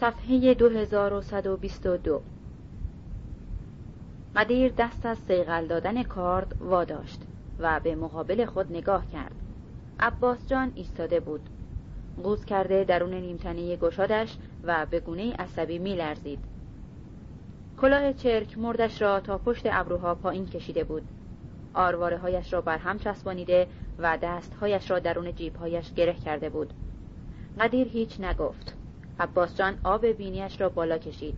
صفحه 0.00 0.54
2122 0.54 2.20
قدیر 4.36 4.72
دست 4.78 5.06
از 5.06 5.18
سیغل 5.18 5.66
دادن 5.66 6.02
کارد 6.02 6.54
واداشت 6.60 7.22
و 7.58 7.80
به 7.80 7.94
مقابل 7.94 8.44
خود 8.44 8.72
نگاه 8.72 9.06
کرد. 9.12 9.34
عباس 10.00 10.48
جان 10.48 10.72
ایستاده 10.74 11.20
بود. 11.20 11.40
قوز 12.22 12.44
کرده 12.44 12.84
درون 12.84 13.14
نیمتنه 13.14 13.76
گشادش 13.76 14.36
و 14.64 14.86
به 14.86 15.00
گونه 15.00 15.32
عصبی 15.32 15.78
میلرزید. 15.78 16.38
کلاه 17.80 18.12
چرک 18.12 18.58
مردش 18.58 19.02
را 19.02 19.20
تا 19.20 19.38
پشت 19.38 19.66
ابروها 19.66 20.14
پایین 20.14 20.46
کشیده 20.46 20.84
بود. 20.84 21.02
آرواره 21.74 22.18
هایش 22.18 22.52
را 22.52 22.60
بر 22.60 22.78
هم 22.78 22.98
چسبانیده 22.98 23.66
و 23.98 24.18
دستهایش 24.22 24.90
را 24.90 24.98
درون 24.98 25.34
جیبهایش 25.34 25.92
گره 25.92 26.14
کرده 26.14 26.48
بود. 26.48 26.72
قدیر 27.60 27.88
هیچ 27.88 28.20
نگفت. 28.20 28.75
عباس 29.20 29.56
جان 29.56 29.78
آب 29.84 30.06
بینیش 30.06 30.60
را 30.60 30.68
بالا 30.68 30.98
کشید. 30.98 31.34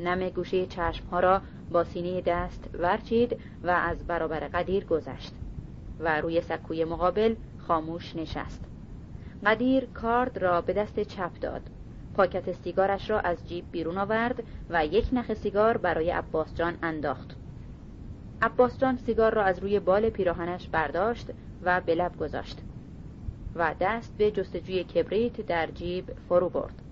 نم 0.00 0.28
گوشه 0.28 0.66
چشمها 0.66 1.20
را 1.20 1.42
با 1.70 1.84
سینه 1.84 2.20
دست 2.20 2.70
ورچید 2.74 3.36
و 3.62 3.70
از 3.70 4.06
برابر 4.06 4.40
قدیر 4.40 4.84
گذشت 4.84 5.32
و 6.00 6.20
روی 6.20 6.40
سکوی 6.40 6.84
مقابل 6.84 7.34
خاموش 7.58 8.16
نشست. 8.16 8.64
قدیر 9.46 9.86
کارد 9.86 10.38
را 10.38 10.60
به 10.60 10.72
دست 10.72 11.00
چپ 11.00 11.40
داد. 11.40 11.62
پاکت 12.14 12.52
سیگارش 12.52 13.10
را 13.10 13.20
از 13.20 13.48
جیب 13.48 13.64
بیرون 13.72 13.98
آورد 13.98 14.42
و 14.70 14.86
یک 14.86 15.08
نخ 15.12 15.34
سیگار 15.34 15.76
برای 15.76 16.10
عباس 16.10 16.54
جان 16.54 16.78
انداخت. 16.82 17.36
عباس 18.42 18.78
جان 18.78 18.96
سیگار 18.96 19.34
را 19.34 19.44
از 19.44 19.58
روی 19.58 19.80
بال 19.80 20.10
پیراهنش 20.10 20.68
برداشت 20.68 21.30
و 21.62 21.80
به 21.80 21.94
لب 21.94 22.16
گذاشت 22.16 22.58
و 23.54 23.74
دست 23.80 24.16
به 24.16 24.30
جستجوی 24.30 24.84
کبریت 24.84 25.40
در 25.40 25.66
جیب 25.66 26.12
فرو 26.28 26.48
برد. 26.48 26.82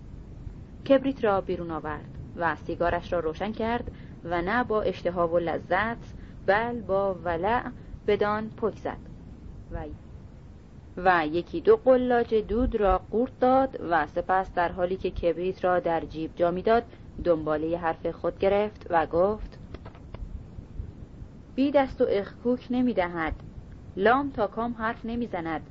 کبریت 0.88 1.24
را 1.24 1.41
بیرون 1.41 1.70
آورد 1.70 2.19
و 2.37 2.56
سیگارش 2.56 3.12
را 3.12 3.20
روشن 3.20 3.52
کرد 3.52 3.91
و 4.24 4.42
نه 4.42 4.65
با 4.65 4.83
اشتها 4.83 5.28
و 5.28 5.39
لذت 5.39 6.14
بل 6.47 6.80
با 6.80 7.14
ولع 7.14 7.62
بدان 8.06 8.50
پک 8.50 8.77
زد. 8.77 8.98
و 9.72 9.84
و 10.97 11.27
یکی 11.27 11.61
دو 11.61 11.77
قلاج 11.77 12.34
دود 12.34 12.77
را 12.77 13.00
قورت 13.11 13.39
داد 13.41 13.80
و 13.91 14.06
سپس 14.06 14.55
در 14.55 14.72
حالی 14.72 14.97
که 14.97 15.11
کبریت 15.11 15.64
را 15.64 15.80
در 15.80 16.00
جیب 16.00 16.30
جا 16.36 16.50
می‌داد 16.50 16.83
دنباله 17.25 17.78
حرف 17.78 18.06
خود 18.06 18.39
گرفت 18.39 18.86
و 18.91 19.06
گفت 19.06 19.58
بی 21.55 21.70
دست 21.70 22.00
و 22.00 22.06
اخکوک 22.08 22.67
نمی 22.70 22.95
دهد 22.95 23.33
لام 23.97 24.30
تا 24.30 24.47
کام 24.47 24.73
حرف 24.73 25.05
نمی 25.05 25.27
زند 25.27 25.62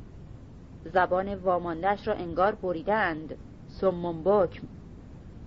زبان 0.85 1.35
واماندهش 1.35 2.07
را 2.07 2.13
انگار 2.13 2.55
بریدند. 2.55 3.35
سمم 3.67 4.23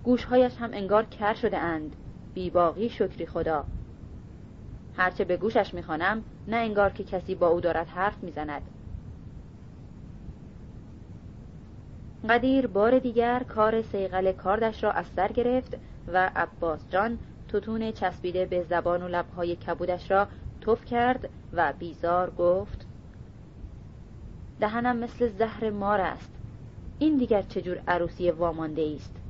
گوشهایش 0.03 0.57
هم 0.57 0.69
انگار 0.73 1.05
کر 1.05 1.33
شده 1.33 1.57
اند. 1.57 1.95
بیباقی 2.33 2.89
شکری 2.89 3.25
خدا. 3.25 3.65
هرچه 4.97 5.23
به 5.25 5.37
گوشش 5.37 5.73
می‌خوانم 5.73 6.23
نه 6.47 6.57
انگار 6.57 6.89
که 6.89 7.03
کسی 7.03 7.35
با 7.35 7.47
او 7.47 7.61
دارد 7.61 7.87
حرف 7.87 8.23
می‌زند. 8.23 8.61
قدیر 12.29 12.67
بار 12.67 12.99
دیگر 12.99 13.43
کار 13.43 13.81
سیغل 13.81 14.31
کاردش 14.31 14.83
را 14.83 14.91
از 14.91 15.05
سر 15.15 15.31
گرفت 15.31 15.77
و 16.07 16.31
عباس 16.35 16.89
جان 16.89 17.19
توتون 17.47 17.91
چسبیده 17.91 18.45
به 18.45 18.63
زبان 18.63 19.03
و 19.03 19.07
لبهای 19.07 19.55
کبودش 19.55 20.11
را 20.11 20.27
تف 20.61 20.85
کرد 20.85 21.29
و 21.53 21.73
بیزار 21.79 22.29
گفت 22.29 22.85
دهنم 24.59 24.97
مثل 24.97 25.29
زهر 25.29 25.69
مار 25.69 26.01
است. 26.01 26.31
این 26.99 27.17
دیگر 27.17 27.41
چجور 27.41 27.81
عروسی 27.87 28.31
وامانده 28.31 28.95
است؟ 28.95 29.20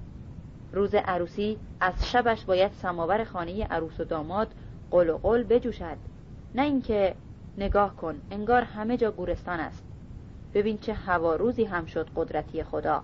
روز 0.73 0.95
عروسی 0.95 1.57
از 1.79 2.11
شبش 2.11 2.45
باید 2.45 2.71
سماور 2.71 3.23
خانه 3.23 3.63
عروس 3.63 3.99
و 3.99 4.03
داماد 4.03 4.47
قل 4.91 5.09
و 5.09 5.17
قل 5.17 5.43
بجوشد. 5.43 5.97
نه 6.55 6.61
اینکه 6.61 7.15
نگاه 7.57 7.95
کن 7.95 8.21
انگار 8.31 8.61
همه 8.61 8.97
جا 8.97 9.11
گورستان 9.11 9.59
است. 9.59 9.83
ببین 10.53 10.77
چه 10.77 10.93
هوا 10.93 11.35
روزی 11.35 11.63
هم 11.63 11.85
شد 11.85 12.09
قدرتی 12.15 12.63
خدا. 12.63 13.03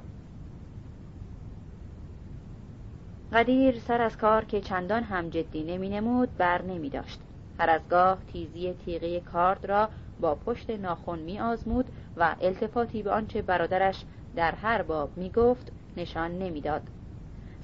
قدیر 3.34 3.80
سر 3.80 4.02
از 4.02 4.18
کار 4.18 4.46
که 4.46 4.62
چندان 4.62 5.04
هم 5.04 5.30
جدی 5.30 5.64
نمی 5.64 5.90
نمود 5.90 6.38
بر 6.38 6.62
نمی 6.62 6.90
داشت. 6.90 7.20
هر 7.60 7.70
از 7.70 7.82
گاه 7.90 8.18
تیزی 8.34 8.74
تیغه 8.74 9.20
کارد 9.20 9.66
را 9.66 9.90
با 10.20 10.36
پشت 10.36 10.70
ناخن 10.70 11.20
می 11.20 11.40
آزمود 11.40 11.86
و 12.18 12.36
التفاتی 12.42 13.04
به 13.04 13.12
آنچه 13.12 13.42
برادرش 13.42 14.04
در 14.36 14.56
هر 14.56 14.82
باب 14.82 15.18
می 15.18 15.30
گفت 15.30 15.72
نشان 15.98 16.38
نمی‌داد. 16.38 16.82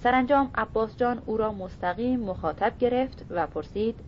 سرانجام 0.03 0.51
عباس 0.55 0.97
جان 0.97 1.21
او 1.25 1.37
را 1.37 1.51
مستقیم 1.51 2.19
مخاطب 2.19 2.77
گرفت 2.77 3.25
و 3.29 3.47
پرسید 3.47 3.99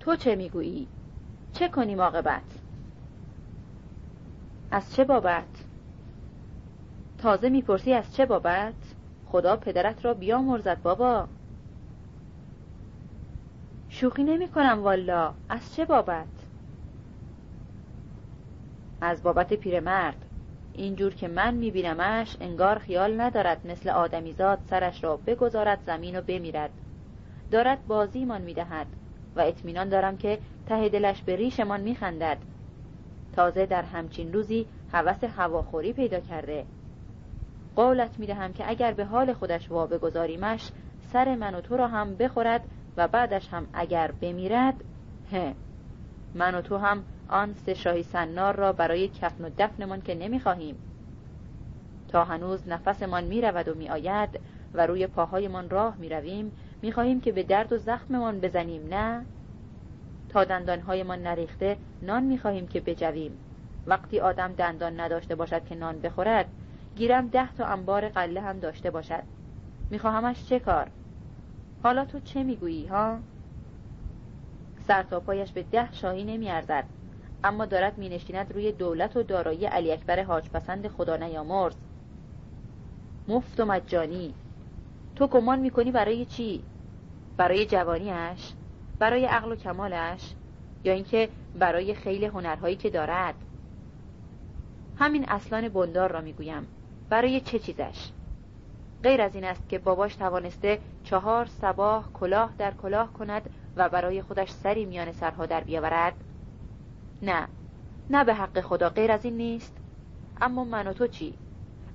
تو 0.00 0.16
چه 0.16 0.36
می‌گویی؟ 0.36 0.88
چه 1.52 1.68
کنیم 1.68 2.00
عاقبت؟ 2.00 2.42
از 4.70 4.94
چه 4.94 5.04
بابت؟ 5.04 5.64
تازه 7.18 7.48
می‌پرسی 7.48 7.92
از 7.92 8.16
چه 8.16 8.26
بابت؟ 8.26 8.94
خدا 9.26 9.56
پدرت 9.56 10.04
را 10.04 10.14
بیامرزد 10.14 10.82
بابا 10.82 11.28
شوخی 13.88 14.24
نمی 14.24 14.48
کنم 14.48 14.82
والا 14.82 15.34
از 15.48 15.74
چه 15.74 15.84
بابت؟ 15.84 16.46
از 19.00 19.22
بابت 19.22 19.54
پیرمرد 19.54 20.29
اینجور 20.72 21.14
که 21.14 21.28
من 21.28 21.54
میبینمش 21.54 22.36
انگار 22.40 22.78
خیال 22.78 23.20
ندارد 23.20 23.66
مثل 23.66 23.90
آدمیزاد 23.90 24.58
سرش 24.64 25.04
را 25.04 25.16
بگذارد 25.16 25.80
زمین 25.80 26.18
و 26.18 26.22
بمیرد. 26.22 26.70
دارد 27.50 27.86
بازیمان 27.86 28.42
می‌دهد 28.42 28.86
و 29.36 29.40
اطمینان 29.40 29.88
دارم 29.88 30.16
که 30.16 30.38
ته 30.66 30.88
دلش 30.88 31.22
به 31.22 31.36
ریشمان 31.36 31.80
میخندد. 31.80 32.38
تازه 33.36 33.66
در 33.66 33.82
همچین 33.82 34.32
روزی 34.32 34.66
هوس 34.92 35.24
هواخوری 35.24 35.92
پیدا 35.92 36.20
کرده. 36.20 36.64
قولت 37.76 38.18
می‌دهم 38.18 38.52
که 38.52 38.70
اگر 38.70 38.92
به 38.92 39.04
حال 39.04 39.32
خودش 39.32 39.70
وا 39.70 39.86
بگذاریمش 39.86 40.70
سر 41.00 41.34
من 41.34 41.54
و 41.54 41.60
تو 41.60 41.76
را 41.76 41.88
هم 41.88 42.16
بخورد 42.16 42.64
و 42.96 43.08
بعدش 43.08 43.48
هم 43.48 43.66
اگر 43.72 44.12
بمیرد 44.20 44.84
هه 45.32 45.54
من 46.34 46.54
و 46.54 46.60
تو 46.60 46.76
هم 46.76 47.04
آن 47.30 47.54
سه 47.54 47.74
شاهی 47.74 48.02
سنار 48.02 48.56
را 48.56 48.72
برای 48.72 49.08
کفن 49.08 49.44
و 49.44 49.50
دفنمان 49.58 50.02
که 50.02 50.14
نمی‌خواهیم. 50.14 50.76
تا 52.08 52.24
هنوز 52.24 52.68
نفسمان 52.68 53.24
می‌رود 53.24 53.68
و 53.68 53.74
میآید 53.74 54.40
و 54.74 54.86
روی 54.86 55.06
پاهایمان 55.06 55.70
راه 55.70 55.96
می‌رویم 55.98 56.52
می‌خواهیم 56.82 57.20
که 57.20 57.32
به 57.32 57.42
درد 57.42 57.72
و 57.72 57.78
زخممان 57.78 58.40
بزنیم 58.40 58.94
نه؟ 58.94 59.24
تا 60.28 60.44
دندانهایمان 60.44 61.22
نریخته 61.22 61.76
نان 62.02 62.22
می‌خواهیم 62.22 62.66
که 62.66 62.80
بجویم. 62.80 63.38
وقتی 63.86 64.20
آدم 64.20 64.52
دندان 64.52 65.00
نداشته 65.00 65.34
باشد 65.34 65.64
که 65.64 65.74
نان 65.74 66.00
بخورد 66.00 66.46
گیرم 66.96 67.28
ده 67.28 67.52
تا 67.52 67.64
انبار 67.64 68.08
قله 68.08 68.40
هم 68.40 68.58
داشته 68.58 68.90
باشد. 68.90 69.22
میخواهمش 69.90 70.44
چه 70.44 70.58
کار؟ 70.58 70.90
حالا 71.82 72.04
تو 72.04 72.20
چه 72.20 72.42
می‌گویی 72.42 72.86
ها؟ 72.86 73.18
سر 74.86 75.02
تا 75.02 75.20
به 75.20 75.62
ده 75.72 75.92
شاهی 75.92 76.24
نمیارزد. 76.24 76.84
اما 77.44 77.66
دارد 77.66 77.98
مینشیند 77.98 78.52
روی 78.52 78.72
دولت 78.72 79.16
و 79.16 79.22
دارایی 79.22 79.66
علی 79.66 79.92
اکبر 79.92 80.22
حاج 80.22 80.48
پسند 80.48 80.88
خدا 80.88 81.16
نیامرز 81.16 81.74
مفت 83.28 83.60
و 83.60 83.64
مجانی 83.64 84.34
تو 85.16 85.26
گمان 85.26 85.58
می‌کنی 85.58 85.90
برای 85.90 86.24
چی؟ 86.24 86.62
برای 87.36 87.66
جوانیش؟ 87.66 88.52
برای 88.98 89.24
عقل 89.24 89.52
و 89.52 89.56
کمالش؟ 89.56 90.34
یا 90.84 90.92
اینکه 90.92 91.28
برای 91.58 91.94
خیل 91.94 92.24
هنرهایی 92.24 92.76
که 92.76 92.90
دارد؟ 92.90 93.34
همین 94.98 95.24
اصلان 95.28 95.68
بندار 95.68 96.12
را 96.12 96.20
می‌گویم 96.20 96.66
برای 97.08 97.40
چه 97.40 97.58
چیزش؟ 97.58 98.10
غیر 99.02 99.20
از 99.20 99.34
این 99.34 99.44
است 99.44 99.68
که 99.68 99.78
باباش 99.78 100.14
توانسته 100.14 100.78
چهار 101.04 101.46
سباه 101.46 102.12
کلاه 102.12 102.52
در 102.58 102.70
کلاه 102.70 103.12
کند 103.12 103.50
و 103.76 103.88
برای 103.88 104.22
خودش 104.22 104.50
سری 104.50 104.84
میان 104.84 105.12
سرها 105.12 105.46
در 105.46 105.64
بیاورد؟ 105.64 106.14
نه. 107.22 107.48
نه 108.10 108.24
به 108.24 108.34
حق 108.34 108.60
خدا 108.60 108.88
غیر 108.88 109.12
از 109.12 109.24
این 109.24 109.36
نیست. 109.36 109.76
اما 110.40 110.64
من 110.64 110.86
و 110.86 110.92
تو 110.92 111.06
چی؟ 111.06 111.34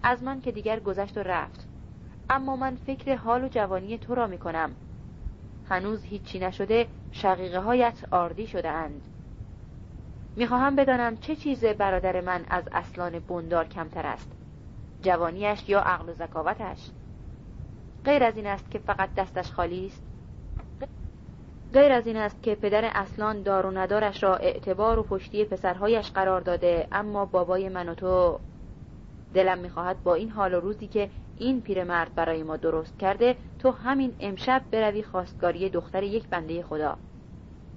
از 0.04 0.24
من 0.24 0.42
که 0.42 0.52
دیگر 0.52 0.80
گذشت 0.80 1.18
و 1.18 1.24
رفت. 1.24 1.68
اما 2.30 2.56
من 2.56 2.76
فکر 2.76 3.16
حال 3.16 3.44
و 3.44 3.48
جوانی 3.48 3.98
تو 3.98 4.16
را 4.16 4.28
می 4.28 4.38
کنم 4.38 4.72
هنوز 5.70 6.04
هیچی 6.04 6.40
نشده 6.40 6.88
شقیقه 7.12 7.60
هایت 7.60 8.06
آردی 8.12 8.48
شده 8.48 8.70
اند 8.70 9.02
می‌خواهم 10.36 10.76
بدانم 10.76 11.18
چه 11.18 11.36
چیز 11.36 11.66
برادر 11.66 12.22
من 12.22 12.46
از 12.50 12.64
اصلان 12.72 13.20
بندار 13.20 13.66
کمتر 13.66 14.06
است؟ 14.06 14.32
جوانیش 15.02 15.70
یا 15.70 15.80
عقل 15.80 16.10
و 16.10 16.14
ذکاوتش؟ 16.14 16.90
غیر 18.06 18.24
از 18.24 18.38
این 18.38 18.48
است 18.48 18.72
که 18.72 18.80
فقط 18.80 19.14
دستش 19.14 19.52
خالی 19.52 19.86
است. 19.86 20.04
غیر 21.76 21.92
از 21.92 22.08
این 22.08 22.18
است 22.18 22.44
که 22.44 22.56
پدر 22.56 22.92
اصلان 22.94 23.42
دار 23.42 23.66
و 23.66 23.72
ندارش 23.72 24.24
را 24.24 24.36
اعتبار 24.36 25.00
و 25.00 25.04
پشتی 25.04 25.46
پسرهایش 25.46 26.12
قرار 26.12 26.42
داده 26.42 26.88
اما 26.92 27.26
بابای 27.26 27.70
من 27.70 27.90
و 27.90 27.94
تو 27.94 28.40
دلم 29.34 29.58
می‌خواهد 29.58 30.04
با 30.04 30.16
این 30.16 30.30
حال 30.30 30.54
و 30.54 30.60
روزی 30.60 30.88
که 30.88 31.10
این 31.38 31.62
پیرمرد 31.62 32.16
برای 32.16 32.44
ما 32.44 32.58
درست 32.58 33.00
کرده 33.00 33.36
تو 33.60 33.72
همین 33.72 34.16
امشب 34.20 34.62
بروی 34.72 35.04
خواستگاری 35.04 35.70
دختر 35.70 36.04
یک 36.04 36.28
بنده 36.28 36.64
خدا. 36.64 36.98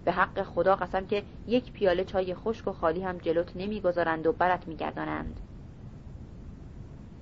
به 0.04 0.12
حق 0.12 0.42
خدا 0.42 0.76
قسم 0.76 1.06
که 1.06 1.22
یک 1.46 1.72
پیاله 1.72 2.04
چای 2.04 2.34
خشک 2.34 2.68
و 2.68 2.72
خالی 2.72 3.00
هم 3.00 3.18
جلوت 3.18 3.56
نمی‌گذارند 3.56 4.26
و 4.26 4.32
برت 4.32 4.68
میگردانند. 4.68 5.40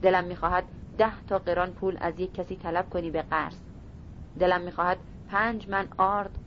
دلم 0.03 0.25
می‌خواهد 0.25 0.65
ده 0.99 1.25
تا 1.29 1.39
قران 1.39 1.73
پول 1.73 1.97
از 2.01 2.21
یک 2.21 2.35
کسی 2.35 2.57
طلب 2.57 2.91
کنی 2.91 3.11
به 3.11 3.23
قرض. 3.23 3.57
دلم 4.39 4.61
می‌خواهد 4.61 4.99
پنج 5.29 5.69
من 5.69 5.89
آرد 5.99 6.39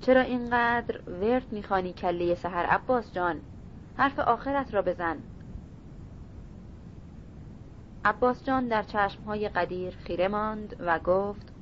چرا 0.00 0.20
اینقدر 0.20 1.00
ورد 1.10 1.52
می‌خوانی 1.52 1.92
کله 1.92 2.34
سهر 2.34 2.66
عباس 2.66 3.12
جان 3.12 3.40
حرف 3.96 4.18
آخرت 4.18 4.74
را 4.74 4.82
بزن. 4.82 5.16
عباس 8.04 8.44
جان 8.44 8.68
در 8.68 8.82
چشمهای 8.82 9.48
قدیر 9.48 9.96
خیره 9.96 10.28
ماند 10.28 10.76
و 10.80 10.98
گفت 10.98 11.52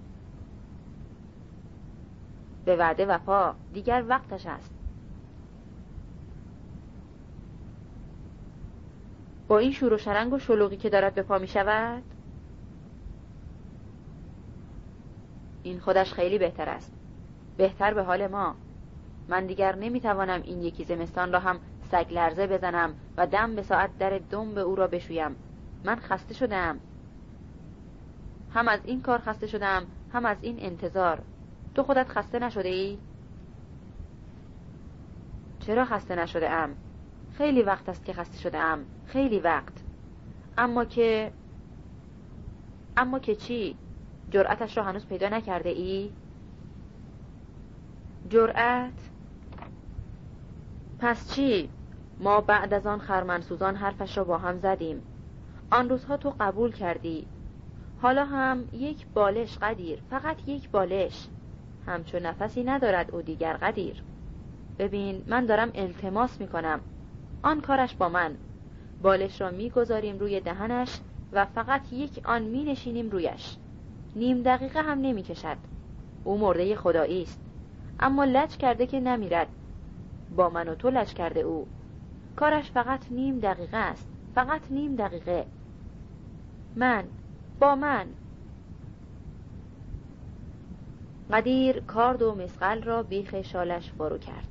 به 2.64 2.76
وعده 2.76 3.06
وفا 3.06 3.54
دیگر 3.72 4.04
وقتش 4.08 4.46
است. 4.46 4.74
با 9.48 9.58
این 9.58 9.72
شور 9.72 9.92
و 9.92 9.98
شرنگ 9.98 10.32
و 10.32 10.38
شلوغی 10.38 10.76
که 10.76 10.90
دارد 10.90 11.14
به 11.14 11.22
پا 11.22 11.38
می 11.38 11.46
شود 11.46 12.02
این 15.62 15.80
خودش 15.80 16.12
خیلی 16.12 16.38
بهتر 16.38 16.68
است. 16.68 16.95
بهتر 17.56 17.94
به 17.94 18.02
حال 18.02 18.26
ما 18.26 18.54
من 19.28 19.46
دیگر 19.46 19.76
نمی‌توانم 19.76 20.42
این 20.42 20.62
یکی 20.62 20.84
زمستان 20.84 21.32
را 21.32 21.38
هم 21.38 21.60
سگ 21.90 22.06
لرزه 22.10 22.46
بزنم 22.46 22.94
و 23.16 23.26
دم 23.26 23.54
به 23.54 23.62
ساعت 23.62 23.98
در 23.98 24.18
دم 24.18 24.54
به 24.54 24.60
او 24.60 24.74
را 24.74 24.86
بشویم 24.86 25.36
من 25.84 25.96
خسته 25.96 26.34
شدم 26.34 26.78
هم 28.54 28.68
از 28.68 28.80
این 28.84 29.02
کار 29.02 29.18
خسته 29.18 29.46
شدم 29.46 29.86
هم 30.12 30.26
از 30.26 30.36
این 30.40 30.56
انتظار 30.58 31.22
تو 31.74 31.82
خودت 31.82 32.08
خسته 32.08 32.38
نشده 32.38 32.68
ای؟ 32.68 32.98
چرا 35.60 35.84
خسته 35.84 36.14
نشده 36.14 36.50
ام؟ 36.50 36.74
خیلی 37.38 37.62
وقت 37.62 37.88
است 37.88 38.04
که 38.04 38.12
خسته 38.12 38.38
شده 38.38 38.58
ام 38.58 38.84
خیلی 39.06 39.40
وقت 39.40 39.84
اما 40.58 40.84
که 40.84 41.32
اما 42.96 43.18
که 43.18 43.34
چی؟ 43.34 43.76
جرأتش 44.30 44.76
را 44.76 44.82
هنوز 44.82 45.06
پیدا 45.06 45.28
نکرده 45.28 45.68
ای؟ 45.68 46.12
جرأت؟ 48.28 49.10
پس 50.98 51.34
چی؟ 51.34 51.70
ما 52.20 52.40
بعد 52.40 52.74
از 52.74 52.86
آن 52.86 52.98
خرمنسوزان 52.98 53.76
حرفش 53.76 54.18
را 54.18 54.24
با 54.24 54.38
هم 54.38 54.58
زدیم. 54.58 55.02
آن 55.70 55.88
روزها 55.88 56.16
تو 56.16 56.34
قبول 56.40 56.72
کردی. 56.72 57.26
حالا 58.02 58.24
هم 58.24 58.64
یک 58.72 59.06
بالش 59.14 59.58
قدیر 59.58 60.02
فقط 60.10 60.48
یک 60.48 60.70
بالش. 60.70 61.26
همچون 61.86 62.26
نفسی 62.26 62.64
ندارد 62.64 63.10
او 63.10 63.22
دیگر 63.22 63.52
قدیر. 63.52 64.02
ببین 64.78 65.24
من 65.26 65.46
دارم 65.46 65.70
التماس 65.74 66.40
می‌کنم. 66.40 66.80
آن 67.42 67.60
کارش 67.60 67.94
با 67.94 68.08
من. 68.08 68.36
بالش 69.02 69.40
را 69.40 69.50
می‌گذاریم 69.50 70.18
روی 70.18 70.40
دهنش 70.40 71.00
و 71.32 71.44
فقط 71.44 71.92
یک 71.92 72.20
آن 72.24 72.42
می 72.42 72.64
نشینیم 72.64 73.10
رویش. 73.10 73.56
نیم 74.16 74.42
دقیقه 74.42 74.82
هم 74.82 74.98
نمی 75.00 75.22
کشد 75.22 75.56
او 76.24 76.38
مرده 76.38 76.76
خدایی 76.76 77.22
است. 77.22 77.45
اما 78.00 78.24
لج 78.24 78.56
کرده 78.56 78.86
که 78.86 79.00
نمیرد. 79.00 79.48
با 80.36 80.48
من 80.48 80.68
و 80.68 80.74
تو 80.74 80.90
لج 80.90 81.14
کرده 81.14 81.40
او. 81.40 81.66
کارش 82.36 82.70
فقط 82.70 83.00
نیم 83.10 83.40
دقیقه 83.40 83.76
است. 83.76 84.08
فقط 84.34 84.60
نیم 84.70 84.96
دقیقه. 84.96 85.46
من. 86.76 87.04
با 87.60 87.74
من. 87.74 88.06
قدیر 91.32 91.80
کارد 91.80 92.22
و 92.22 92.34
مسقل 92.34 92.82
را 92.82 93.02
بیخ 93.02 93.42
شالش 93.42 93.90
فرو 93.90 94.18
کرد. 94.18 94.48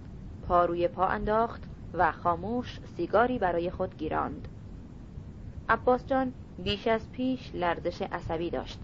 پا 0.48 0.66
روی 0.66 0.88
پا 0.88 1.06
انداخت 1.06 1.64
و 1.94 2.12
خاموش 2.12 2.80
سیگاری 2.98 3.40
برای 3.40 3.70
خود 3.70 3.98
گیراند. 3.98 4.48
عباس 5.70 6.06
جان 6.06 6.34
بیش 6.64 6.88
از 6.88 7.12
پیش 7.12 7.56
لرزش 7.56 8.02
عصبی 8.02 8.50
داشت. 8.50 8.80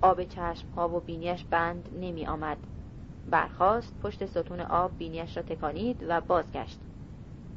آب 0.00 0.24
چشم 0.24 0.68
ها 0.76 0.88
و 0.88 1.00
بینیش 1.00 1.44
بند 1.44 1.88
نمی 2.00 2.26
آمد 2.26 2.58
برخاست 3.30 4.00
پشت 4.02 4.26
ستون 4.26 4.60
آب 4.60 4.98
بینیش 4.98 5.36
را 5.36 5.42
تکانید 5.42 6.04
و 6.08 6.20
بازگشت. 6.20 6.78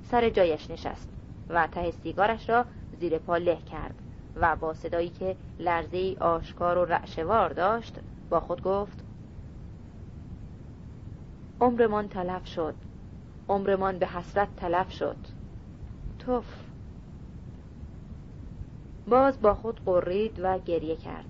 سر 0.03 0.29
جایش 0.29 0.71
نشست 0.71 1.09
و 1.49 1.67
ته 1.67 1.91
سیگارش 1.91 2.49
را 2.49 2.65
زیر 2.99 3.17
پا 3.17 3.37
له 3.37 3.55
کرد 3.55 3.95
و 4.35 4.55
با 4.55 4.73
صدایی 4.73 5.09
که 5.09 5.35
لرزه 5.59 6.15
آشکار 6.19 6.77
و 6.77 6.85
رعشوار 6.85 7.53
داشت 7.53 7.99
با 8.29 8.39
خود 8.39 8.63
گفت 8.63 9.03
عمرمان 11.61 12.07
تلف 12.07 12.47
شد. 12.47 12.75
عمرمان 13.49 13.99
به 13.99 14.07
حسرت 14.07 14.55
تلف 14.55 14.91
شد. 14.91 15.17
توف. 16.19 16.45
باز 19.07 19.41
با 19.41 19.53
خود 19.53 19.81
قرید 19.85 20.39
و 20.43 20.59
گریه 20.59 20.95
کرد. 20.95 21.25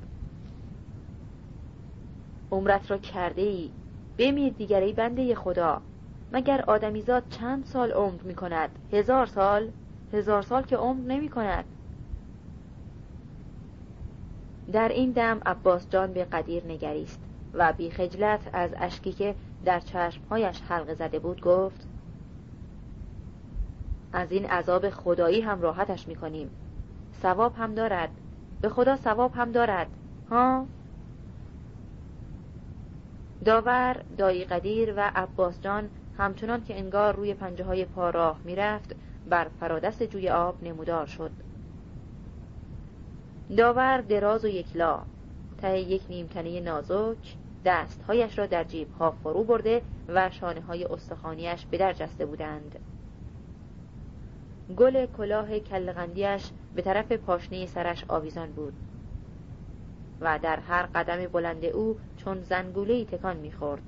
عمرت 2.52 2.92
را 2.92 2.98
کرده 2.98 3.42
ای 3.42 3.72
بمیر 4.18 4.54
دیگری 4.54 4.94
بنده 4.94 5.36
خدا. 5.36 5.82
مگر 6.32 6.62
آدمیزاد 6.68 7.24
چند 7.30 7.66
سال 7.66 7.92
عمر 7.92 8.22
می 8.24 8.36
کند؟ 8.36 8.70
هزار 8.94 9.26
سال؟ 9.26 9.72
هزار 10.14 10.42
سال 10.42 10.64
که 10.64 10.78
عمر 10.78 11.02
نمی 11.02 11.30
کند. 11.30 11.66
در 14.72 14.90
این 14.90 15.12
دم 15.12 15.40
عباس 15.46 15.90
جان 15.90 16.14
به 16.14 16.24
قدیر 16.24 16.64
نگریست 16.66 17.20
و 17.54 17.74
بی 17.74 17.92
خجلت 17.92 18.50
از 18.54 18.70
اشکی 18.78 19.12
که 19.12 19.36
در 19.66 19.80
چشمهایش 19.80 20.62
حلقه 20.70 20.94
زده 20.94 21.20
بود 21.20 21.42
گفت 21.42 21.88
از 24.14 24.32
این 24.32 24.46
عذاب 24.46 24.90
خدایی 24.90 25.42
هم 25.42 25.62
راحتش 25.62 26.08
می‌کنیم 26.08 26.50
ثواب 27.22 27.56
هم 27.56 27.76
دارد. 27.76 28.10
به 28.62 28.70
خدا 28.70 28.96
ثواب 28.96 29.34
هم 29.36 29.52
دارد. 29.52 29.88
ها؟ 30.30 30.66
داور 33.46 34.04
دایی 34.18 34.46
قدیر 34.46 34.94
و 34.98 35.12
عباس 35.16 35.62
جان 35.62 35.90
همچنان 36.18 36.64
که 36.64 36.78
انگار 36.78 37.16
روی 37.16 37.34
پنجه 37.34 37.64
های 37.64 37.86
پا 37.86 38.10
راه 38.10 38.40
می‌رفت 38.44 38.96
بر 39.30 39.48
فرادست 39.60 40.04
جوی 40.04 40.30
آب 40.30 40.64
نمودار 40.64 41.06
شد. 41.06 41.32
داور 43.58 44.02
دراز 44.02 44.46
و 44.46 44.48
یکلا 44.48 45.02
ته 45.58 45.80
یک 45.80 46.02
نیمتنه 46.10 46.60
نازک 46.60 47.36
دستهایش 47.66 48.40
را 48.40 48.46
در 48.46 48.64
جیب 48.64 48.92
ها 48.92 49.12
فرو 49.12 49.44
برده 49.44 49.82
و 50.08 50.30
شانه 50.30 50.62
های 50.62 50.86
استخانیش 50.86 51.66
به 51.66 51.78
در 51.78 51.94
جسته 51.94 52.26
بودند. 52.26 52.80
گل 54.78 55.06
کلاه 55.06 55.60
کلغندیش 55.60 56.52
به 56.76 56.82
طرف 56.82 57.12
پاشنه 57.12 57.66
سرش 57.66 58.06
آویزان 58.08 58.52
بود 58.52 58.74
و 60.22 60.40
در 60.42 60.60
هر 60.60 60.84
قدم 60.96 61.28
بلند 61.28 61.66
او 61.66 61.98
چون 62.18 62.42
زنگوله 62.42 63.06
تکان 63.06 63.38
می‌خورد. 63.38 63.82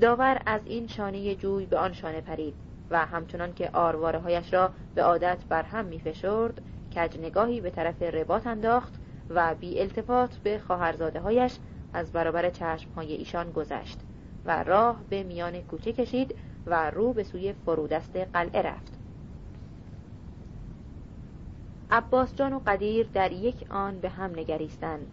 داور 0.00 0.42
از 0.46 0.60
این 0.64 0.86
شانه 0.86 1.34
جوی 1.34 1.66
به 1.66 1.78
آن 1.78 1.92
شانه 1.92 2.20
پرید 2.20 2.54
و 2.90 3.06
همچنان 3.06 3.54
که 3.54 3.70
آرواره 3.72 4.18
هایش 4.18 4.54
را 4.54 4.70
به 4.94 5.02
عادت 5.02 5.38
بر 5.48 5.62
هم 5.62 5.84
میفشرد 5.84 6.62
کج 6.96 7.18
نگاهی 7.18 7.60
به 7.60 7.70
طرف 7.70 8.02
رباط 8.02 8.46
انداخت 8.46 8.94
و 9.30 9.54
بی 9.54 9.80
التفات 9.80 10.36
به 10.36 10.58
خواهرزاده 10.58 11.20
هایش 11.20 11.58
از 11.92 12.12
برابر 12.12 12.50
چشم 12.50 12.90
های 12.96 13.12
ایشان 13.12 13.52
گذشت 13.52 14.00
و 14.44 14.64
راه 14.64 15.00
به 15.10 15.22
میان 15.22 15.60
کوچه 15.60 15.92
کشید 15.92 16.34
و 16.66 16.90
رو 16.90 17.12
به 17.12 17.22
سوی 17.22 17.52
فرودست 17.52 18.16
قلعه 18.16 18.62
رفت. 18.62 18.98
عباس 21.90 22.34
جان 22.34 22.52
و 22.52 22.60
قدیر 22.66 23.08
در 23.14 23.32
یک 23.32 23.66
آن 23.70 24.00
به 24.00 24.08
هم 24.08 24.30
نگریستند. 24.30 25.06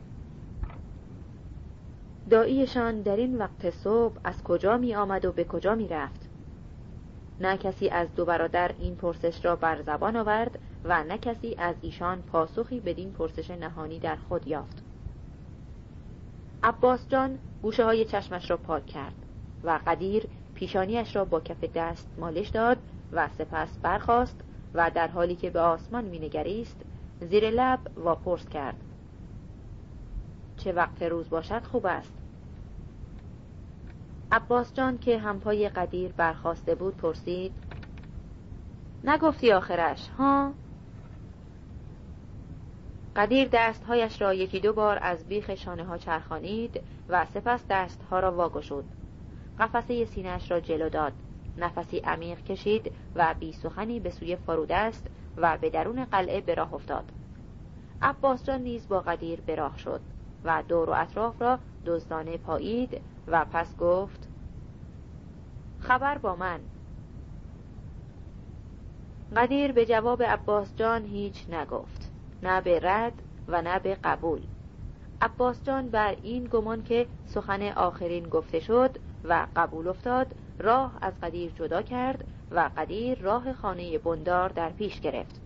داییشان 2.30 3.02
در 3.02 3.16
این 3.16 3.38
وقت 3.38 3.70
صبح 3.70 4.16
از 4.24 4.44
کجا 4.44 4.78
می 4.78 4.96
آمد 4.96 5.26
و 5.26 5.32
به 5.32 5.44
کجا 5.44 5.76
می 5.76 5.88
رفت؟ 5.88 6.30
نه 7.40 7.58
کسی 7.58 7.90
از 7.90 8.16
دو 8.16 8.26
برادر 8.26 8.72
این 8.80 8.96
پرسش 8.96 9.46
را 9.46 9.56
بر 9.56 9.82
زبان 9.82 10.16
آورد 10.16 10.60
و 10.84 11.04
نه 11.04 11.18
کسی 11.18 11.56
از 11.58 11.76
ایشان 11.82 12.22
پاسخی 12.22 12.80
بدین 12.80 13.12
پرسش 13.12 13.52
نهانی 13.52 14.00
در 14.00 14.16
خود 14.16 14.48
یافت. 14.48 14.84
عباس 16.64 17.08
جان 17.10 17.40
گوشه 17.62 17.86
های 17.86 18.06
چشمش 18.06 18.50
را 18.50 18.58
پاک 18.58 18.86
کرد 18.86 19.16
و 19.64 19.80
قدیر 19.88 20.28
پیشانیش 20.56 21.16
را 21.16 21.26
با 21.26 21.40
کف 21.40 21.64
دست 21.64 22.08
مالش 22.18 22.50
داد 22.50 22.78
و 23.12 23.30
سپس 23.38 23.78
برخاست 23.82 24.42
و 24.74 24.92
در 24.96 25.08
حالی 25.08 25.36
که 25.36 25.50
به 25.50 25.60
آسمان 25.60 26.06
مینگریست 26.06 26.82
زیر 27.22 27.50
لب 27.50 27.80
واپرس 27.96 28.50
کرد. 28.50 28.85
چه 30.66 30.74
وقت 30.74 31.04
روز 31.04 31.30
باشد 31.30 31.64
خوب 31.64 31.86
است. 31.86 32.14
عباس 34.32 34.74
جان 34.74 34.98
که 34.98 35.18
همپای 35.20 35.70
قدیر 35.70 36.12
برخواسته 36.12 36.76
بود 36.76 36.98
پرسید 36.98 37.54
نگفتی 39.04 39.52
آخرش 39.52 40.10
ها؟ 40.10 40.54
قدیر 43.16 43.50
دستهایش 43.52 44.22
را 44.22 44.34
یکی 44.34 44.60
دو 44.60 44.74
بار 44.74 45.00
از 45.02 45.26
بیخ 45.26 45.56
شانه 45.56 45.84
ها 45.84 45.98
چرخانید 45.98 46.82
و 47.10 47.26
سپس 47.26 47.66
دستها 47.70 48.20
را 48.20 48.32
واگشود. 48.32 48.86
قفسه 49.60 50.06
سینهاش 50.06 50.52
را 50.52 50.60
جلو 50.60 50.90
داد. 50.90 51.14
نفسی 51.58 51.98
عمیق 51.98 52.44
کشید 52.44 52.92
و 53.16 53.36
بی 53.40 53.54
سخنی 53.54 54.00
به 54.00 54.10
سوی 54.10 54.36
فرودست 54.36 55.08
و 55.38 55.58
به 55.58 55.70
درون 55.70 56.06
قلعه 56.06 56.42
به 56.42 56.54
راه 56.54 56.74
افتاد. 56.74 57.12
عباس 58.02 58.46
جان 58.46 58.62
نیز 58.62 58.88
با 58.88 59.00
قدیر 59.00 59.42
به 59.42 59.56
راه 59.56 59.78
شد. 59.78 60.02
و 60.46 60.64
دور 60.68 60.90
و 60.90 60.94
اطراف 60.94 61.42
را 61.42 61.60
دزدانه 61.86 62.38
پایید 62.38 63.02
و 63.28 63.46
پس 63.46 63.78
گفت 63.78 64.28
خبر 65.80 66.18
با 66.18 66.36
من. 66.36 66.60
قدیر 69.36 69.72
به 69.72 69.86
جواب 69.86 70.24
عباس 70.24 70.76
جان 70.76 71.06
هیچ 71.06 71.50
نگفت 71.50 72.12
نه 72.44 72.62
به 72.62 72.80
رد 72.80 73.22
و 73.48 73.62
نه 73.62 73.80
به 73.80 73.96
قبول. 74.04 74.42
عباس 75.22 75.64
جان 75.64 75.90
بر 75.90 76.16
این 76.24 76.44
گمان 76.44 76.84
که 76.84 77.08
سخن 77.26 77.62
آخرین 77.62 78.30
گفته 78.30 78.60
شد 78.60 78.98
و 79.24 79.48
قبول 79.56 79.88
افتاد 79.88 80.36
راه 80.60 80.98
از 81.02 81.14
قدیر 81.22 81.52
جدا 81.52 81.82
کرد 81.82 82.24
و 82.52 82.70
قدیر 82.78 83.20
راه 83.20 83.54
خانه 83.54 83.98
بندار 83.98 84.50
در 84.50 84.70
پیش 84.70 85.02
گرفت. 85.02 85.42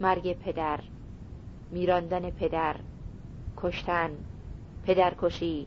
مرگ 0.00 0.32
پدر. 0.32 0.80
میراندن 1.72 2.30
پدر 2.30 2.76
کشتن 3.56 4.10
پدرکشی. 4.86 5.66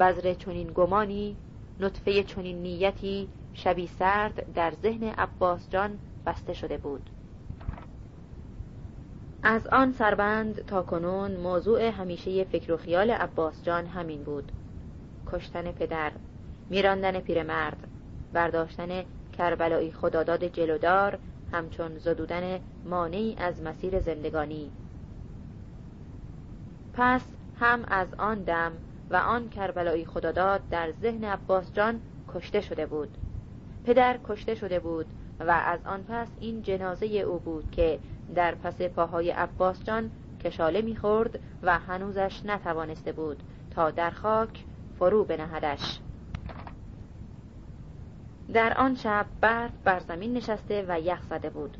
بذر 0.00 0.34
چنین 0.34 0.70
گمانی 0.74 1.36
نطفه 1.80 2.22
چنین 2.22 2.62
نیتی 2.62 3.28
شبی 3.54 3.86
سرد 3.86 4.52
در 4.54 4.72
ذهن 4.82 5.04
عباس 5.04 5.70
جان 5.70 5.98
بسته 6.26 6.52
شده 6.52 6.78
بود. 6.78 7.10
از 9.42 9.66
آن 9.66 9.92
سربند 9.92 10.66
تا 10.66 10.82
کنون 10.82 11.36
موضوع 11.36 11.88
همیشه 11.88 12.44
فکر 12.44 12.72
و 12.72 12.76
خیال 12.76 13.10
عباس 13.10 13.64
جان 13.64 13.86
همین 13.86 14.22
بود. 14.22 14.52
کشتن 15.32 15.72
پدر 15.72 16.12
میراندن 16.70 17.20
پیرمرد 17.20 17.88
برداشتن 18.32 19.04
کربلایی 19.38 19.92
خداداد 19.92 20.44
جلودار 20.44 21.18
همچون 21.52 21.98
زدودن 21.98 22.60
مانعی 22.84 23.36
از 23.38 23.62
مسیر 23.62 24.00
زندگانی. 24.00 24.70
پس 26.94 27.22
هم 27.60 27.84
از 27.88 28.14
آن 28.18 28.42
دم 28.42 28.72
و 29.10 29.16
آن 29.16 29.48
کربلایی 29.48 30.04
خداداد 30.04 30.60
در 30.70 30.92
ذهن 31.02 31.24
عباس 31.24 31.72
جان 31.72 32.00
کشته 32.34 32.60
شده 32.60 32.86
بود. 32.86 33.08
پدر 33.84 34.18
کشته 34.28 34.54
شده 34.54 34.80
بود 34.80 35.06
و 35.40 35.50
از 35.50 35.80
آن 35.86 36.02
پس 36.02 36.28
این 36.40 36.62
جنازه 36.62 37.06
او 37.06 37.38
بود 37.38 37.70
که 37.70 37.98
در 38.34 38.54
پس 38.54 38.82
پاهای 38.82 39.30
عباس 39.30 39.84
جان 39.84 40.10
کشاله 40.44 40.82
می‌خورد 40.82 41.40
و 41.62 41.78
هنوزش 41.78 42.40
نتوانسته 42.44 43.12
بود 43.12 43.42
تا 43.70 43.90
در 43.90 44.10
خاک 44.10 44.64
فرو 44.98 45.24
بنهدش. 45.24 45.98
در 48.52 48.78
آن 48.78 48.94
شب 48.94 49.26
برف 49.40 49.70
بر 49.84 50.00
زمین 50.00 50.32
نشسته 50.32 50.84
و 50.88 51.00
یخ 51.00 51.22
زده 51.30 51.50
بود. 51.50 51.76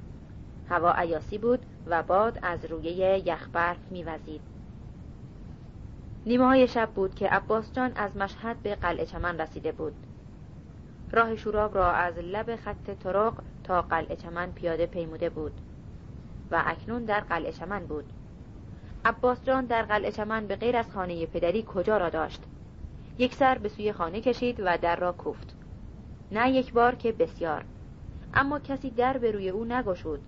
هوا 0.68 0.92
عیاسی 0.92 1.38
بود 1.38 1.60
و 1.86 2.02
باد 2.02 2.38
از 2.42 2.64
روی 2.64 3.22
یخ 3.24 3.48
برف 3.52 3.78
میوزید. 3.90 4.40
نیمه 6.26 6.66
شب 6.66 6.90
بود 6.90 7.14
که 7.14 7.28
عباس 7.28 7.72
جان 7.72 7.92
از 7.96 8.16
مشهد 8.16 8.56
به 8.62 8.74
قلعه 8.74 9.06
چمن 9.06 9.40
رسیده 9.40 9.72
بود. 9.72 9.92
راه 11.12 11.36
شوراب 11.36 11.74
را 11.74 11.92
از 11.92 12.18
لب 12.18 12.56
خط 12.56 12.90
طرق 13.04 13.34
تا 13.64 13.82
قلعه 13.82 14.16
چمن 14.16 14.52
پیاده 14.52 14.86
پیموده 14.86 15.30
بود 15.30 15.52
و 16.50 16.62
اکنون 16.66 17.04
در 17.04 17.20
قلعه 17.20 17.52
چمن 17.52 17.86
بود. 17.86 18.04
عباس 19.04 19.44
جان 19.44 19.64
در 19.64 19.82
قلعه 19.82 20.12
چمن 20.12 20.46
به 20.46 20.56
غیر 20.56 20.76
از 20.76 20.90
خانه 20.90 21.26
پدری 21.26 21.64
کجا 21.68 21.96
را 21.96 22.08
داشت؟ 22.08 22.42
یک 23.18 23.34
سر 23.34 23.58
به 23.58 23.68
سوی 23.68 23.92
خانه 23.92 24.20
کشید 24.20 24.60
و 24.64 24.78
در 24.78 24.96
را 24.96 25.12
کوفت. 25.12 25.51
نه 26.32 26.50
یک 26.50 26.72
بار 26.72 26.94
که 26.94 27.12
بسیار. 27.12 27.64
اما 28.34 28.58
کسی 28.58 28.90
در 28.90 29.18
به 29.18 29.30
روی 29.30 29.48
او 29.48 29.64
نگشود. 29.64 30.20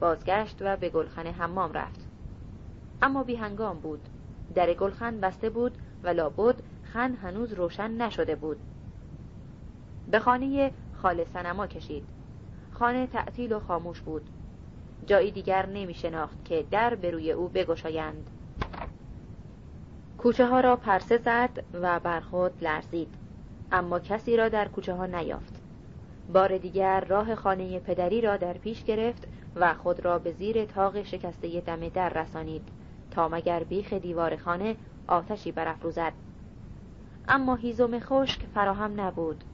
بازگشت 0.00 0.58
و 0.60 0.76
به 0.76 0.88
گلخانه 0.88 1.30
حمام 1.30 1.72
رفت. 1.72 2.06
اما 3.02 3.22
بی 3.22 3.36
هنگام 3.36 3.78
بود. 3.78 4.00
در 4.54 4.74
گلخن 4.74 5.20
بسته 5.20 5.50
بود 5.50 5.72
و 6.02 6.08
لابد 6.08 6.54
خن 6.82 7.14
هنوز 7.14 7.52
روشن 7.52 7.90
نشده 7.90 8.34
بود. 8.34 8.56
به 10.10 10.18
خانه 10.18 10.72
خال 10.94 11.24
سنما 11.24 11.66
کشید. 11.66 12.04
خانه 12.72 13.06
تعطیل 13.06 13.52
و 13.52 13.60
خاموش 13.60 14.00
بود. 14.00 14.22
جایی 15.06 15.30
دیگر 15.30 15.66
نمی 15.66 15.94
شناخت 15.94 16.44
که 16.44 16.64
در 16.70 16.94
به 16.94 17.10
روی 17.10 17.32
او 17.32 17.48
بگشایند. 17.48 18.30
کوچه 20.18 20.46
ها 20.46 20.60
را 20.60 20.76
پرسه 20.76 21.18
زد 21.18 21.64
و 21.74 22.00
بر 22.00 22.20
خود 22.20 22.64
لرزید. 22.64 23.21
اما 23.72 23.98
کسی 23.98 24.36
را 24.36 24.48
در 24.48 24.68
کوچه 24.68 24.94
ها 24.94 25.06
نیافت. 25.06 25.54
بار 26.32 26.58
دیگر 26.58 27.00
راه 27.00 27.34
خانه 27.34 27.78
پدری 27.78 28.20
را 28.20 28.36
در 28.36 28.52
پیش 28.52 28.84
گرفت 28.84 29.28
و 29.56 29.74
خود 29.74 30.04
را 30.04 30.18
به 30.18 30.32
زیر 30.32 30.64
تاق 30.64 31.02
شکسته 31.02 31.60
دم 31.60 31.88
در 31.88 32.08
رسانید 32.08 32.68
تا 33.10 33.28
مگر 33.28 33.64
بیخ 33.64 33.92
دیوار 33.92 34.36
خانه 34.36 34.76
آتشی 35.06 35.52
برافروزد. 35.52 36.12
اما 37.28 37.54
هیزم 37.54 37.98
خشک 38.00 38.40
فراهم 38.54 39.00
نبود. 39.00 39.44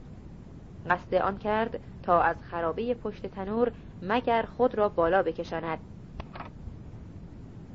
قصد 0.89 1.15
آن 1.15 1.37
کرد 1.37 1.79
تا 2.03 2.21
از 2.21 2.35
خرابه 2.51 2.93
پشت 2.93 3.25
تنور 3.25 3.71
مگر 4.01 4.45
خود 4.57 4.75
را 4.75 4.89
بالا 4.89 5.23
بکشاند. 5.23 5.79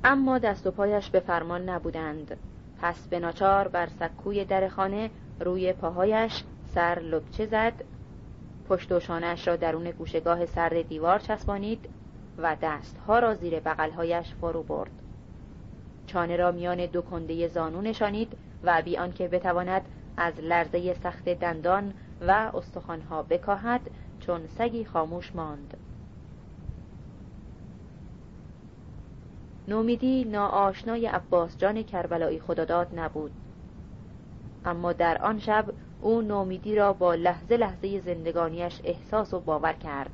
اما 0.05 0.39
دست 0.39 0.67
و 0.67 0.71
پایش 0.71 1.11
به 1.11 1.21
فرمان 1.21 1.69
نبودند. 1.69 2.37
پس 2.83 3.09
به 3.09 3.21
ناچار 3.21 3.69
بر 3.69 3.87
سکوی 3.87 4.45
در 4.45 4.69
خانه 4.69 5.11
روی 5.41 5.73
پاهایش 5.73 6.45
سر 6.65 6.99
لبچه 6.99 7.47
زد. 7.47 7.73
پشت 8.69 8.93
و 8.93 9.01
شانش 9.01 9.49
را 9.49 9.57
درون 9.57 9.91
گوشگاه 9.91 10.47
سرد 10.47 10.89
دیوار 10.89 11.19
چسبانید 11.19 11.89
و 12.39 12.57
دستها 12.63 13.19
را 13.19 13.35
زیر 13.35 13.61
بغلهایش 13.61 14.35
فرو 14.35 14.63
برد. 14.63 14.91
چانه 16.07 16.37
را 16.37 16.53
میان 16.53 16.87
دو 16.87 17.03
کنده 17.03 17.49
زانو 17.49 17.81
نشانید 17.81 18.33
و 18.63 18.83
بی 18.83 18.97
آنکه 18.97 19.29
بتواند 19.29 19.83
از 20.17 20.41
لرزه 20.41 20.95
سخت 20.95 21.29
دندان 21.29 21.95
و 22.21 22.51
استخوانها 22.55 23.23
بکاهد 23.23 23.81
چون 24.21 24.47
سگی 24.47 24.85
خاموش 24.85 25.35
ماند. 25.35 25.77
نومیدی 29.69 30.25
ناآشنای 30.25 31.07
عباس 31.07 31.59
جان 31.59 31.83
کربلایی 31.83 32.41
خداداد 32.41 32.89
نبود. 32.99 33.31
اما 34.65 34.93
در 34.93 35.19
آن 35.23 35.39
شب 35.39 35.65
او 36.01 36.23
نومیدی 36.23 36.75
را 36.75 36.93
با 36.93 37.15
لحظه 37.15 37.57
لحظه 37.57 38.01
زندگانیش 38.01 38.81
احساس 38.85 39.35
و 39.35 39.41
باور 39.41 39.73
کرد. 39.73 40.11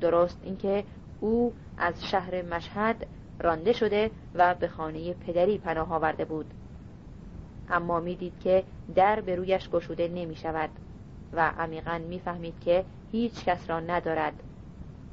درست 0.00 0.40
اینکه 0.44 0.84
او 1.20 1.52
از 1.78 2.04
شهر 2.04 2.42
مشهد 2.42 3.06
رانده 3.40 3.72
شده 3.72 4.10
و 4.34 4.54
به 4.54 4.68
خانه 4.68 5.12
پدری 5.12 5.58
پناه 5.58 5.92
آورده 5.92 6.24
بود. 6.24 6.46
اما 7.68 8.00
می‌دید 8.00 8.38
که 8.40 8.64
در 8.94 9.20
به 9.20 9.36
رویش 9.36 9.70
گشوده 9.70 10.08
نمی 10.08 10.36
شود 10.36 10.70
و 11.32 11.52
عمیقا 11.58 12.00
می‌فهمید 12.08 12.54
که 12.60 12.84
هیچ 13.12 13.44
کس 13.44 13.70
را 13.70 13.80
ندارد. 13.80 14.42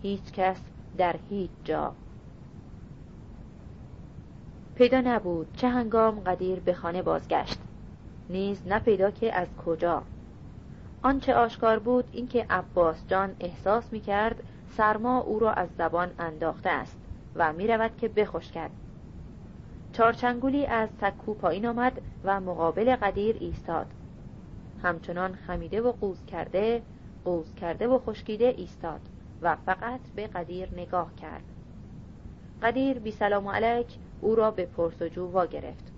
هیچ 0.01 0.31
کس 0.33 0.61
در 0.97 1.15
هیچ 1.29 1.51
جا. 1.63 1.93
پیدا 4.75 5.01
نبود. 5.01 5.47
چه 5.57 5.67
هنگام 5.69 6.19
قدیر 6.19 6.59
به 6.59 6.73
خانه 6.73 7.01
بازگشت. 7.01 7.60
نیز 8.31 8.67
نه 8.67 9.11
که 9.11 9.35
از 9.35 9.47
کجا. 9.65 10.03
آنچه 11.01 11.35
آشکار 11.35 11.79
بود 11.79 12.05
اینکه 12.11 12.45
عباس 12.49 13.07
جان 13.07 13.35
احساس 13.39 13.93
می 13.93 13.99
کرد 13.99 14.43
سرما 14.77 15.19
او 15.19 15.39
را 15.39 15.53
از 15.53 15.69
زبان 15.77 16.11
انداخته 16.19 16.69
است 16.69 16.97
و 17.35 17.53
می 17.53 17.67
رود 17.67 17.97
که 17.97 18.07
بخشکد. 18.07 18.69
چارچنگولی 19.93 20.65
از 20.65 20.89
سکو 21.01 21.33
پایین 21.33 21.65
آمد 21.65 22.01
و 22.23 22.39
مقابل 22.39 22.95
قدیر 22.95 23.37
ایستاد. 23.39 23.87
همچنان 24.83 25.33
خمیده 25.33 25.81
و 25.81 25.91
قوز 25.91 26.25
کرده 26.25 26.81
قوز 27.25 27.55
کرده 27.55 27.87
و 27.87 27.99
خشکیده 27.99 28.53
ایستاد 28.57 29.01
و 29.41 29.55
فقط 29.55 29.99
به 30.15 30.27
قدیر 30.27 30.69
نگاه 30.73 31.15
کرد. 31.15 31.43
قدیر 32.61 32.99
بی 32.99 33.11
سلام 33.11 33.47
علیک 33.47 33.87
او 34.21 34.35
را 34.35 34.51
به 34.51 34.65
پرسجو 34.65 35.25
وا 35.25 35.45
گرفت 35.45 35.90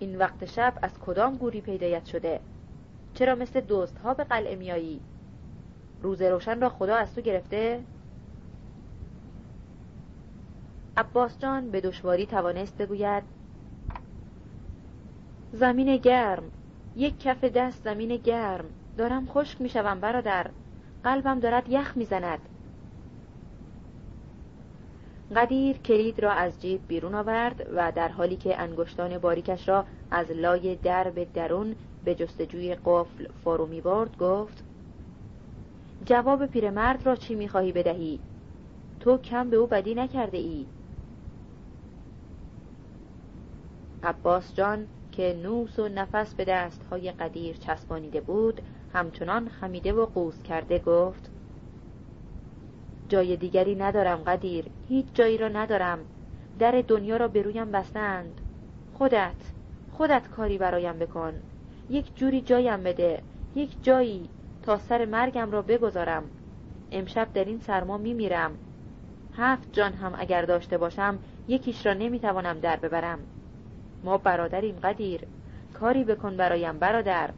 این 0.00 0.18
وقت 0.18 0.44
شب 0.44 0.74
از 0.82 0.98
کدام 0.98 1.36
گوری 1.36 1.60
پیدایت 1.60 2.04
شده؟ 2.04 2.40
چرا 3.14 3.34
مثل 3.34 3.60
دوست 3.60 3.98
ها 3.98 4.14
به 4.14 4.24
قلعه 4.24 4.56
میایی؟ 4.56 5.00
روز 6.02 6.22
روشن 6.22 6.60
را 6.60 6.68
خدا 6.68 6.96
از 6.96 7.14
تو 7.14 7.20
گرفته؟ 7.20 7.80
عباس 10.96 11.38
جان 11.38 11.70
به 11.70 11.80
دشواری 11.80 12.26
توانست 12.26 12.76
بگوید 12.76 13.22
زمین 15.52 15.96
گرم 15.96 16.42
یک 16.96 17.20
کف 17.20 17.44
دست 17.44 17.84
زمین 17.84 18.16
گرم 18.16 18.64
دارم 18.96 19.26
خشک 19.26 19.60
می‌شوم 19.60 20.00
برادر 20.00 20.50
قلبم 21.04 21.40
دارد 21.40 21.68
یخ 21.68 21.96
می‌زند. 21.96 22.38
قدیر 25.36 25.76
کلید 25.76 26.20
را 26.20 26.32
از 26.32 26.60
جیب 26.60 26.80
بیرون 26.88 27.14
آورد 27.14 27.66
و 27.74 27.92
در 27.92 28.08
حالی 28.08 28.36
که 28.36 28.60
انگشتان 28.60 29.18
باریکش 29.18 29.68
را 29.68 29.84
از 30.10 30.30
لای 30.30 30.76
درب 30.76 31.32
درون 31.32 31.74
به 32.04 32.14
جستجوی 32.14 32.76
قفل 32.84 33.26
فرو 33.44 33.66
می 33.66 33.80
برد 33.80 34.18
گفت 34.18 34.64
جواب 36.04 36.46
پیرمرد 36.46 37.06
را 37.06 37.16
چی 37.16 37.34
می‌خواهی 37.34 37.72
بدهی؟ 37.72 38.20
تو 39.00 39.18
کم 39.18 39.50
به 39.50 39.56
او 39.56 39.66
بدی 39.66 39.94
نکرده 39.94 40.38
ای. 40.38 40.66
عباس 44.02 44.54
جان 44.54 44.86
که 45.12 45.38
نوس 45.42 45.78
و 45.78 45.88
نفس 45.88 46.34
به 46.34 46.44
دستهای 46.44 47.12
قدیر 47.12 47.56
چسبانیده 47.56 48.20
بود 48.20 48.60
همچنان 48.92 49.48
خمیده 49.48 49.92
و 49.92 50.06
قوز 50.06 50.42
کرده 50.42 50.78
گفت 50.78 51.29
جای 53.10 53.36
دیگری 53.36 53.74
ندارم 53.74 54.16
قدیر. 54.16 54.64
هیچ 54.88 55.06
جایی 55.14 55.38
را 55.38 55.48
ندارم. 55.48 55.98
در 56.58 56.84
دنیا 56.88 57.16
را 57.16 57.28
به 57.28 57.42
رویم 57.42 57.72
بستند. 57.72 58.40
خودت 58.94 59.34
خودت 59.92 60.28
کاری 60.28 60.58
برایم 60.58 60.98
بکن. 60.98 61.32
یک 61.90 62.16
جوری 62.16 62.40
جایم 62.40 62.82
بده. 62.82 63.22
یک 63.54 63.70
جایی 63.82 64.28
تا 64.62 64.78
سر 64.78 65.04
مرگم 65.04 65.50
را 65.50 65.62
بگذارم. 65.62 66.22
امشب 66.92 67.32
در 67.32 67.44
این 67.44 67.58
سرما 67.58 67.98
میمیرم. 67.98 68.52
هفت 69.36 69.72
جان 69.72 69.92
هم 69.92 70.14
اگر 70.18 70.42
داشته 70.42 70.78
باشم 70.78 71.18
یکیش 71.48 71.86
را 71.86 71.94
نمی‌توانم 71.94 72.58
در 72.60 72.76
ببرم. 72.76 73.18
ما 74.04 74.18
برادریم 74.18 74.76
قدیر. 74.82 75.20
کاری 75.74 76.04
بکن 76.04 76.36
برایم 76.36 76.78
برادر. 76.78 77.30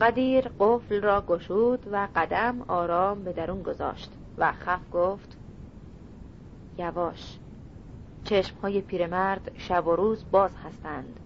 قدیر 0.00 0.50
قفل 0.60 1.02
را 1.02 1.20
گشود 1.20 1.86
و 1.92 2.08
قدم 2.16 2.62
آرام 2.68 3.24
به 3.24 3.32
درون 3.32 3.62
گذاشت 3.62 4.12
و 4.38 4.52
خف 4.52 4.80
گفت 4.92 5.36
یواش 6.78 7.38
چشمهای 8.24 8.80
پیرمرد 8.80 9.50
شب 9.56 9.86
و 9.86 9.96
روز 9.96 10.24
باز 10.30 10.50
هستند. 10.64 11.20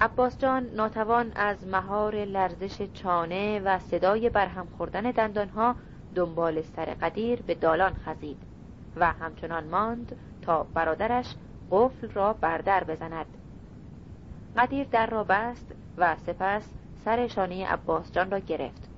عباس 0.00 0.38
جان 0.38 0.66
ناتوان 0.74 1.32
از 1.36 1.66
مهار 1.66 2.14
لرزش 2.14 2.82
چانه 2.82 3.60
و 3.60 3.78
صدای 3.78 4.30
برهم 4.30 4.66
خوردن 4.76 5.10
دندانها 5.10 5.76
دنبال 6.14 6.62
سر 6.62 6.84
قدیر 6.84 7.42
به 7.42 7.54
دالان 7.54 7.94
خزید 7.94 8.38
و 8.96 9.12
همچنان 9.12 9.64
ماند 9.64 10.16
تا 10.42 10.66
برادرش 10.74 11.34
قفل 11.70 12.08
را 12.08 12.32
بردر 12.32 12.84
بزند. 12.84 13.26
قدیر 14.56 14.86
در 14.90 15.06
را 15.06 15.24
بست 15.24 15.74
و 15.98 16.16
سپس 16.16 16.62
سر 17.04 17.28
شانه 17.28 17.66
عباس 17.66 18.12
جان 18.12 18.30
را 18.30 18.38
گرفت. 18.38 18.88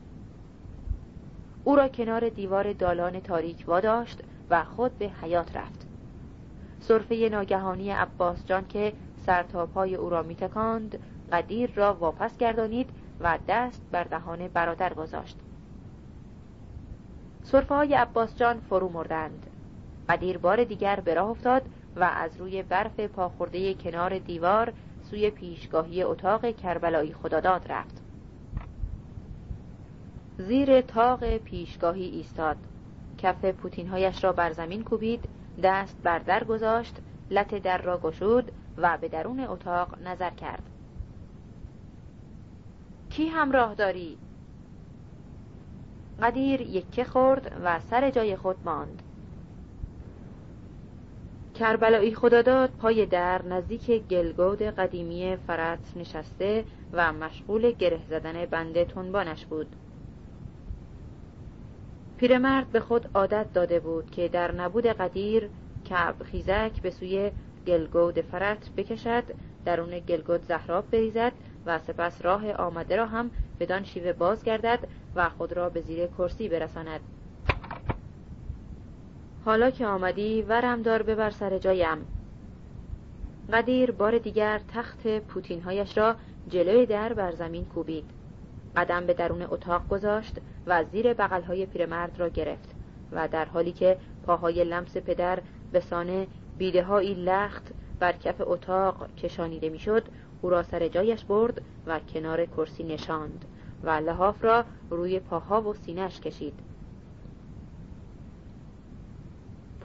او 1.65 1.77
را 1.77 1.89
کنار 1.89 2.29
دیوار 2.29 2.73
دالان 2.73 3.21
تاریک 3.21 3.65
واداشت 3.67 4.21
و 4.51 4.65
خود 4.65 4.99
به 4.99 5.11
حیات 5.23 5.57
رفت. 5.57 5.87
صرفه 6.81 7.29
ناگهانی 7.33 7.91
عباس 7.91 8.47
جان 8.47 8.67
که 8.67 8.93
سرتاپای 9.27 9.95
او 9.95 10.11
را 10.11 10.23
میتکاند 10.23 10.99
قدیر 11.33 11.71
را 11.75 11.95
واپس 11.95 12.37
گردانید 12.37 12.91
و 13.21 13.39
دست 13.49 13.83
بر 13.93 14.05
دهان 14.05 14.49
برادر 14.49 14.95
گذاشت. 14.95 15.37
صرفه 17.43 17.75
های 17.75 17.95
عباس 17.95 18.37
جان 18.37 18.61
فرو 18.61 18.89
مردند. 18.89 19.47
قدیر 20.09 20.39
بار 20.39 20.65
دیگر 20.65 21.01
به 21.01 21.15
راه 21.15 21.29
افتاد 21.29 21.63
و 21.97 22.05
از 22.05 22.37
روی 22.37 22.63
برف 22.63 23.01
پاخورده 23.01 23.75
کنار 23.75 24.19
دیوار 24.19 24.73
سوی 25.11 25.31
پیشگاهی 25.31 26.03
اتاق 26.03 26.57
کربلایی 26.57 27.13
خداداد 27.13 27.73
رفت. 27.73 28.03
زیر 30.39 30.81
تاق 30.81 31.37
پیشگاهی 31.37 32.05
ایستاد. 32.05 32.57
کف 33.19 33.45
پوتینهایش 33.45 34.25
را 34.25 34.33
بر 34.33 34.53
زمین 34.53 34.85
کوبید 34.85 35.29
دست 35.63 36.03
بر 36.03 36.19
در 36.19 36.45
گذاشت 36.45 36.97
لط 37.31 37.55
در 37.55 37.83
را 37.83 37.99
گشود 37.99 38.53
و 38.79 38.99
به 39.01 39.09
درون 39.09 39.41
اتاق 39.41 39.99
نظر 39.99 40.31
کرد. 40.31 40.63
کی 43.11 43.27
همراه 43.27 43.75
داری؟ 43.75 44.19
قدیر 46.23 46.61
یکه 46.61 47.05
خورد 47.05 47.61
و 47.65 47.81
سر 47.81 48.11
جای 48.11 48.37
خود 48.37 48.57
ماند. 48.65 49.03
کربلایی 51.59 52.15
خداداد 52.15 52.71
پای 52.71 53.07
در 53.07 53.43
نزدیک 53.43 53.91
گلگود 53.91 54.63
قدیمی 54.63 55.37
فرات 55.47 55.97
نشسته 55.97 56.65
و 56.93 57.13
مشغول 57.13 57.71
گره 57.71 58.01
زدن 58.09 58.47
بند 58.47 58.85
تنبانش 58.85 59.47
بود. 59.47 59.77
پیرمرد 62.17 62.71
به 62.73 62.81
خود 62.81 63.11
عادت 63.15 63.53
داده 63.53 63.81
بود 63.81 64.11
که 64.11 64.29
در 64.29 64.53
نبود 64.53 64.87
قدیر 64.87 65.51
کعب 65.85 66.23
خیزک 66.23 66.83
به 66.83 66.91
سوی 66.91 67.31
گلگود 67.67 68.21
فرت 68.21 68.71
بکشد 68.77 69.25
درون 69.65 69.99
گلگود 69.99 70.43
زهراب 70.43 70.91
بریزد 70.91 71.33
و 71.67 71.79
سپس 71.79 72.25
راه 72.25 72.53
آمده 72.53 72.97
را 72.97 73.07
هم 73.07 73.31
بدان 73.61 73.85
شیوه 73.85 74.13
باز 74.13 74.45
گردد 74.45 74.79
و 75.15 75.29
خود 75.29 75.53
را 75.53 75.69
به 75.69 75.81
زیر 75.81 76.07
کرسی 76.07 76.49
برساند. 76.49 77.01
حالا 79.49 79.71
که 79.71 79.87
آمدی 79.87 80.43
ورم 80.43 80.83
دار 80.83 81.03
ببر 81.03 81.31
سر 81.31 81.59
جایم. 81.59 81.99
قدیر 83.53 83.91
بار 83.91 84.19
دیگر 84.19 84.61
تخت 84.75 85.07
پوتینهایش 85.19 85.99
را 85.99 86.17
جلوی 86.49 86.87
در 86.87 87.13
بر 87.13 87.33
زمین 87.33 87.65
کوبید. 87.65 88.05
قدم 88.77 89.07
به 89.07 89.15
درون 89.15 89.43
اتاق 89.43 89.89
گذاشت 89.89 90.39
و 90.67 90.85
زیر 90.85 91.15
بغلهای 91.15 91.67
پیرمرد 91.67 92.21
را 92.21 92.29
گرفت 92.29 92.75
و 93.13 93.29
در 93.29 93.45
حالی 93.45 93.73
که 93.73 93.99
پاهای 94.27 94.65
لمس 94.65 94.97
پدر 94.97 95.39
به 95.73 95.81
سانه 95.81 96.27
بیدههایی 96.59 97.15
لخت 97.15 97.73
بر 97.99 98.13
کف 98.13 98.41
اتاق 98.41 99.15
کشانیده 99.15 99.69
می‌شد 99.69 100.09
او 100.43 100.51
را 100.51 100.63
سر 100.63 100.89
جایش 100.89 101.25
برد 101.25 101.63
و 101.87 102.01
کنار 102.01 102.47
کرسی 102.47 102.85
نشاند 102.85 103.45
و 103.83 103.91
لحاف 103.91 104.45
را 104.45 104.65
روی 104.91 105.21
پاها 105.21 105.63
و 105.63 105.75
سینش 105.75 106.21
کشید. 106.21 106.68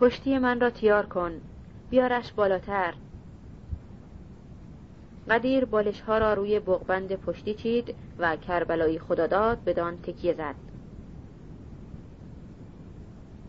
پشتی 0.04 0.38
من 0.38 0.62
را 0.62 0.70
تیار 0.70 1.06
کن. 1.06 1.32
بیارش 1.90 2.32
بالاتر. 2.32 2.94
قدیر 5.30 5.66
بالش 5.66 6.02
ها 6.02 6.18
را 6.18 6.34
روی 6.34 6.60
بغبند 6.60 7.16
پشتی 7.16 7.54
چید 7.54 7.96
و 8.20 8.36
کربلایی 8.36 9.00
خداداد 9.00 9.64
بدان 9.64 9.98
تکیه 9.98 10.34
زد. 10.34 10.56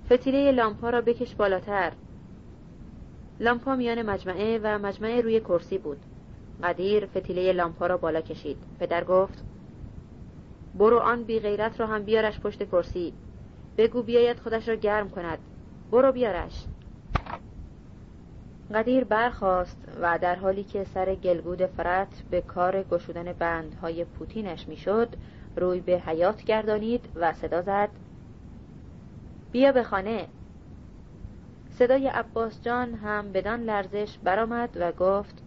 فتیله 0.06 0.52
لامپا 0.52 0.90
را 0.90 1.00
بکش 1.00 1.34
بالاتر. 1.34 1.92
لامپا 3.40 3.76
میان 3.76 4.02
مجمعه 4.02 4.60
و 4.62 4.78
مجمعه 4.78 5.20
روی 5.20 5.40
کرسی 5.40 5.78
بود. 5.78 5.98
قدیر 6.62 7.06
فتیله 7.06 7.52
لامپا 7.52 7.86
را 7.86 7.96
بالا 7.96 8.20
کشید. 8.20 8.58
پدر 8.80 9.04
گفت 9.04 9.44
برو 10.74 10.98
آن 10.98 11.24
بی 11.24 11.40
غیرت 11.40 11.80
را 11.80 11.86
هم 11.86 12.02
بیارش 12.02 12.40
پشت 12.40 12.70
کرسی. 12.70 13.12
بگو 13.76 14.02
بیاید 14.02 14.40
خودش 14.40 14.68
را 14.68 14.74
گرم 14.74 15.10
کند. 15.10 15.38
برو 15.90 16.12
بیارش. 16.12 16.64
قدیر 18.74 19.04
برخاست 19.04 19.78
و 20.00 20.18
در 20.18 20.34
حالی 20.34 20.64
که 20.64 20.84
سر 20.84 21.14
گلگود 21.14 21.66
فرت 21.66 22.22
به 22.30 22.40
کار 22.40 22.82
گشودن 22.82 23.32
بندهای 23.32 24.04
پوتینش 24.04 24.68
می‌شد 24.68 25.16
روی 25.56 25.80
به 25.80 26.02
حیات 26.06 26.44
گردانید 26.44 27.08
و 27.14 27.32
صدا 27.32 27.62
زد. 27.62 27.88
بیا 29.52 29.72
به 29.72 29.82
خانه. 29.82 30.26
صدای 31.70 32.08
عباس 32.08 32.62
جان 32.62 32.94
هم 32.94 33.32
بدان 33.32 33.62
لرزش 33.62 34.18
برآمد 34.18 34.70
و 34.76 34.92
گفت 34.92 35.42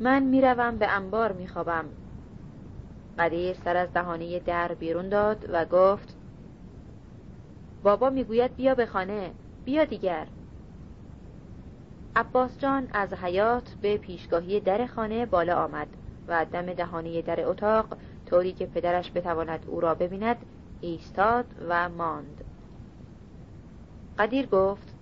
من 0.00 0.22
می‌روم 0.22 0.76
به 0.76 0.88
انبار 0.88 1.32
میخوابم. 1.32 1.84
قدیر 3.18 3.56
سر 3.64 3.76
از 3.76 3.92
دهانه 3.92 4.38
در 4.38 4.74
بیرون 4.74 5.08
داد 5.08 5.46
و 5.52 5.64
گفت 5.64 6.15
بابا 7.82 8.10
می‌گوید 8.10 8.56
بیا 8.56 8.74
به 8.74 8.86
خانه 8.86 9.32
بیا 9.64 9.84
دیگر. 9.84 10.26
عباس 12.16 12.58
جان 12.58 12.88
از 12.92 13.14
حیات 13.14 13.74
به 13.82 13.96
پیشگاهی 13.96 14.60
در 14.60 14.86
خانه 14.86 15.26
بالا 15.26 15.64
آمد 15.64 15.88
و 16.28 16.44
دم 16.44 16.72
دهانه 16.72 17.22
در 17.22 17.48
اتاق 17.48 17.86
طوری 18.26 18.52
که 18.52 18.66
پدرش 18.66 19.12
بتواند 19.14 19.64
او 19.66 19.80
را 19.80 19.94
ببیند 19.94 20.36
ایستاد 20.80 21.44
و 21.68 21.88
ماند. 21.88 22.44
قدیر 24.18 24.46
گفت 24.46 24.94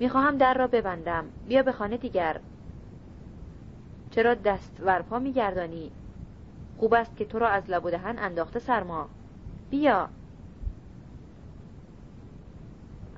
می‌خواهم 0.00 0.38
در 0.38 0.54
را 0.54 0.66
ببندم 0.66 1.24
بیا 1.48 1.62
به 1.62 1.72
خانه 1.72 1.96
دیگر. 1.96 2.40
چرا 4.10 4.34
دست 4.34 4.80
ورپا 4.80 5.18
میگردانی؟ 5.18 5.90
خوب 6.78 6.94
است 6.94 7.16
که 7.16 7.24
تو 7.24 7.38
را 7.38 7.48
از 7.48 7.70
لب 7.70 7.84
و 7.84 7.90
انداخته 8.04 8.58
سرما. 8.58 9.08
بیا. 9.70 10.08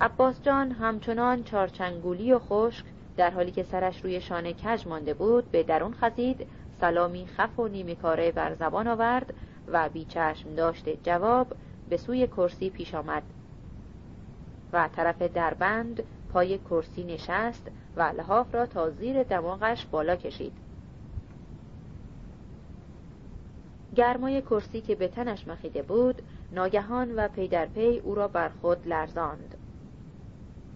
عباس 0.00 0.42
جان 0.42 0.72
همچنان 0.72 1.44
چارچنگولی 1.44 2.32
و 2.32 2.38
خشک 2.38 2.84
در 3.16 3.30
حالی 3.30 3.50
که 3.50 3.62
سرش 3.62 4.04
روی 4.04 4.20
شانه 4.20 4.52
کج 4.52 4.87
مانده 4.87 5.14
بود 5.14 5.50
به 5.50 5.62
درون 5.62 5.94
خزید 5.94 6.46
سلامی 6.80 7.26
خف 7.26 7.58
و 7.58 7.68
نیمه 7.68 7.94
کاره 7.94 8.32
بر 8.32 8.54
زبان 8.54 8.87
آورد 8.88 9.34
و 9.68 9.88
بیچشم 9.88 10.54
داشته 10.54 10.96
جواب 11.02 11.56
به 11.88 11.96
سوی 11.96 12.26
کرسی 12.26 12.70
پیش 12.70 12.94
آمد. 12.94 13.22
و 14.72 14.88
طرف 14.96 15.22
دربند 15.22 16.02
پای 16.32 16.58
کرسی 16.58 17.04
نشست 17.04 17.70
و 17.96 18.02
لحاف 18.02 18.54
را 18.54 18.66
تا 18.66 18.90
زیر 18.90 19.22
دماغش 19.22 19.87
بالا 19.87 20.16
کشید. 20.16 20.52
گرمای 23.96 24.42
کرسی 24.42 24.80
که 24.80 24.94
به 24.94 25.08
تنش 25.08 25.48
مخیده 25.48 25.82
بود 25.82 26.22
ناگهان 26.52 27.14
و 27.16 27.28
پی 27.28 27.48
در 27.48 27.66
پی 27.66 27.98
او 27.98 28.14
را 28.14 28.28
بر 28.28 28.50
خود 28.61 28.88
لرزاند. 28.88 29.57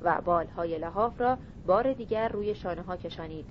و 0.04 0.20
بالهای 0.20 0.78
لحاف 0.78 1.20
را 1.20 1.38
بار 1.66 1.92
دیگر 1.92 2.28
روی 2.28 2.54
شانه 2.54 2.82
ها 2.82 2.96
کشانید 2.96 3.46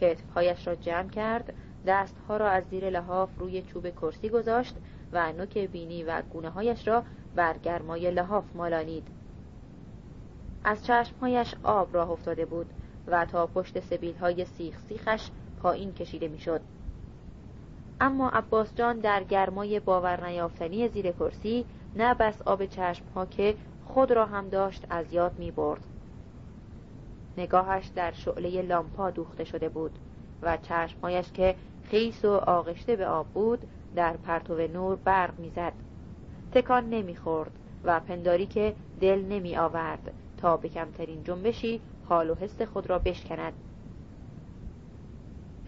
کتفهایش 0.00 0.66
را 0.66 0.74
جمع 0.74 1.08
کرد 1.08 1.54
دستها 1.86 2.36
را 2.36 2.48
از 2.50 2.64
زیر 2.64 2.90
لحاف 2.90 3.30
روی 3.38 3.62
چوب 3.62 3.90
کرسی 3.90 4.28
گذاشت 4.28 4.76
و 5.12 5.32
نوک 5.32 5.58
بینی 5.58 6.04
و 6.04 6.22
گونه 6.22 6.50
هایش 6.50 6.88
را 6.88 7.02
بر 7.34 7.58
گرمای 7.58 8.10
لحاف 8.10 8.44
مالانید 8.54 9.08
از 10.64 10.86
چشمهایش 10.86 11.54
آب 11.62 11.94
راه 11.94 12.10
افتاده 12.10 12.44
بود 12.44 12.66
و 13.06 13.24
تا 13.24 13.46
پشت 13.46 13.80
سبیل 13.80 14.16
های 14.16 14.44
سیخ 14.44 14.78
سیخش 14.88 15.30
پایین 15.62 15.92
کشیده 15.92 16.28
می‌شد. 16.28 16.60
اما 18.00 18.28
عباس 18.28 18.74
جان 18.74 18.98
در 18.98 19.24
گرمای 19.24 19.80
باور 19.80 20.26
نیافتنی 20.26 20.88
زیر 20.88 21.12
کرسی 21.12 21.66
نه 21.96 22.14
بس 22.14 22.42
آب 22.42 22.66
چشمها 22.66 23.26
که 23.26 23.54
خود 23.86 24.12
را 24.12 24.26
هم 24.26 24.48
داشت 24.48 24.86
از 24.90 25.12
یاد 25.12 25.38
می 25.38 25.50
برد. 25.50 25.80
نگاهش 27.38 27.86
در 27.86 28.12
شعله 28.12 28.62
لامپا 28.62 29.10
دوخته 29.10 29.44
شده 29.44 29.68
بود 29.68 29.98
و 30.42 30.56
چشمهایش 30.56 31.32
که 31.32 31.54
خیس 31.84 32.24
و 32.24 32.30
آغشته 32.30 32.96
به 32.96 33.06
آب 33.06 33.26
بود 33.26 33.58
در 33.94 34.16
پرتو 34.16 34.54
نور 34.54 34.96
برق 34.96 35.38
می‌زد. 35.38 35.72
تکان 36.54 36.90
نمی‌خورد 36.90 37.50
و 37.84 38.00
پنداری 38.00 38.46
که 38.46 38.74
دل 39.00 39.24
نمی 39.24 39.56
آورد 39.56 40.12
تا 40.36 40.56
به 40.56 40.68
کمترین 40.68 41.24
جنبشی 41.24 41.80
حال 42.08 42.30
و 42.30 42.34
حس 42.34 42.62
خود 42.62 42.90
را 42.90 42.98
بشکند. 42.98 43.52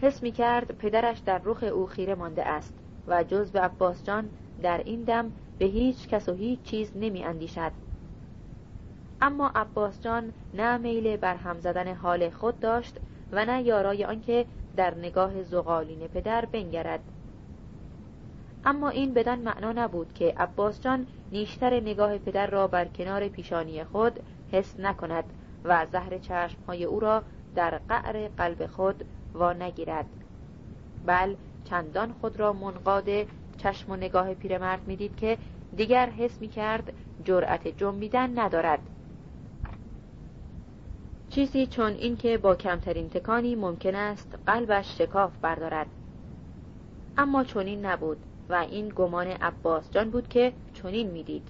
حس 0.01 0.23
می 0.23 0.31
کرد 0.31 0.77
پدرش 0.77 1.19
در 1.19 1.41
رخ 1.43 1.63
او 1.63 1.85
خیره 1.85 2.15
مانده 2.15 2.45
است 2.45 2.73
و 3.07 3.23
جز 3.23 3.51
به 3.51 3.59
عباس 3.59 4.03
جان 4.03 4.29
در 4.61 4.77
این 4.77 5.03
دم 5.03 5.31
به 5.59 5.65
هیچ 5.65 6.07
کس 6.07 6.29
و 6.29 6.33
هیچ 6.33 6.61
چیز 6.61 6.91
نمی 6.95 7.23
اندیشد 7.23 7.71
اما 9.25 9.51
عباس 9.55 10.01
جان 10.01 10.31
نه 10.53 10.77
میل 10.77 11.17
بر 11.17 11.35
هم 11.35 11.59
زدن 11.59 11.93
حال 11.93 12.29
خود 12.29 12.59
داشت 12.59 12.97
و 13.31 13.45
نه 13.45 13.61
یارای 13.61 14.05
آنکه 14.05 14.45
در 14.75 14.95
نگاه 14.95 15.43
زغالین 15.43 16.07
پدر 16.07 16.45
بنگرد. 16.45 16.99
اما 18.65 18.89
این 18.89 19.13
بدان 19.13 19.39
معنا 19.39 19.71
نبود 19.71 20.13
که 20.13 20.33
عباس 20.37 20.81
جان 20.81 21.07
نیشتر 21.31 21.79
نگاه 21.79 22.17
پدر 22.17 22.47
را 22.47 22.67
بر 22.67 22.85
کنار 22.85 23.27
پیشانی 23.27 23.83
خود 23.83 24.19
حس 24.51 24.79
نکند 24.79 25.23
و 25.63 25.85
زهر 25.85 26.17
چشمهای 26.17 26.83
او 26.83 26.99
را 26.99 27.23
در 27.55 27.77
قعر 27.89 28.27
قلب 28.27 28.65
خود 28.67 29.05
وا 29.33 29.53
نگیرد. 29.53 30.05
بل 31.05 31.35
چندان 31.63 32.13
خود 32.21 32.39
را 32.39 32.53
منقاد 32.53 33.09
چشم 33.57 33.91
و 33.91 33.95
نگاه 33.95 34.33
پیرمرد 34.33 34.87
می‌دید 34.87 35.15
که 35.15 35.37
دیگر 35.75 36.09
حس 36.09 36.41
می 36.41 36.47
کرد 36.47 36.93
جرأت 37.23 37.67
جنبیدن 37.67 38.39
ندارد. 38.39 38.79
چیزی 41.35 41.67
چون 41.67 41.93
اینکه 41.93 42.37
با 42.37 42.55
کمترین 42.55 43.09
تکانی 43.09 43.55
ممکن 43.55 43.95
است 43.95 44.37
قلبش 44.45 44.97
شکاف 44.97 45.31
بردارد. 45.41 45.87
اما 47.17 47.43
چنین 47.43 47.85
نبود 47.85 48.17
و 48.49 48.53
این 48.53 48.89
گمان 48.95 49.27
عباس 49.27 49.91
جان 49.91 50.09
بود 50.09 50.27
که 50.27 50.53
چنین 50.73 51.11
می‌دید. 51.11 51.47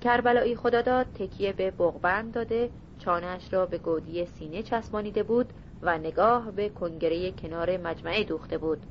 کربلایی 0.00 0.56
خداداد 0.56 1.06
تکیه 1.06 1.52
به 1.52 1.70
بغبند 1.70 2.32
داده 2.32 2.70
چانش 2.98 3.52
را 3.52 3.66
به 3.66 3.78
گودی 3.78 4.26
سینه 4.26 4.62
چسبانیده 4.62 5.22
بود 5.22 5.52
و 5.82 5.98
نگاه 5.98 6.50
به 6.50 6.68
کنگره 6.68 7.30
کنار 7.30 7.76
مجمعه 7.76 8.24
دوخته 8.24 8.58
بود. 8.58 8.86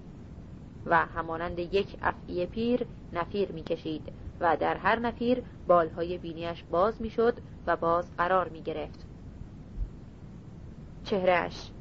و 0.86 1.06
همانند 1.06 1.60
یک 1.60 1.88
افعی 2.02 2.46
پیر 2.46 2.86
نفیر 3.14 3.52
می‌کشید 3.52 4.14
و 4.40 4.58
در 4.60 4.78
هر 4.78 5.00
نفیر 5.00 5.44
بالهای 5.68 6.18
بینیش 6.18 6.64
باز 6.72 7.02
می‌شد 7.02 7.34
و 7.68 7.76
باز 7.76 8.16
قرار 8.18 8.50
می 8.50 8.62
گرفت 8.62 9.13
چهرش 11.14 11.72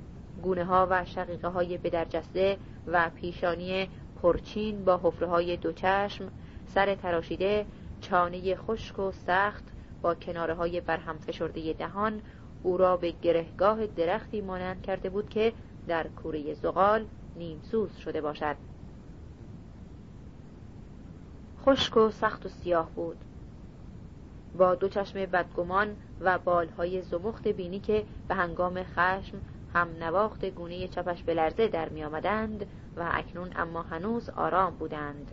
گونه 0.42 0.64
ها 0.64 0.86
و 0.90 1.04
شقیقه 1.04 1.48
های 1.48 1.78
بدرجسته 1.78 2.58
و 2.86 3.10
پیشانی 3.10 3.88
پرچین 4.22 4.84
با 4.84 5.00
حفره 5.02 5.28
های 5.28 5.56
دو 5.56 5.72
چشم 5.72 6.30
سر 6.66 6.94
تراشیده 6.94 7.66
چانه 8.00 8.54
خشک 8.54 8.98
و 8.98 9.12
سخت 9.12 9.64
با 10.02 10.14
کناره 10.14 10.54
های 10.54 10.80
برهم 10.80 11.18
فشرده 11.18 11.72
دهان 11.72 12.22
او 12.62 12.76
را 12.76 12.96
به 12.96 13.10
گرهگاه 13.22 13.86
درختی 13.86 14.40
مانند 14.40 14.82
کرده 14.82 15.10
بود 15.10 15.28
که 15.28 15.52
در 15.88 16.06
کوره 16.08 16.54
زغال 16.54 17.06
نیمسوز 17.36 17.96
شده 17.96 18.20
باشد. 18.20 18.56
خشک 21.64 21.96
و 21.96 22.10
سخت 22.10 22.46
و 22.46 22.48
سیاه 22.48 22.90
بود. 22.90 23.16
با 24.58 24.74
دو 24.74 24.88
چشم 24.88 25.26
بدگمان 25.26 25.96
و 26.24 26.38
بالهای 26.38 27.02
زمخت 27.02 27.48
بینی 27.48 27.80
که 27.80 28.04
به 28.28 28.34
هنگام 28.34 28.82
خشم 28.82 29.40
هم 29.74 29.88
نواخت 30.00 30.44
گونه 30.44 30.88
چپش 30.88 31.22
به 31.22 31.34
لرزه 31.34 31.68
در 31.68 31.88
می 31.88 32.04
آمدند 32.04 32.66
و 32.96 33.10
اکنون 33.12 33.50
اما 33.56 33.82
هنوز 33.82 34.30
آرام 34.30 34.74
بودند 34.74 35.32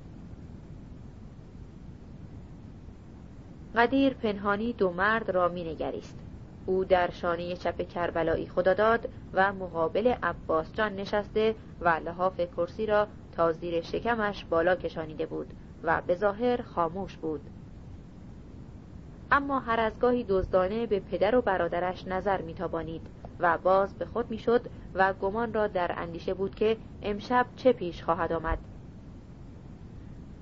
قدیر 3.75 4.13
پنهانی 4.13 4.73
دو 4.73 4.91
مرد 4.91 5.29
را 5.29 5.47
می 5.47 5.63
نگریست. 5.63 6.19
او 6.65 6.85
در 6.85 7.09
شانه 7.11 7.55
چپ 7.55 7.87
کربلایی 7.87 8.47
خدا 8.47 8.73
داد 8.73 9.09
و 9.33 9.53
مقابل 9.53 10.07
عباس 10.23 10.73
جان 10.73 10.95
نشسته 10.95 11.55
و 11.81 11.89
لحاف 11.89 12.41
کرسی 12.57 12.85
را 12.85 13.07
تا 13.31 13.51
زیر 13.51 13.81
شکمش 13.81 14.45
بالا 14.45 14.75
کشانیده 14.75 15.25
بود 15.25 15.53
و 15.83 16.01
به 16.07 16.15
ظاهر 16.15 16.61
خاموش 16.61 17.17
بود 17.17 17.41
اما 19.31 19.59
هر 19.59 19.79
از 19.79 19.99
گاهی 19.99 20.25
دزدانه 20.29 20.85
به 20.85 20.99
پدر 20.99 21.35
و 21.35 21.41
برادرش 21.41 22.07
نظر 22.07 22.41
میتابانید 22.41 23.01
و 23.39 23.57
باز 23.57 23.93
به 23.93 24.05
خود 24.05 24.31
می‌شد 24.31 24.61
و 24.93 25.13
گمان 25.13 25.53
را 25.53 25.67
در 25.67 25.91
اندیشه 25.97 26.33
بود 26.33 26.55
که 26.55 26.77
امشب 27.01 27.45
چه 27.55 27.73
پیش 27.73 28.03
خواهد 28.03 28.33
آمد. 28.33 28.57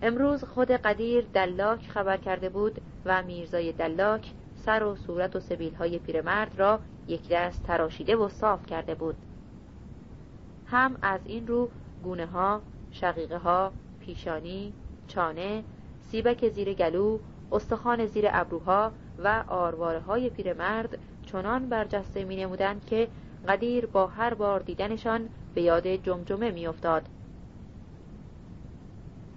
امروز 0.02 0.44
خود 0.44 0.72
قدیر 0.72 1.26
دلاک 1.34 1.90
خبر 1.90 2.18
کرده 2.18 2.50
بود 2.50 2.82
و 3.06 3.24
میرزای 3.24 3.72
دلاک 3.72 4.32
سر 4.56 4.84
و 4.84 4.96
صورت 4.96 5.36
و 5.36 5.40
سبیل 5.40 5.76
های 5.76 6.00
پیرمرد 6.00 6.60
را 6.60 6.80
یک 7.08 7.30
دست 7.30 7.64
تراشیده 7.64 8.16
و 8.16 8.30
صاف 8.30 8.66
کرده 8.66 8.96
بود. 8.96 9.16
هم 10.66 10.96
از 11.02 11.20
این 11.26 11.48
رو 11.48 11.70
گونه 12.04 12.26
ها، 12.26 12.62
شقیقه 12.92 13.38
ها، 13.38 13.72
پیشانی، 14.00 14.74
چانه، 15.08 15.64
سیبک 16.00 16.50
زیر 16.50 16.74
گلو 16.74 17.20
استخوان 17.52 18.06
زیر 18.06 18.26
ابروها 18.32 18.92
و 19.24 19.44
آرواره 19.48 20.00
های 20.00 20.30
پیرمرد 20.30 20.98
چنان 21.26 21.70
برجسته 21.70 22.24
می 22.24 22.36
نمودند 22.36 22.86
که 22.86 23.08
قدیر 23.48 23.86
با 23.86 24.08
هر 24.08 24.34
بار 24.34 24.60
دیدنشان 24.60 25.30
به 25.56 25.62
یاد 25.62 25.88
جمجمه 25.88 26.52
می 26.52 26.68
افتاد. 26.68 27.04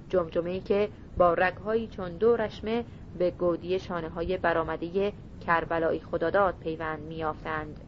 جمجمه 0.09 0.61
که 0.61 0.88
با 1.18 1.35
رگهایی 1.35 1.88
چون 1.88 2.16
دو 2.16 2.37
رشمه 2.37 2.85
به 3.18 3.31
گودی 3.31 3.79
شانه 3.79 4.09
های 4.09 4.37
برامده 4.37 5.12
کربلایی 5.46 6.01
خداداد 6.01 6.55
پیوند 6.61 7.03
می 7.03 7.25
آفتند. 7.25 7.81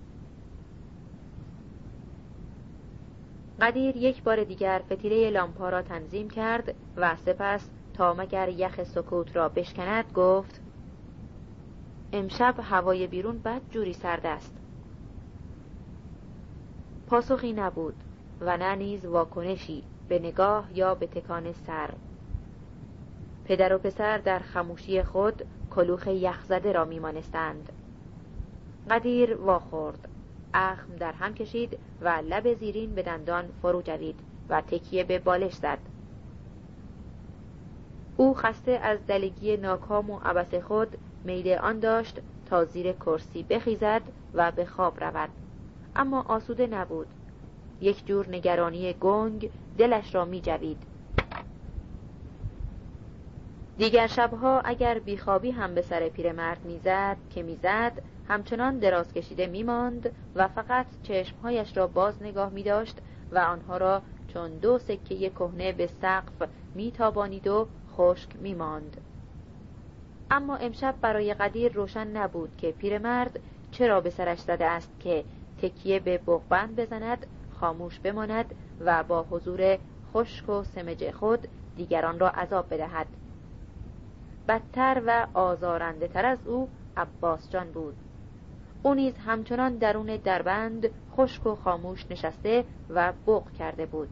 قدیر 3.61 3.97
یک 3.97 4.23
بار 4.23 4.45
دیگر 4.45 4.83
فتیله 4.93 5.31
لامپا 5.31 5.69
را 5.69 5.83
تنظیم 5.83 6.31
کرد 6.31 6.75
و 6.97 7.17
سپس 7.17 7.71
تا 7.95 8.15
مگر 8.15 8.49
یخ 8.49 8.83
سکوت 8.85 9.37
را 9.37 9.49
بشکند 9.49 10.13
گفت 10.15 10.61
امشب 12.13 12.55
هوای 12.63 13.07
بیرون 13.07 13.39
بد 13.39 13.61
جوری 13.71 13.93
سرد 13.93 14.27
است. 14.27 14.57
پاسخی 17.07 17.53
نبود 17.53 17.95
و 18.41 18.57
نه 18.57 18.75
نیز 18.75 19.05
واکنشی 19.05 19.85
به 20.09 20.19
نگاه 20.19 20.69
یا 20.75 20.95
به 20.95 21.07
تکان 21.07 21.53
سر. 21.53 21.91
پدر 23.45 23.75
و 23.75 23.79
پسر 23.79 24.19
در 24.19 24.39
خموشی 24.39 25.03
خود 25.03 25.43
کلوخ 25.71 26.07
یخزده 26.07 26.73
را 26.73 26.85
میمانستند. 26.85 27.73
قدیر 28.91 29.37
واخورد. 29.37 30.09
اخم 30.55 30.97
در 30.97 31.13
هم 31.13 31.35
کشید 31.35 31.79
و 32.01 32.09
لب 32.09 32.55
زیرین 32.55 32.95
به 32.95 33.03
دندان 33.03 33.45
فرو 33.63 33.83
جوید 33.83 34.21
و 34.49 34.61
تکیه 34.61 35.05
به 35.05 35.19
بالش 35.19 35.55
زد. 35.55 35.79
او 38.17 38.35
خسته 38.35 38.71
از 38.71 38.99
دلگی 39.07 39.57
ناکام 39.57 40.11
و 40.11 40.19
عبس 40.25 40.55
خود 40.55 40.99
میل 41.25 41.49
آن 41.49 41.79
داشت 41.81 42.21
تا 42.47 42.65
زیر 42.65 42.93
کرسی 42.93 43.43
بخیزد 43.43 44.03
و 44.35 44.51
به 44.51 44.65
خواب 44.65 45.05
رود 45.05 45.31
اما 45.97 46.23
آسوده 46.29 46.67
نبود 46.67 47.07
یک 47.81 48.07
جور 48.07 48.29
نگرانی 48.29 48.93
گنگ 48.93 49.51
دلش 49.79 50.15
را 50.15 50.25
می 50.25 50.41
جوید. 50.41 50.83
دیگر 53.79 54.07
شبها 54.07 54.61
اگر 54.61 54.99
بیخوابی 54.99 55.51
هم 55.51 55.75
به 55.75 55.83
سر 55.83 56.09
پیرمرد 56.09 56.65
می‌زد 56.65 57.17
که 57.31 57.43
می‌زد 57.43 58.03
همچنان 58.29 58.79
دراز 58.79 59.13
کشیده 59.13 59.47
میماند 59.47 60.13
و 60.35 60.49
فقط 60.49 60.87
چشمهایش 61.03 61.77
را 61.77 61.87
باز 61.87 62.23
نگاه 62.23 62.51
می 62.51 62.63
داشت 62.63 62.99
و 63.33 63.39
آنها 63.39 63.77
را 63.77 64.03
چون 64.29 64.59
دو 64.59 64.79
سکه 64.79 65.31
کهنه 65.31 65.73
به 65.73 65.87
سقف 65.87 66.49
میتابانید 66.75 67.47
و 67.47 67.69
خشک 67.97 68.37
میماند. 68.37 69.01
اما 70.31 70.57
امشب 70.57 70.95
برای 71.01 71.35
قدیر 71.35 71.73
روشن 71.73 72.07
نبود 72.07 72.57
که 72.57 72.71
پیرمرد 72.71 73.41
چرا 73.71 74.01
به 74.01 74.11
سرش 74.11 74.41
زده 74.41 74.65
است 74.65 74.91
که 75.01 75.25
تکیه 75.63 76.01
به 76.01 76.19
بغبند 76.19 76.77
بزند 76.77 77.27
خاموش 77.51 77.99
بماند 77.99 78.55
و 78.81 79.03
با 79.03 79.27
حضور 79.31 79.79
خشک 80.13 80.49
و 80.49 80.63
سمج 80.63 81.11
خود 81.11 81.49
دیگران 81.77 82.19
را 82.19 82.29
عذاب 82.29 82.75
بدهد. 82.75 83.07
بدتر 84.49 85.03
و 85.07 85.27
آزارنده 85.35 86.09
تر 86.09 86.27
از 86.27 86.39
او 86.47 86.69
عباس 86.97 87.51
جان 87.51 87.73
بود. 87.73 87.95
او 88.83 88.95
نیز 88.95 89.19
همچنان 89.19 89.77
درون 89.77 90.17
دربند 90.17 90.91
خشک 91.17 91.47
و 91.47 91.55
خاموش 91.55 92.07
نشسته 92.11 92.65
و 92.91 93.13
بغ 93.27 93.53
کرده 93.53 93.87
بود. 93.87 94.09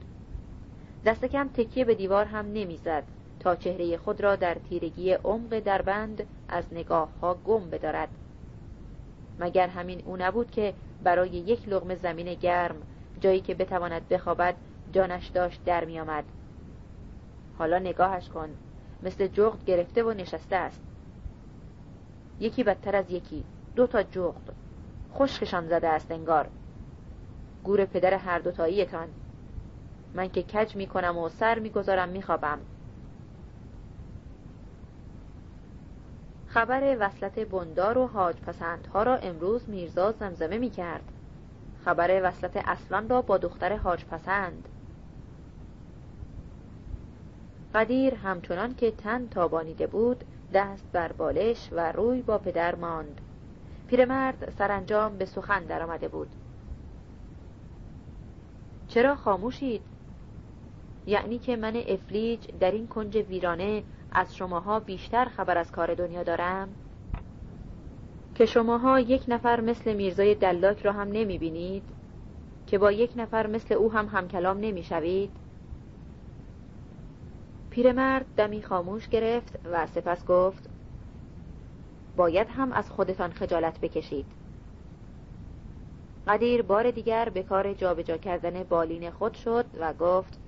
دست 1.04 1.24
کم 1.24 1.48
تکیه 1.48 1.84
به 1.84 1.94
دیوار 1.94 2.24
هم 2.24 2.46
نمی‌زد. 2.52 3.04
تا 3.40 3.56
چهره 3.56 3.96
خود 3.96 4.20
را 4.20 4.36
در 4.36 4.54
تیرگی 4.54 5.12
عمق 5.12 5.58
دربند 5.58 6.26
از 6.48 6.64
نگاه 6.72 7.08
ها 7.20 7.34
گم 7.34 7.70
بدارد. 7.70 8.08
مگر 9.38 9.68
همین 9.68 10.02
او 10.06 10.16
نبود 10.16 10.50
که 10.50 10.74
برای 11.02 11.28
یک 11.28 11.68
لغم 11.68 11.94
زمین 11.94 12.34
گرم 12.34 12.76
جایی 13.20 13.40
که 13.40 13.54
بتواند 13.54 14.08
بخوابد 14.08 14.54
جانش 14.92 15.26
داشت 15.26 15.64
در 15.64 15.84
می 15.84 16.00
آمد. 16.00 16.24
حالا 17.58 17.78
نگاهش 17.78 18.28
کن. 18.28 18.48
مثل 19.02 19.26
جغد 19.26 19.64
گرفته 19.64 20.02
و 20.02 20.10
نشسته 20.10 20.56
است. 20.56 20.80
یکی 22.40 22.64
بدتر 22.64 22.96
از 22.96 23.10
یکی. 23.10 23.44
دو 23.76 23.86
تا 23.86 24.02
جغد. 24.02 24.52
خشکشان 25.14 25.66
زده 25.66 25.88
است 25.88 26.10
انگار. 26.10 26.48
گور 27.64 27.84
پدر 27.84 28.14
هر 28.14 28.38
دوتاییتان. 28.38 29.08
من 30.14 30.28
که 30.28 30.42
کج 30.42 30.76
می 30.76 30.86
کنم 30.86 31.18
و 31.18 31.28
سر 31.28 31.58
می 31.58 31.70
گذارم 31.70 32.08
می 32.08 32.22
خوابم 32.22 32.58
خبر 36.54 36.96
وصلت 37.00 37.38
بندار 37.38 37.98
و 37.98 38.06
حاج 38.06 38.36
پسندها 38.36 39.02
را 39.02 39.16
امروز 39.16 39.68
میرزا 39.68 40.12
زمزمه 40.12 40.58
می 40.58 40.70
کرد 40.70 41.02
خبر 41.84 42.20
وصلت 42.24 42.56
اصلان 42.56 43.08
را 43.08 43.22
با 43.22 43.38
دختر 43.38 43.76
حاج 43.76 44.04
پسند. 44.04 44.68
قدیر 47.74 48.14
همچنان 48.14 48.74
که 48.74 48.90
تن 48.90 49.28
تابانیده 49.28 49.86
بود 49.86 50.24
دست 50.54 50.92
بر 50.92 51.12
بالش 51.12 51.68
و 51.72 51.92
روی 51.92 52.22
با 52.22 52.38
پدر 52.38 52.74
ماند. 52.74 53.20
پیرمرد 53.88 54.52
سرانجام 54.58 55.16
به 55.16 55.24
سخن 55.24 55.64
درآمده 55.64 56.08
بود. 56.08 56.28
چرا 58.88 59.14
خاموشید؟ 59.14 59.82
یعنی 61.06 61.38
که 61.38 61.56
من 61.56 61.76
افلیج 61.76 62.40
در 62.60 62.70
این 62.70 62.86
کنج 62.86 63.16
ویرانه 63.16 63.82
از 64.12 64.36
شماها 64.36 64.80
بیشتر 64.80 65.24
خبر 65.24 65.58
از 65.58 65.72
کار 65.72 65.94
دنیا 65.94 66.22
دارم؟ 66.22 66.68
که 68.34 68.46
شماها 68.46 69.00
یک 69.00 69.24
نفر 69.28 69.60
مثل 69.60 69.92
میرزای 69.92 70.34
دلاک 70.34 70.82
را 70.82 70.92
هم 70.92 71.08
نمی 71.08 71.38
بینید 71.38 71.82
که 72.66 72.78
با 72.78 72.92
یک 72.92 73.12
نفر 73.16 73.46
مثل 73.46 73.74
او 73.74 73.92
هم 73.92 74.06
همکلام 74.06 74.58
نمی 74.60 74.82
شوید 74.82 75.30
پیرمرد 77.70 78.26
دمی 78.36 78.62
خاموش 78.62 79.08
گرفت 79.08 79.58
و 79.72 79.86
سپس 79.86 80.26
گفت 80.26 80.70
باید 82.16 82.48
هم 82.48 82.72
از 82.72 82.90
خودتان 82.90 83.30
خجالت 83.30 83.80
بکشید. 83.80 84.26
قدیر 86.26 86.62
بار 86.62 86.90
دیگر 86.90 87.28
به 87.28 87.42
کار 87.42 87.74
جابجا 87.74 88.16
کردن 88.16 88.62
بالین 88.62 89.10
خود 89.10 89.34
شد 89.34 89.66
و 89.80 89.92
گفت 89.92 90.38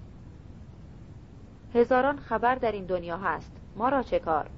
هزاران 1.75 2.19
خبر 2.19 2.55
در 2.55 2.73
این 2.73 2.87
دنیا 2.87 3.17
هست. 3.17 3.53
ما 3.77 3.89
را 3.89 4.03
چه 4.03 4.19
کار؟ 4.19 4.51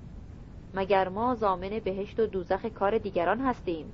مگر 0.75 1.09
ما 1.09 1.35
زامن 1.35 1.79
بهشت 1.85 2.21
و 2.21 2.27
دوزخ 2.27 2.67
کار 2.67 2.99
دیگران 2.99 3.41
هستیم؟ 3.41 3.93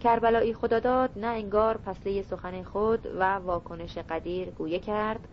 کربلایی 0.00 0.54
خداداد 0.54 1.10
نه 1.16 1.26
انگار 1.26 1.76
پسله 1.76 2.22
سخن 2.22 2.62
خود 2.62 3.06
و 3.18 3.34
واکنش 3.34 3.98
قدیر 3.98 4.50
گویه 4.50 4.78
کرد. 4.78 5.28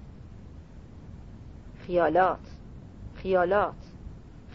خیالات 1.80 2.40
خیالات 3.16 3.74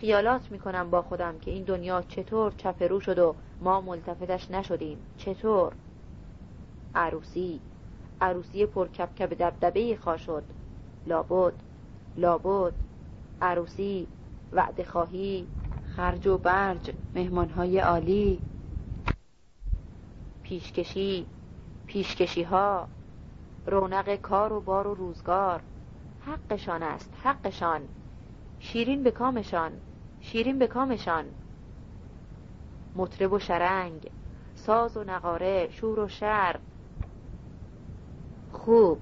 خیالات 0.00 0.50
می‌کنم 0.50 0.90
با 0.90 1.02
خودم 1.02 1.38
که 1.38 1.50
این 1.50 1.64
دنیا 1.64 2.02
چطور 2.02 2.52
چپرو 2.56 3.00
شد 3.00 3.18
و 3.18 3.34
ما 3.60 3.80
ملتفتش 3.80 4.50
نشدیم. 4.50 4.98
چطور؟ 5.16 5.72
عروسی. 6.94 7.60
عروسی 8.20 8.66
پرکبکب 8.66 9.34
دبدبه 9.34 9.96
خوا 9.96 10.16
شد. 10.16 10.44
لابد 11.06 11.54
لابد. 12.16 12.74
عروسی 13.42 14.06
وعده 14.52 14.84
خواهی. 14.84 15.46
خرج 15.96 16.26
و 16.26 16.38
برج 16.38 16.94
مهمانهای 17.14 17.78
عالی. 17.78 18.40
پیشکشی 20.42 21.26
پیشکشی 21.86 22.42
ها 22.42 22.88
رونق 23.66 24.14
کار 24.14 24.52
و 24.52 24.60
بار 24.60 24.86
و 24.86 24.94
روزگار. 24.94 25.62
حقشان 26.20 26.82
است 26.82 27.12
حقشان. 27.22 27.80
شیرین 28.58 29.02
به 29.02 29.10
کامشان 29.10 29.72
شیرین 30.20 30.58
به 30.58 30.66
کامشان. 30.66 31.24
مطرب 32.94 33.32
و 33.32 33.38
شرنگ. 33.38 34.10
ساز 34.54 34.96
و 34.96 35.04
نقاره 35.04 35.68
شور 35.70 36.00
و 36.00 36.08
شر. 36.08 36.60
خوب 38.56 38.98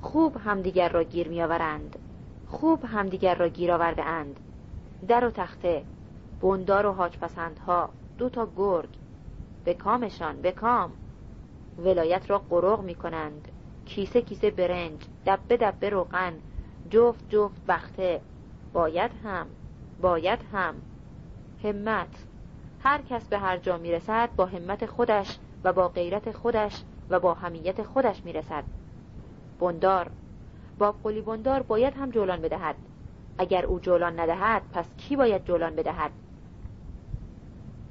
خوب 0.00 0.36
همدیگر 0.36 0.88
را 0.88 1.02
گیر 1.02 1.28
میآورند. 1.28 1.98
خوب 2.46 2.84
همدیگر 2.84 3.34
را 3.34 3.48
گیر 3.48 3.72
آورده 3.72 4.04
اند. 4.04 4.40
در 5.08 5.24
و 5.24 5.30
تخته 5.30 5.82
بندار 6.40 6.86
و 6.86 6.92
حاج 6.92 7.18
پسندها 7.18 7.88
دو 8.18 8.28
تا 8.28 8.48
گرگ. 8.56 8.88
به 9.64 9.74
کامشان 9.74 10.40
به 10.40 10.52
کام. 10.52 10.92
ولایت 11.78 12.30
را 12.30 12.38
قرق 12.38 12.80
می 12.80 12.94
کنند 12.94 13.48
کیسه 13.84 14.22
کیسه 14.22 14.50
برنج 14.50 15.00
دبه 15.26 15.56
دبه 15.56 15.90
روغن 15.90 16.40
جفت 16.90 17.24
جفت 17.28 17.66
بخته. 17.68 18.20
باید 18.72 19.10
هم 19.24 19.46
باید 20.00 20.40
هم. 20.52 20.74
همت. 21.64 22.26
هر 22.80 23.02
کس 23.02 23.28
به 23.28 23.38
هر 23.38 23.56
جا 23.56 23.78
می‌رسد 23.78 24.30
با 24.36 24.46
همت 24.46 24.86
خودش 24.86 25.38
و 25.64 25.72
با 25.72 25.88
غیرت 25.88 26.32
خودش 26.32 26.82
و 27.10 27.20
با 27.20 27.34
همیت 27.34 27.82
خودش 27.82 28.24
می‌رسد. 28.24 28.64
بندار. 29.60 30.10
با 30.78 30.92
قلی 30.92 31.20
بندار 31.20 31.62
باید 31.62 31.94
هم 31.94 32.10
جولان 32.10 32.40
بدهد. 32.40 32.76
اگر 33.38 33.64
او 33.64 33.80
جولان 33.80 34.20
ندهد 34.20 34.62
پس 34.72 34.84
کی 34.96 35.16
باید 35.16 35.44
جولان 35.44 35.76
بدهد؟ 35.76 36.10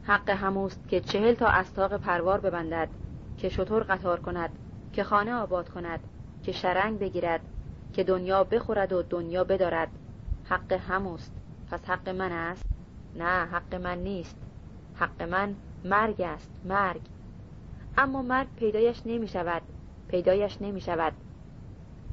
حق 0.04 0.30
هموست 0.30 0.88
که 0.88 1.01
چهل 1.01 1.34
تا 1.34 1.47
استاق 1.47 1.97
پروار 1.97 2.39
ببندد 2.39 2.89
که 3.38 3.49
شطور 3.49 3.84
قطار 3.84 4.19
کند 4.19 4.49
که 4.93 5.04
خانه 5.04 5.34
آباد 5.34 5.69
کند 5.69 5.99
که 6.43 6.51
شرنگ 6.51 6.99
بگیرد 6.99 7.41
که 7.93 8.04
دنیا 8.04 8.43
بخورد 8.43 8.93
و 8.93 9.01
دنیا 9.01 9.43
بدارد. 9.43 9.89
حق 10.49 10.73
هموست. 10.73 11.32
پس 11.71 11.86
حق 11.86 12.10
من 12.10 12.32
است؟ 12.32 12.65
نه 13.15 13.45
حق 13.45 13.75
من 13.75 13.97
نیست. 13.97 14.38
حق 14.95 15.21
من 15.21 15.56
مرگ 15.86 16.21
است 16.21 16.51
مرگ. 16.65 17.01
اما 17.97 18.21
مرگ 18.21 18.47
پیدایش 18.56 19.01
نمی 19.06 19.28
شود 19.28 19.62
پیدایش 20.08 20.62
نمی 20.62 20.82
شود 20.82 21.13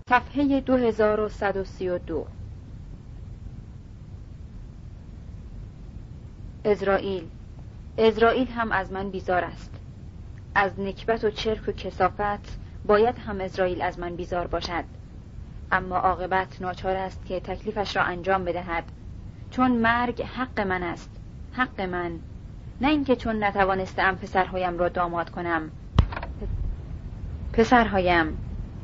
صفحه 0.08 0.60
2132 0.60 2.26
ازرائیل 6.64 7.28
ازرائیل 7.98 8.48
هم 8.48 8.72
از 8.72 8.92
من 8.92 9.10
بیزار 9.10 9.44
است. 9.44 9.70
از 10.54 10.80
نکبت 10.80 11.24
و 11.24 11.30
چرک 11.30 11.68
و 11.68 11.72
کسافت 11.72 12.58
باید 12.86 13.18
هم 13.18 13.40
ازرائیل 13.40 13.82
از 13.82 13.98
من 13.98 14.16
بیزار 14.16 14.46
باشد. 14.46 14.84
اما 15.72 15.96
عاقبت 15.96 16.62
ناچار 16.62 16.96
است 16.96 17.26
که 17.26 17.40
تکلیفش 17.40 17.96
را 17.96 18.02
انجام 18.02 18.44
بدهد. 18.44 18.84
چون 19.50 19.70
مرگ 19.70 20.22
حق 20.22 20.60
من 20.60 20.82
است. 20.82 21.10
حق 21.52 21.80
من. 21.80 22.18
نه 22.80 22.88
اینکه 22.88 23.16
چون 23.16 23.44
نتوانستم 23.44 24.14
پسرهایم 24.14 24.78
را 24.78 24.88
داماد 24.88 25.30
کنم. 25.30 25.70
پسرهایم. 27.52 28.36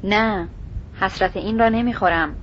نه. 0.04 0.48
حسرت 1.00 1.36
این 1.36 1.58
را 1.58 1.68
نمی‌خورم. 1.68 2.36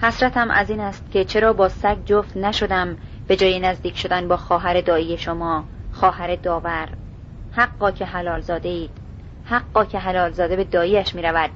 حسرتم 0.00 0.50
از 0.50 0.70
این 0.70 0.80
است 0.80 1.10
که 1.10 1.24
چرا 1.24 1.52
با 1.52 1.68
سگ 1.68 2.04
جفت 2.04 2.36
نشدم 2.36 2.96
به 3.26 3.36
جای 3.36 3.60
نزدیک 3.60 3.98
شدن 3.98 4.28
با 4.28 4.36
خواهر 4.36 4.80
دایی 4.80 5.18
شما 5.18 5.64
خواهر 5.92 6.36
داور. 6.36 6.88
حقا 7.52 7.90
که 7.90 8.04
حلال 8.04 8.40
زاده 8.40 8.68
اید. 8.68 8.90
حقا 9.44 9.84
که 9.84 9.98
حلال 9.98 10.32
زاده 10.32 10.56
به 10.56 10.64
داییش 10.64 11.14
می 11.14 11.22
رود 11.22 11.50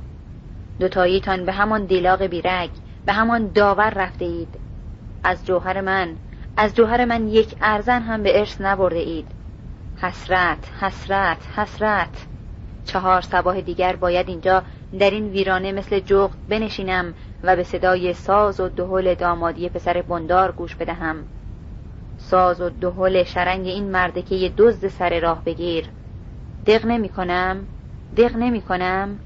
دوتاییتان 0.81 1.45
به 1.45 1.53
همان 1.53 1.85
دیلاغ 1.85 2.23
بیرگ 2.23 2.71
به 3.07 3.13
همان 3.13 3.53
داور 3.53 3.91
رفته 3.91 4.25
اید. 4.25 4.59
از 5.25 5.47
جوهر 5.47 5.81
من 5.81 6.17
از 6.57 6.75
جوهر 6.75 7.05
من 7.05 7.29
یک 7.29 7.55
ارزن 7.61 8.03
هم 8.03 8.23
به 8.23 8.39
ارث 8.39 8.61
نبرده 8.61 8.99
اید. 8.99 9.29
حسرت 9.97 10.71
حسرت 10.81 11.39
حسرت. 11.57 12.27
چهار 12.85 13.21
سباه 13.21 13.61
دیگر 13.61 13.97
باید 13.97 14.29
اینجا 14.29 14.63
در 14.99 15.11
این 15.11 15.29
ویرانه 15.29 15.73
مثل 15.73 16.01
جغد 16.01 16.37
بنشینم 16.49 17.15
و 17.43 17.57
به 17.57 17.63
صدای 17.63 18.13
ساز 18.13 18.61
و 18.61 18.69
دهل 18.69 19.15
دامادی 19.15 19.69
پسر 19.69 20.03
بندار 20.03 20.53
گوش 20.53 20.77
بدهم. 20.77 21.25
ساز 22.17 22.61
و 22.61 22.71
دهل 22.71 23.23
شرنگ 23.25 23.67
این 23.67 23.91
مردکه 23.91 24.53
دزد 24.57 24.89
سر 24.89 25.21
راه 25.21 25.45
بگیر. 25.45 25.85
دق 26.67 26.87
نمی 26.87 27.09
کنم 27.09 27.67
دق 28.17 28.37
نمی 28.37 28.61
کنم. 28.61 29.19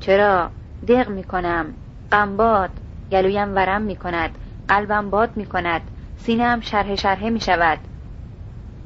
چرا؟ 0.00 0.50
دق 0.88 1.08
می 1.08 1.24
کنم. 1.24 1.74
غمباد 2.12 2.70
گلویم 3.12 3.54
ورم 3.54 3.82
می 3.82 3.96
کند. 3.96 4.30
قلبم 4.68 5.10
باد 5.10 5.30
می 5.36 5.46
کند. 5.46 5.80
سینم 6.16 6.60
شرح 6.60 6.94
شرحه 6.94 7.30
می 7.30 7.40
شود. 7.40 7.78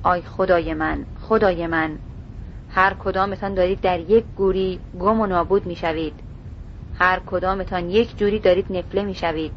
آی 0.02 0.22
خدای 0.22 0.74
من 0.74 1.06
خدای 1.20 1.66
من. 1.66 1.98
هر 2.74 2.94
کدامتان 2.94 3.54
دارید 3.54 3.80
در 3.80 4.00
یک 4.00 4.24
گوری 4.37 4.80
گم 5.00 5.20
و 5.20 5.26
نابود 5.26 5.66
می 5.66 5.76
شوید 5.76 6.14
هر 6.98 7.20
کدامتان 7.26 7.90
یک 7.90 8.18
جوری 8.18 8.38
دارید 8.38 8.66
نفله 8.72 9.02
می 9.02 9.14
شوید 9.14 9.52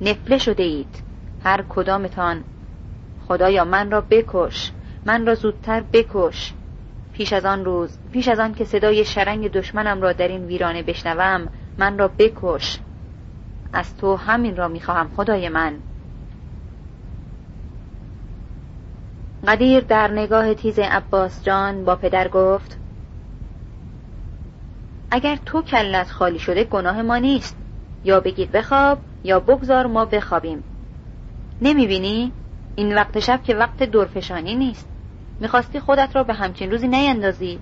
نفله 0.00 0.38
شده 0.38 0.62
اید. 0.62 1.02
هر 1.44 1.64
کدامتان. 1.68 2.44
خدایا 3.28 3.64
من 3.64 3.90
را 3.90 4.00
بکش. 4.00 4.72
من 5.06 5.26
را 5.26 5.34
زودتر 5.34 5.80
بکش. 5.92 6.52
پیش 7.12 7.32
از 7.32 7.44
آن 7.44 7.64
روز 7.64 7.98
پیش 8.12 8.28
از 8.28 8.38
آن 8.38 8.54
که 8.54 8.64
صدای 8.64 9.04
شرنگ 9.04 9.52
دشمنم 9.52 10.02
را 10.02 10.12
در 10.12 10.28
این 10.28 10.44
ویرانه 10.44 10.82
بشنوم 10.82 11.48
من 11.78 11.98
را 11.98 12.08
بکش. 12.08 12.78
از 13.72 13.96
تو 13.96 14.16
همین 14.16 14.56
را 14.56 14.68
می‌خواهم 14.68 15.10
خدای 15.16 15.48
من. 15.48 15.78
قدیر 19.46 19.80
در 19.80 20.10
نگاه 20.10 20.54
تیز 20.54 20.78
عباس 20.78 21.44
جان 21.44 21.84
با 21.84 21.96
پدر 21.96 22.28
گفت 22.28 22.78
اگر 25.10 25.38
تو 25.46 25.62
کلت 25.62 26.10
خالی 26.10 26.38
شده 26.38 26.64
گناه 26.64 27.02
ما 27.02 27.16
نیست. 27.16 27.56
یا 28.04 28.20
بگید 28.20 28.52
بخواب 28.52 28.98
یا 29.24 29.40
بگذار 29.40 29.86
ما 29.86 30.04
بخوابیم. 30.04 30.62
نمی‌بینی؟ 31.60 32.32
این 32.76 32.94
وقت 32.94 33.20
شب 33.20 33.42
که 33.42 33.54
وقت 33.54 33.82
دورفشانی 33.82 34.54
نیست. 34.54 34.88
می‌خواستی 35.40 35.80
خودت 35.80 36.16
را 36.16 36.24
به 36.24 36.34
همچین 36.34 36.70
روزی 36.70 36.88
نیندازی. 36.88 37.58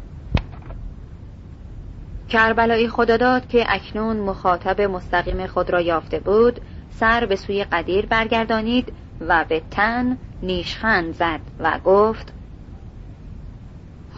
کربلایی 2.28 2.88
خدا 2.88 3.16
داد 3.16 3.48
که 3.48 3.64
اکنون 3.68 4.16
مخاطب 4.16 4.80
مستقیم 4.80 5.46
خود 5.46 5.70
را 5.70 5.80
یافته 5.80 6.20
بود 6.20 6.60
سر 6.90 7.26
به 7.26 7.36
سوی 7.36 7.64
قدیر 7.64 8.06
برگردانید 8.06 8.92
و 9.20 9.44
به 9.48 9.62
تن 9.70 10.18
نیشخند 10.42 11.14
زد 11.14 11.40
و 11.59 11.79
گفت 11.85 12.33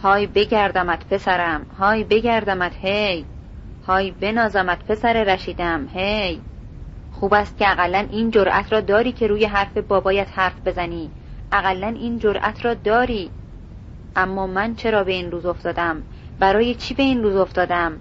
های 0.03 0.27
بگردمت 0.27 1.07
پسرم 1.09 1.67
های 1.79 2.05
بگردمت 2.05 2.73
هی! 2.81 3.25
های 3.87 4.11
بنازمت 4.11 4.85
پسر 4.85 5.25
رشیدم 5.25 5.89
هی! 5.95 6.41
خوب 7.13 7.35
است 7.35 7.59
که 7.59 7.71
اقلا 7.71 8.07
این 8.11 8.31
جرأت 8.31 8.73
را 8.73 8.81
داری 8.81 9.13
که 9.13 9.27
روی 9.27 9.45
حرف 9.45 9.79
بابایت 9.79 10.29
حرف 10.35 10.55
بزنی. 10.65 11.11
اقلا 11.53 11.87
این 11.87 12.19
جرأت 12.19 12.65
را 12.65 12.75
داری. 12.75 13.31
اما 14.17 14.47
من 14.47 14.75
چرا 14.75 15.05
به 15.05 15.13
این 15.13 15.31
روز 15.31 15.47
افتادم؟ 15.47 16.03
برای 16.39 16.75
چی 16.75 16.95
به 16.95 17.03
این 17.03 17.23
روز 17.23 17.37
افتادم؟ 17.37 17.93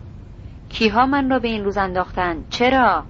کیها 0.70 1.06
من 1.06 1.30
را 1.30 1.40
به 1.40 1.48
این 1.48 1.64
روز 1.64 1.78
انداختند 1.78 2.46
چرا؟ 2.50 3.04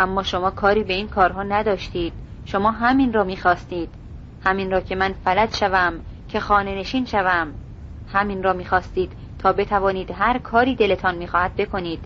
اما 0.00 0.22
شما 0.22 0.50
کاری 0.50 0.84
به 0.84 0.92
این 0.92 1.08
کارها 1.08 1.42
نداشتید. 1.42 2.12
شما 2.44 2.70
همین 2.70 3.12
را 3.12 3.24
می‌خواستید. 3.24 3.88
همین 4.44 4.70
را 4.70 4.80
که 4.80 4.94
من 4.94 5.14
فلج 5.24 5.56
شوم 5.56 6.00
که 6.28 6.40
خانه 6.40 6.74
نشین 6.74 7.04
شوم. 7.04 7.54
همین 8.12 8.42
را 8.42 8.52
می‌خواستید 8.52 9.12
تا 9.38 9.52
بتوانید 9.52 10.10
هر 10.10 10.38
کاری 10.38 10.74
دلتان 10.74 11.14
می‌خواهد 11.14 11.56
بکنید. 11.56 12.04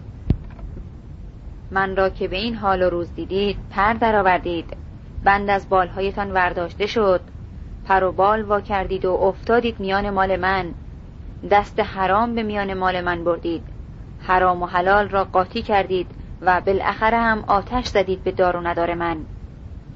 من 1.70 1.96
را 1.96 2.08
که 2.08 2.28
به 2.28 2.36
این 2.36 2.54
حال 2.54 2.82
و 2.82 2.90
روز 2.90 3.14
دیدید 3.14 3.56
پر 3.70 3.92
درآوردید. 3.92 4.76
بند 5.24 5.50
از 5.50 5.68
بالهایتان 5.68 6.32
ورداشته 6.32 6.86
شد. 6.86 7.20
پر 7.84 8.04
و 8.04 8.12
بال 8.12 8.42
وا 8.42 8.60
کردید 8.60 9.04
و 9.04 9.12
افتادید 9.12 9.80
میان 9.80 10.10
مال 10.10 10.36
من. 10.36 10.74
دست 11.50 11.80
حرام 11.80 12.34
به 12.34 12.42
میان 12.42 12.74
مال 12.74 13.00
من 13.00 13.24
بردید. 13.24 13.62
حرام 14.18 14.62
و 14.62 14.66
حلال 14.66 15.08
را 15.08 15.24
قاطی 15.24 15.62
کردید 15.62 16.10
و 16.40 16.60
بالاخره 16.60 17.16
هم 17.16 17.44
آتش 17.46 17.86
زدید 17.86 18.24
به 18.24 18.32
دار 18.32 18.56
و 18.56 18.60
ندار 18.60 18.94
من. 18.94 19.16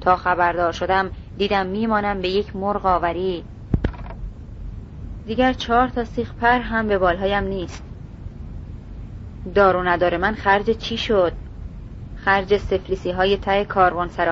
تا 0.01 0.15
خبردار 0.15 0.71
شدم 0.71 1.11
دیدم 1.41 1.65
میمانم 1.65 2.21
به 2.21 2.29
یک 2.29 2.55
مرغ 2.55 2.85
آوری. 2.85 3.43
دیگر 5.27 5.53
چهار 5.53 5.87
تا 5.87 6.05
سیخ 6.05 6.33
پر 6.33 6.59
هم 6.59 6.87
به 6.87 6.97
بالهایم 6.97 7.43
نیست. 7.43 7.83
دار 9.55 9.75
و 9.75 9.83
ندار 9.83 10.17
من 10.17 10.35
خرج 10.35 10.69
چی 10.69 10.97
شد؟ 10.97 11.33
خرج 12.15 12.57
سفلیسی 12.57 13.11
های 13.11 13.37
ته 13.37 13.67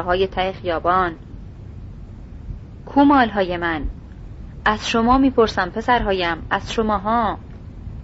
های 0.06 0.28
ته 0.28 0.52
خیابان. 0.52 1.15
کو 2.86 3.04
مالهای 3.04 3.58
من. 3.58 3.82
از 4.65 4.89
شما 4.89 5.17
می‌پرسم 5.17 5.69
پسرهایم 5.69 6.38
از 6.50 6.74
شماها. 6.74 7.38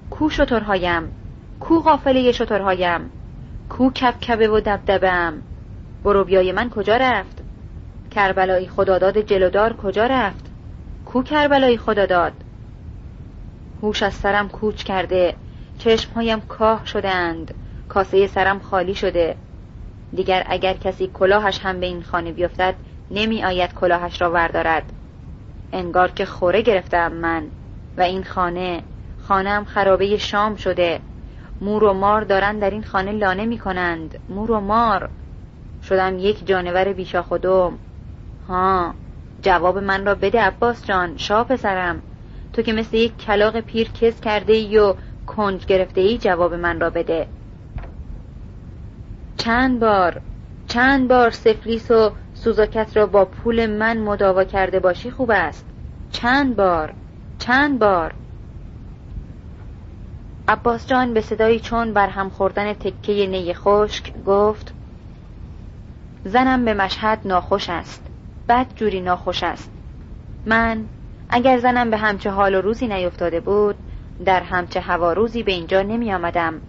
کو 0.10 0.30
شترهایم؟ 0.30 1.12
کو 1.60 1.80
غافله 1.80 2.32
شترهایم؟ 2.32 3.10
کو 3.70 3.89
کبکبه 3.89 4.48
و 4.48 4.60
دبدبم 4.60 5.41
بروبیای 6.04 6.52
من 6.52 6.70
کجا 6.70 6.98
رفت؟ 6.98 7.44
کربلایی 8.15 8.67
خداداد 8.67 9.17
جلودار 9.17 9.73
کجا 9.73 10.06
رفت؟ 10.06 10.45
کو 11.06 11.23
کربلایی 11.23 11.78
خداداد؟ 11.78 12.34
هوش 13.82 14.04
از 14.04 14.13
سرم 14.13 14.49
کوچ 14.49 14.84
کرده 14.84 15.36
چشمهایم 15.78 16.41
کاه 16.41 16.86
شدهاند 16.86 17.54
کاسه 17.89 18.28
سرم 18.28 18.60
خالی 18.60 18.95
شده. 18.95 19.36
دیگر 20.13 20.43
اگر 20.47 20.73
کسی 20.73 21.08
کلاهش 21.13 21.60
هم 21.60 21.80
به 21.80 21.86
این 21.86 22.04
خانه 22.04 22.32
بیفتد 22.32 22.75
نمی 23.12 23.43
آید 23.43 23.73
کلاهش 23.73 24.21
را 24.21 24.32
وردارد. 24.32 24.84
انگار 25.73 26.12
که 26.12 26.25
خوره 26.25 26.62
گرفتم 26.62 27.12
من 27.12 27.43
و 27.97 28.01
این 28.01 28.23
خانه. 28.23 28.84
خانم 29.28 29.65
خرابه 29.65 30.17
شام 30.17 30.56
شده. 30.56 30.99
مور 31.62 31.84
و 31.84 31.93
مار 31.93 32.21
دارند 32.21 32.62
در 32.62 32.69
این 32.69 32.84
خانه 32.84 33.12
لانه 33.12 33.45
می 33.45 33.58
کنند. 33.58 34.19
مور 34.30 34.51
و 34.51 34.60
مار. 34.60 35.10
شدم 35.84 36.19
یک 36.19 36.47
جانور 36.47 36.93
بیشا 36.93 37.21
خودم. 37.21 37.78
ها 38.47 38.93
جواب 39.41 39.77
من 39.77 40.05
را 40.05 40.15
بده 40.15 40.41
عباس 40.41 40.86
جان 40.86 41.17
شا 41.17 41.43
پسرم. 41.43 42.01
تو 42.53 42.62
که 42.62 42.73
مثل 42.73 42.97
یک 42.97 43.17
کلاق 43.17 43.60
پیر 43.60 43.89
کس 43.91 44.21
کرده 44.21 44.53
ای 44.53 44.77
و 44.77 44.95
کنج 45.25 45.65
گرفته 45.65 46.01
ای 46.01 46.17
جواب 46.17 46.53
من 46.53 46.79
را 46.79 46.89
بده. 46.89 47.27
چند 49.38 49.79
بار 49.79 50.21
چند 50.67 51.08
بار 51.08 51.29
سفلیس 51.29 51.91
و 51.91 52.12
سوزاکت 52.34 52.97
را 52.97 53.05
با 53.05 53.25
پول 53.25 53.65
من 53.65 53.97
مداوا 53.97 54.43
کرده 54.43 54.79
باشی 54.79 55.12
خوب 55.12 55.31
است. 55.31 55.65
چند 56.12 56.55
بار 56.55 56.93
چند 57.39 57.79
بار. 57.79 58.13
عباس 60.47 60.88
جان 60.88 61.13
به 61.13 61.21
صدایی 61.21 61.60
چون 61.60 61.93
بر 61.93 62.08
هم 62.08 62.29
خوردن 62.29 62.73
تکه 62.73 63.27
نی 63.27 63.53
خشک 63.53 64.23
گفت 64.25 64.73
زنم 66.23 66.65
به 66.65 66.73
مشهد 66.73 67.19
ناخوش 67.25 67.69
است. 67.69 68.05
بد 68.49 68.67
جوری 68.75 69.01
ناخوش 69.01 69.43
است. 69.43 69.71
من 70.45 70.85
اگر 71.29 71.60
زنم 71.60 71.89
به 71.89 71.98
همچه 71.98 72.29
حال 72.29 72.56
و 72.56 72.62
روزی 72.62 72.87
نیفتاده 72.87 73.39
بود 73.39 73.75
در 74.25 74.43
همچه 74.43 74.79
هوا 74.79 75.13
روزی 75.13 75.43
به 75.43 75.52
اینجا 75.52 75.81
نمی 75.81 76.13
آمدم. 76.13 76.62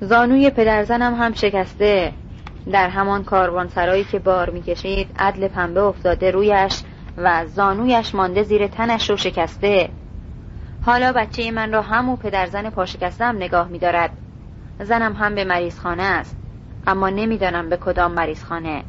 زانوی 0.00 0.50
پدرزنم 0.50 1.14
هم 1.14 1.32
شکسته. 1.32 2.12
در 2.72 2.88
همان 2.88 3.24
کاروانسرایی 3.24 4.04
که 4.04 4.18
بار 4.18 4.50
می‌کشید 4.50 5.08
عدل 5.18 5.48
پنبه 5.48 5.80
افتاده 5.80 6.30
رویش 6.30 6.82
و 7.16 7.46
زانویش 7.46 8.14
مانده 8.14 8.42
زیر 8.42 8.66
تنش 8.66 9.10
رو 9.10 9.16
شکسته. 9.16 9.90
حالا 10.86 11.12
بچه 11.12 11.50
من 11.50 11.72
را 11.72 11.82
همو 11.82 12.16
پدرزن 12.16 12.70
پاشکستم 12.70 13.36
نگاه 13.36 13.68
میدارد 13.68 14.10
زنم 14.80 15.12
هم 15.12 15.34
به 15.34 15.44
مریضخانه 15.44 16.02
است 16.02 16.36
اما 16.86 17.08
نمی‌دانم 17.08 17.68
به 17.68 17.76
کدام 17.76 18.12
مریضخانه. 18.12 18.82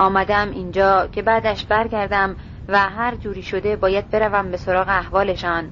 آمدم 0.00 0.50
اینجا 0.50 1.08
که 1.12 1.22
بعدش 1.22 1.64
برگردم 1.64 2.36
و 2.68 2.78
هر 2.78 3.14
جوری 3.14 3.42
شده 3.42 3.76
باید 3.76 4.10
بروم 4.10 4.50
به 4.50 4.56
سراغ 4.56 4.88
احوالشان 4.88 5.70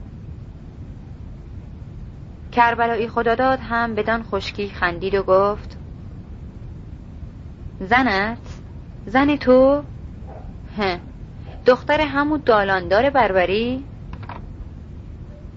کربلایی 2.52 3.08
خداداد 3.08 3.58
هم 3.62 3.94
بدان 3.94 4.22
خشکی 4.22 4.68
خندید 4.68 5.14
و 5.14 5.22
گفت 5.22 5.78
زنت؟ 7.80 8.38
زن 9.06 9.36
تو؟ 9.36 9.82
هه 10.78 11.00
دختر 11.66 12.00
همون 12.00 12.42
دالاندار 12.46 13.10
بربری؟ 13.10 13.84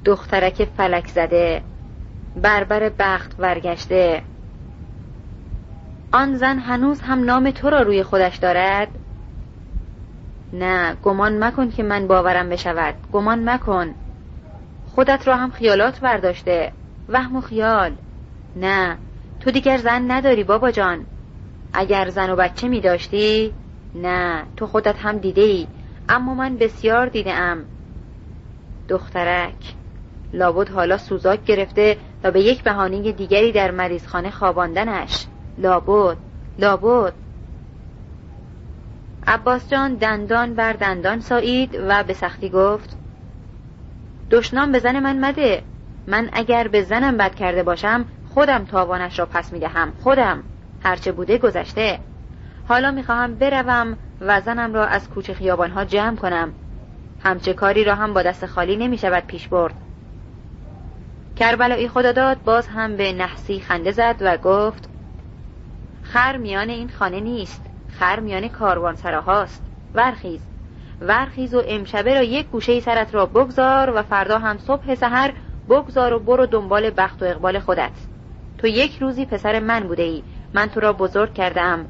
دخترک 0.05 0.67
فلک 0.77 1.07
زده 1.07 1.61
بربر 2.35 2.91
بخت 2.99 3.35
ورگشته 3.39 4.21
آن 6.13 6.35
زن 6.35 6.59
هنوز 6.59 7.01
هم 7.01 7.23
نام 7.23 7.51
تو 7.51 7.69
را 7.69 7.81
روی 7.81 8.03
خودش 8.03 8.37
دارد؟ 8.37 8.87
نه 10.53 10.95
گمان 11.03 11.43
مکن 11.43 11.69
که 11.69 11.83
من 11.83 12.07
باورم 12.07 12.49
بشود. 12.49 12.95
گمان 13.13 13.49
مکن. 13.49 13.95
خودت 14.95 15.27
را 15.27 15.35
هم 15.35 15.51
خیالات 15.51 15.99
برداشته. 15.99 16.71
وهم 17.09 17.35
و 17.35 17.41
خیال. 17.41 17.95
نه 18.55 18.97
تو 19.39 19.51
دیگر 19.51 19.77
زن 19.77 20.11
نداری 20.11 20.43
بابا 20.43 20.71
جان. 20.71 21.05
اگر 21.73 22.09
زن 22.09 22.29
و 22.29 22.35
بچه 22.35 22.67
می 22.67 22.81
داشتی؟ 22.81 23.53
نه 23.95 24.43
تو 24.57 24.67
خودت 24.67 24.95
هم 24.99 25.17
دیده 25.17 25.41
ای 25.41 25.67
اما 26.09 26.33
من 26.33 26.57
بسیار 26.57 27.07
دیده 27.07 27.33
ام 27.33 27.65
دخترک 28.87 29.75
لابد 30.33 30.69
حالا 30.69 30.97
سوزاک 30.97 31.45
گرفته 31.45 31.97
و 32.23 32.31
به 32.31 32.41
یک 32.41 32.63
بهانه 32.63 33.11
دیگری 33.11 33.51
در 33.51 33.71
مریضخانه 33.71 34.31
خواباندنش. 34.31 35.27
لابد 35.61 36.17
لابد. 36.59 37.13
عباس 39.27 39.69
جان 39.69 39.95
دندان 39.95 40.53
بر 40.53 40.73
دندان 40.73 41.19
سایید 41.19 41.77
و 41.87 42.03
به 42.03 42.13
سختی 42.13 42.49
گفت 42.49 42.97
دشنام 44.31 44.71
به 44.71 44.79
زن 44.79 44.99
من 44.99 45.25
مده. 45.25 45.63
من 46.07 46.29
اگر 46.33 46.67
به 46.67 46.81
زنم 46.81 47.17
بد 47.17 47.35
کرده 47.35 47.63
باشم 47.63 48.05
خودم 48.33 48.65
تاوانش 48.65 49.19
را 49.19 49.25
پس 49.25 49.53
می‌دهم 49.53 49.93
خودم. 50.03 50.43
هرچه 50.83 51.11
بوده 51.11 51.37
گذشته. 51.37 51.99
حالا 52.67 52.91
می‌خواهم 52.91 53.35
بروم 53.35 53.97
و 54.21 54.41
زنم 54.41 54.73
را 54.73 54.85
از 54.85 55.09
کوچه 55.09 55.33
خیابانها 55.33 55.85
جمع 55.85 56.15
کنم. 56.15 56.53
همچه 57.23 57.53
کاری 57.53 57.83
را 57.83 57.95
هم 57.95 58.13
با 58.13 58.21
دست 58.21 58.45
خالی 58.45 58.75
نمی 58.75 58.97
شود 58.97 59.23
پیش 59.27 59.47
برد. 59.47 59.73
کربلایی 61.35 61.87
خدا 61.89 62.11
داد 62.11 62.43
باز 62.43 62.67
هم 62.67 62.97
به 62.97 63.13
نحسی 63.13 63.59
خنده 63.59 63.91
زد 63.91 64.15
و 64.21 64.37
گفت 64.37 64.90
خر 66.13 66.37
میان 66.37 66.69
این 66.69 66.89
خانه 66.89 67.19
نیست. 67.19 67.61
خر 67.87 68.19
میان 68.19 68.47
کاروان 68.47 68.95
سراهاست 68.95 69.63
ورخیز. 69.95 70.39
ورخیز 71.01 71.53
و 71.53 71.63
امشبه 71.67 72.13
را 72.13 72.23
یک 72.23 72.47
گوشه 72.49 72.79
سرت 72.79 73.15
را 73.15 73.25
بگذار 73.25 73.91
و 73.95 74.01
فردا 74.01 74.37
هم 74.39 74.57
صبح 74.57 74.95
سحر 74.95 75.33
بگذار 75.69 76.13
و 76.13 76.19
برو 76.19 76.45
دنبال 76.45 76.91
بخت 76.97 77.21
و 77.21 77.25
اقبال 77.25 77.59
خودت. 77.59 77.91
تو 78.57 78.67
یک 78.67 78.97
روزی 78.97 79.25
پسر 79.25 79.59
من 79.59 79.79
بوده 79.79 80.03
ای 80.03 80.23
من 80.53 80.67
تو 80.69 80.79
را 80.79 80.93
بزرگ 80.93 81.33
کردم 81.33 81.87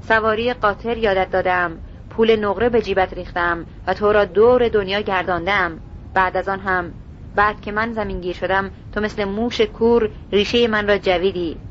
سواری 0.00 0.52
قاطر 0.52 0.96
یادت 0.96 1.30
دادم 1.30 1.78
پول 2.10 2.36
نقره 2.36 2.68
به 2.68 2.82
جیبت 2.82 3.12
ریختم 3.14 3.66
و 3.86 3.94
تو 3.94 4.12
را 4.12 4.24
دور 4.24 4.68
دنیا 4.68 5.00
گرداندم 5.00 5.80
بعد 6.14 6.36
از 6.36 6.48
آن 6.48 6.60
هم. 6.60 6.94
بعد 7.34 7.60
که 7.60 7.72
من 7.72 7.92
زمین 7.92 8.20
گیر 8.20 8.34
شدم 8.34 8.70
تو 8.92 9.00
مثل 9.00 9.24
موش 9.24 9.60
کور 9.60 10.10
ریشه 10.32 10.68
من 10.68 10.88
را 10.88 10.98
جویدی. 10.98 11.65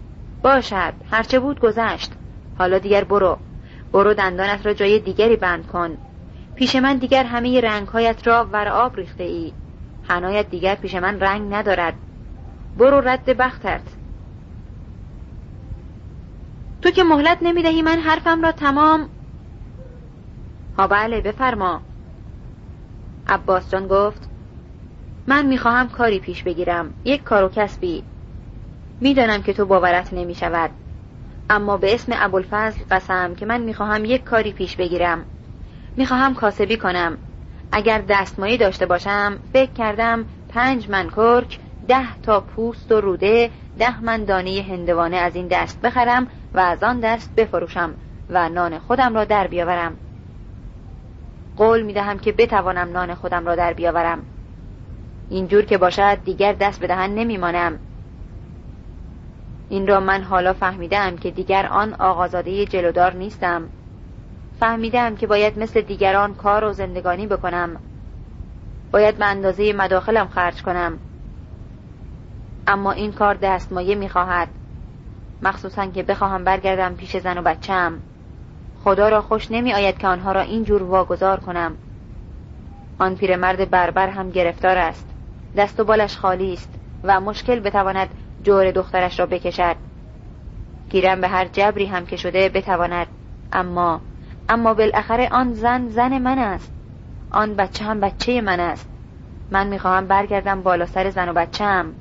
باشد. 0.45 0.93
هرچه 1.11 1.39
بود 1.39 1.59
گذشت. 1.59 2.11
حالا 2.57 2.77
دیگر 2.77 3.03
برو. 3.03 3.37
برو 3.93 4.13
دندانت 4.13 4.65
را 4.65 4.73
جای 4.73 4.99
دیگری 4.99 5.35
بند 5.35 5.67
کن. 5.67 5.97
پیش 6.55 6.75
من 6.75 6.97
دیگر 6.97 7.23
همه 7.23 7.61
رنگهایت 7.61 8.27
را 8.27 8.45
ور 8.51 8.67
آب 8.67 8.95
ریخته 8.95 9.23
ای 9.23 9.53
هنایت 10.03 10.49
دیگر 10.49 10.75
پیش 10.75 10.95
من 10.95 11.19
رنگ 11.19 11.53
ندارد. 11.53 11.93
برو 12.77 13.01
رد 13.01 13.25
بختت. 13.37 13.81
تو 16.81 16.91
که 16.91 17.03
مهلت 17.03 17.37
نمی‌دهی 17.41 17.81
من 17.81 17.99
حرفم 17.99 18.41
را 18.41 18.51
تمام. 18.51 19.09
ها 20.77 20.87
بله 20.87 21.21
بفرما. 21.21 21.81
عباس 23.27 23.71
جان 23.71 23.87
گفت 23.87 24.29
من 25.27 25.45
می‌خواهم 25.45 25.89
کاری 25.89 26.19
پیش 26.19 26.43
بگیرم. 26.43 26.93
یک 27.05 27.23
کار 27.23 27.43
و 27.43 27.49
کسبی. 27.49 28.03
می‌دانم 28.99 29.41
که 29.41 29.53
تو 29.53 29.65
باورت 29.65 30.13
نمی 30.13 30.35
شود 30.35 30.71
اما 31.49 31.77
به 31.77 31.93
اسم 31.93 32.11
ابوالفضل 32.15 32.79
قسم 32.91 33.35
که 33.35 33.45
من 33.45 33.61
می‌خواهم 33.61 34.05
یک 34.05 34.23
کاری 34.23 34.51
پیش 34.51 34.75
بگیرم. 34.75 35.25
می‌خواهم 35.97 36.35
کاسبی 36.35 36.77
کنم. 36.77 37.17
اگر 37.71 38.01
دستمایی 38.01 38.57
داشته 38.57 38.85
باشم 38.85 39.39
فکر 39.53 39.71
کردم 39.71 40.25
پنج 40.49 40.89
من 40.89 41.09
کرک 41.09 41.59
ده 41.87 42.17
تا 42.23 42.39
پوست 42.39 42.91
و 42.91 43.01
روده 43.01 43.51
ده 43.77 44.03
من 44.03 44.25
دانه 44.25 44.65
هندوانه 44.69 45.17
از 45.17 45.35
این 45.35 45.47
دست 45.47 45.81
بخرم 45.81 46.27
و 46.53 46.59
از 46.59 46.83
آن 46.83 46.99
دست 46.99 47.35
بفروشم 47.35 47.93
و 48.29 48.49
نان 48.49 48.79
خودم 48.79 49.15
را 49.15 49.25
در 49.25 49.47
بیاورم. 49.47 49.97
قول 51.57 51.81
می‌دهم 51.81 52.19
که 52.19 52.31
بتوانم 52.31 52.91
نان 52.91 53.15
خودم 53.15 53.45
را 53.45 53.55
در 53.55 53.73
بیاورم. 53.73 54.25
اینجور 55.29 55.61
که 55.61 55.77
باشد 55.77 56.23
دیگر 56.23 56.53
دست 56.53 56.79
به 56.79 56.87
دهن 56.87 57.09
نمیمانم. 57.09 57.79
این 59.69 59.87
را 59.87 59.99
من 59.99 60.23
حالا 60.23 60.53
فهمیدم 60.53 61.17
که 61.17 61.31
دیگر 61.31 61.65
آن 61.65 61.93
آقازاده 61.93 62.65
جلودار 62.65 63.13
نیستم. 63.13 63.69
فهمیدم 64.59 65.15
که 65.15 65.27
باید 65.27 65.59
مثل 65.59 65.81
دیگران 65.81 66.33
کار 66.33 66.63
و 66.63 66.73
زندگانی 66.73 67.27
بکنم. 67.27 67.79
باید 68.91 69.17
به 69.17 69.25
اندازه 69.25 69.73
مداخلم 69.73 70.27
خرج 70.27 70.61
کنم. 70.61 70.99
اما 72.67 72.91
این 72.91 73.11
کار 73.11 73.35
دستمایه 73.35 73.95
می‌خواهد. 73.95 74.47
مخصوصا 75.41 75.85
که 75.85 76.03
بخواهم 76.03 76.43
برگردم 76.43 76.95
پیش 76.95 77.17
زن 77.17 77.37
و 77.37 77.41
بچم 77.41 77.99
خدا 78.83 79.09
را 79.09 79.21
خوش 79.21 79.51
نمی 79.51 79.73
آید 79.73 79.97
که 79.97 80.07
آنها 80.07 80.31
را 80.31 80.41
اینجور 80.41 80.83
واگذار 80.83 81.39
کنم. 81.39 81.75
آن 82.99 83.15
پیرمرد 83.15 83.69
بربر 83.69 84.09
هم 84.09 84.31
گرفتار 84.31 84.77
است. 84.77 85.07
دست 85.57 85.79
و 85.79 85.83
بالش 85.83 86.17
خالی 86.17 86.53
است 86.53 86.69
و 87.03 87.19
مشکل 87.21 87.59
بتواند 87.59 88.09
جور 88.45 88.71
دخترش 88.71 89.19
را 89.19 89.25
بکشد. 89.25 89.75
گیرم 90.89 91.21
به 91.21 91.27
هر 91.27 91.45
جبری 91.45 91.85
هم 91.85 92.05
که 92.05 92.17
شده 92.17 92.49
بتواند. 92.49 93.07
اما 93.51 94.01
اما 94.49 94.73
بالاخره 94.73 95.29
آن 95.31 95.53
زن 95.53 95.89
زن 95.89 96.17
من 96.17 96.39
است. 96.39 96.71
آن 97.31 97.55
بچه 97.55 97.85
هم 97.85 97.99
بچه 97.99 98.41
من 98.41 98.59
است. 98.59 98.89
من 99.51 99.67
می‌خواهم 99.67 100.07
برگردم 100.07 100.61
بالا 100.63 100.85
سر 100.85 101.09
زن 101.09 101.29
و 101.29 101.33
بچم 101.33 101.93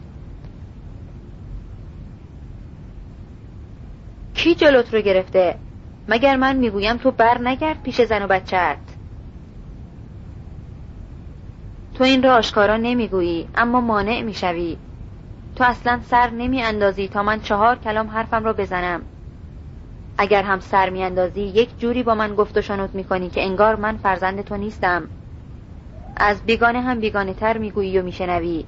کی 4.35 4.55
جلوت 4.55 4.95
رو 4.95 5.01
گرفته؟ 5.01 5.59
مگر 6.09 6.37
من 6.37 6.57
می‌گویم 6.57 6.97
تو 6.97 7.11
بر 7.11 7.39
نگرد 7.39 7.83
پیش 7.83 8.01
زن 8.01 8.23
و 8.23 8.27
بچت 8.27 8.79
تو 11.95 12.05
این 12.05 12.23
را 12.23 12.35
آشکارا 12.35 12.77
نمی‌گویی 12.77 13.49
اما 13.55 13.81
مانع 13.81 14.23
می‌شوی. 14.23 14.77
تو 15.57 15.65
اصلا 15.65 16.01
سر 16.07 16.31
نمی 16.31 16.63
اندازی 16.63 17.09
تا 17.09 17.23
من 17.23 17.41
چهار 17.41 17.77
کلام 17.77 18.09
حرفم 18.09 18.45
را 18.45 18.53
بزنم. 18.53 19.03
اگر 20.19 20.43
هم 20.43 20.61
سر 20.61 20.91
می 20.91 21.03
اندازی 21.03 21.41
یک 21.43 21.79
جوری 21.79 22.03
با 22.03 22.15
من 22.15 22.35
گفت 22.35 22.59
و 22.59 22.63
شنود 22.63 22.95
می 22.95 23.05
کنی 23.05 23.31
که 23.31 23.43
انگار 23.43 23.77
من 23.77 23.97
فرزند 23.97 24.41
تو 24.41 24.57
نیستم. 24.57 25.09
از 26.17 26.43
بیگانه 26.43 26.81
هم 26.81 27.01
بیگانه 27.01 27.35
تر 27.35 27.59
می 27.59 27.71
گویی 27.71 27.99
و 27.99 28.03
می 28.03 28.13
شنوی 28.13 28.65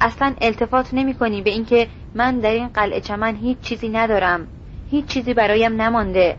اصلا 0.00 0.34
التفات 0.40 0.94
نمی 0.94 1.14
کنی 1.14 1.42
به 1.42 1.50
اینکه 1.50 1.88
من 2.14 2.38
در 2.38 2.50
این 2.50 2.68
قلعه 2.68 3.00
چمن 3.00 3.36
هیچ 3.36 3.60
چیزی 3.60 3.88
ندارم. 3.88 4.46
هیچ 4.90 5.06
چیزی 5.06 5.34
برایم 5.34 5.82
نمانده. 5.82 6.36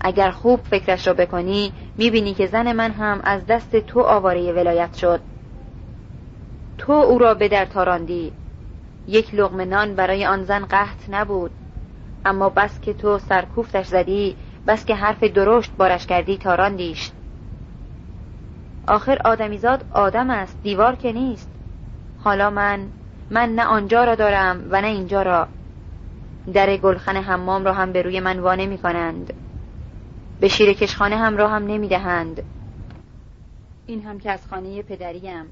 اگر 0.00 0.30
خوب 0.30 0.60
فکرش 0.60 1.06
را 1.06 1.14
بکنی 1.14 1.72
می‌بینی 1.96 2.34
که 2.34 2.46
زن 2.46 2.72
من 2.72 2.90
هم 2.90 3.20
از 3.24 3.46
دست 3.46 3.76
تو 3.76 4.00
آواره 4.00 4.52
ولایت 4.52 4.94
شد. 4.94 5.20
تو 6.78 6.92
او 6.92 7.18
را 7.18 7.34
به 7.34 7.48
در 7.48 7.64
تاراندی. 7.64 8.32
یک 9.08 9.34
لغم 9.34 9.60
نان 9.60 9.94
برای 9.94 10.26
آن 10.26 10.44
زن 10.44 10.64
قحط 10.64 11.08
نبود. 11.08 11.50
اما 12.24 12.48
بس 12.48 12.80
که 12.80 12.92
تو 12.92 13.18
سرکوفتش 13.18 13.86
زدی 13.86 14.36
بس 14.66 14.84
که 14.84 14.94
حرف 14.94 15.24
درشت 15.24 15.72
بارش 15.76 16.06
کردی 16.06 16.36
تاراندیش. 16.36 17.10
آخر 18.88 19.18
آدمیزاد 19.24 19.84
آدم 19.90 20.30
است 20.30 20.62
دیوار 20.62 20.94
که 20.94 21.12
نیست. 21.12 21.50
حالا 22.24 22.50
من 22.50 22.88
من 23.30 23.54
نه 23.54 23.64
آنجا 23.64 24.04
را 24.04 24.14
دارم 24.14 24.64
و 24.70 24.80
نه 24.80 24.86
اینجا 24.86 25.22
را. 25.22 25.48
در 26.52 26.76
گلخن 26.76 27.16
حمام 27.16 27.64
را 27.64 27.72
هم 27.72 27.92
به 27.92 28.02
روی 28.02 28.20
من 28.20 28.38
وانه 28.38 28.66
می 28.66 28.78
کنند. 28.78 29.32
به 30.40 30.48
شیر 30.48 30.72
کشخانه 30.72 31.16
هم 31.16 31.36
را 31.36 31.48
هم 31.48 31.66
نمی 31.66 31.88
دهند. 31.88 32.42
این 33.86 34.02
هم 34.02 34.18
که 34.18 34.30
از 34.30 34.46
خانه 34.46 34.82
پدریم. 34.82 35.46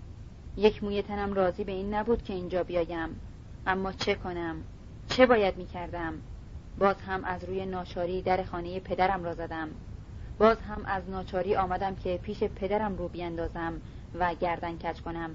یک 0.57 0.85
موی 0.85 1.03
تنم 1.03 1.35
راضی 1.35 1.65
به 1.65 1.73
این 1.73 1.95
نبود 1.95 2.23
که 2.23 2.33
اینجا 2.33 2.63
بیایم. 2.63 3.21
اما 3.67 3.93
چه 3.93 4.15
کنم؟ 4.15 4.57
چه 5.09 5.27
باید 5.27 5.57
می 5.57 5.67
کردم 5.67 6.15
باز 6.79 6.97
هم 6.97 7.25
از 7.25 7.45
روی 7.45 7.67
ناچاری 7.67 8.23
در 8.23 8.43
خانه 8.43 8.81
پدرم 8.81 9.25
را 9.25 9.35
زدم. 9.35 9.69
باز 10.39 10.57
هم 10.61 10.83
از 10.85 11.11
ناچاری 11.11 11.57
آمدم 11.57 11.95
که 11.95 12.21
پیش 12.23 12.45
پدرم 12.45 12.97
رو 12.97 13.09
بیندازم 13.09 13.81
و 14.19 14.35
گردن 14.35 14.79
کج 14.79 15.01
کنم. 15.01 15.31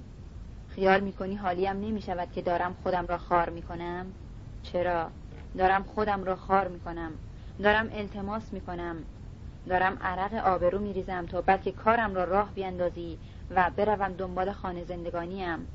خیال 0.68 1.00
می‌کنی 1.00 1.34
حالیم 1.34 1.70
نمی 1.70 2.02
شود 2.02 2.32
که 2.32 2.42
دارم 2.42 2.76
خودم 2.82 3.06
را 3.06 3.18
خار 3.18 3.50
می 3.50 3.62
کنم 3.62 4.06
چرا؟ 4.62 5.10
دارم 5.58 5.82
خودم 5.82 6.24
را 6.24 6.36
خار 6.36 6.68
می 6.68 6.80
کنم 6.80 7.12
دارم 7.62 7.88
التماس 7.92 8.52
می 8.52 8.60
کنم 8.60 8.96
دارم 9.68 9.98
عرق 10.02 10.34
آبرو 10.34 10.78
می 10.78 10.92
ریزم 10.92 11.26
تا 11.26 11.40
بلکه 11.40 11.72
کارم 11.72 12.14
را 12.14 12.24
راه 12.24 12.50
بیندازی 12.54 13.18
و 13.50 13.70
بروم 13.76 14.12
دنبال 14.12 14.52
خانه 14.52 14.84
زندگانیم. 14.84 15.66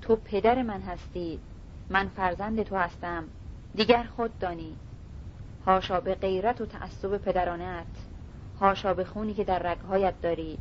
تو 0.00 0.16
پدر 0.16 0.62
من 0.62 0.80
هستی. 0.80 1.40
من 1.90 2.08
فرزند 2.08 2.62
تو 2.62 2.76
هستم. 2.76 3.24
دیگر 3.74 4.02
خود 4.16 4.38
دانی. 4.38 4.76
هاشا 5.66 6.00
به 6.00 6.14
غیرت 6.14 6.60
و 6.60 6.66
تعصب 6.66 7.18
پدرانت. 7.18 7.86
هاشا 8.60 8.94
به 8.94 9.04
خونی 9.04 9.34
که 9.34 9.44
در 9.44 9.58
رگهایت 9.58 10.20
داری. 10.20 10.58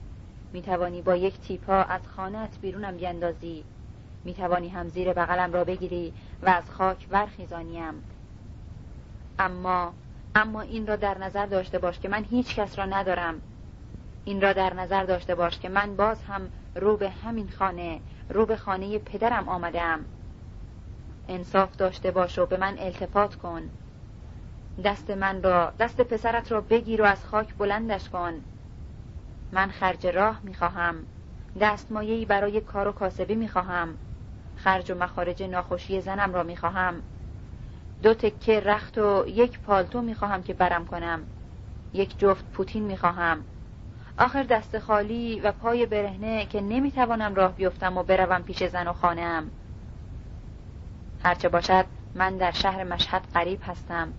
می‌توانی 0.53 1.01
با 1.01 1.15
یک 1.15 1.39
تیپا 1.39 1.83
از 1.83 2.01
خانت 2.15 2.59
بیرونم 2.61 2.97
بیندازی. 2.97 3.63
می‌توانی 4.23 4.69
هم 4.69 4.87
زیر 4.87 5.13
بغلم 5.13 5.53
را 5.53 5.63
بگیری 5.63 6.13
و 6.41 6.49
از 6.49 6.71
خاک 6.71 7.07
برخیزانیم. 7.07 8.03
اما 9.39 9.93
اما 10.35 10.61
این 10.61 10.87
را 10.87 10.95
در 10.95 11.17
نظر 11.17 11.45
داشته 11.45 11.79
باش 11.79 11.99
که 11.99 12.09
من 12.09 12.23
هیچ 12.23 12.55
کس 12.55 12.79
را 12.79 12.85
ندارم. 12.85 13.41
این 14.25 14.41
را 14.41 14.53
در 14.53 14.73
نظر 14.73 15.03
داشته 15.03 15.35
باش 15.35 15.59
که 15.59 15.69
من 15.69 15.95
باز 15.95 16.23
هم 16.23 16.49
رو 16.75 16.97
به 16.97 17.09
همین 17.09 17.49
خانه 17.49 17.99
رو 18.29 18.45
به 18.45 18.55
خانه 18.55 18.97
پدرم 18.97 19.49
آمدم. 19.49 20.05
انصاف 21.27 21.75
داشته 21.75 22.11
باش 22.11 22.39
و 22.39 22.45
به 22.45 22.57
من 22.57 22.79
التفات 22.79 23.35
کن. 23.35 23.61
دست 24.83 25.09
من 25.09 25.43
را 25.43 25.73
دست 25.79 26.01
پسرت 26.01 26.51
را 26.51 26.61
بگیر 26.61 27.01
و 27.01 27.05
از 27.05 27.25
خاک 27.25 27.55
بلندش 27.55 28.09
کن. 28.09 28.33
من 29.51 29.71
خرج 29.71 30.07
راه 30.07 30.39
می‌خواهم 30.43 31.05
دستمایهای 31.61 32.25
برای 32.25 32.61
کار 32.61 32.87
و 32.87 32.91
کاسبی 32.91 33.35
می‌خواهم 33.35 33.97
خرج 34.55 34.91
و 34.91 34.95
مخارج 34.95 35.43
ناخوشی 35.43 36.01
زنم 36.01 36.33
را 36.33 36.43
می‌خواهم 36.43 37.01
دو 38.03 38.13
تکه 38.13 38.59
رخت 38.59 38.97
و 38.97 39.23
یک 39.27 39.59
پالتو 39.59 40.01
می‌خواهم 40.01 40.43
که 40.43 40.53
برم 40.53 40.85
کنم. 40.85 41.23
یک 41.93 42.19
جفت 42.19 42.45
پوتین 42.51 42.83
می‌خواهم 42.83 43.43
آخر 44.17 44.43
دست 44.43 44.79
خالی 44.79 45.39
و 45.39 45.51
پای 45.51 45.85
برهنه 45.85 46.45
که 46.45 46.61
نمی‌توانم 46.61 47.35
راه 47.35 47.55
بیفتم 47.55 47.97
و 47.97 48.03
بروم 48.03 48.41
پیش 48.41 48.63
زن 48.63 48.87
و 48.87 48.93
خانم 48.93 49.51
هرچه 51.23 51.49
باشد 51.49 51.85
من 52.15 52.37
در 52.37 52.51
شهر 52.51 52.83
مشهد 52.83 53.21
قریب 53.33 53.59
هستم. 53.65 54.13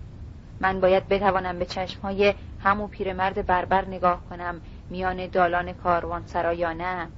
من 0.61 0.81
باید 0.81 1.09
بتوانم 1.09 1.59
به 1.59 1.65
چشمهای 1.65 2.35
همو 2.61 2.87
پیرمرد 2.87 3.47
بربر 3.47 3.85
نگاه 3.85 4.21
کنم 4.31 4.61
میان 4.91 5.27
دالان 5.27 5.73
کاروان 5.73 6.23
سرایانه 6.27 7.09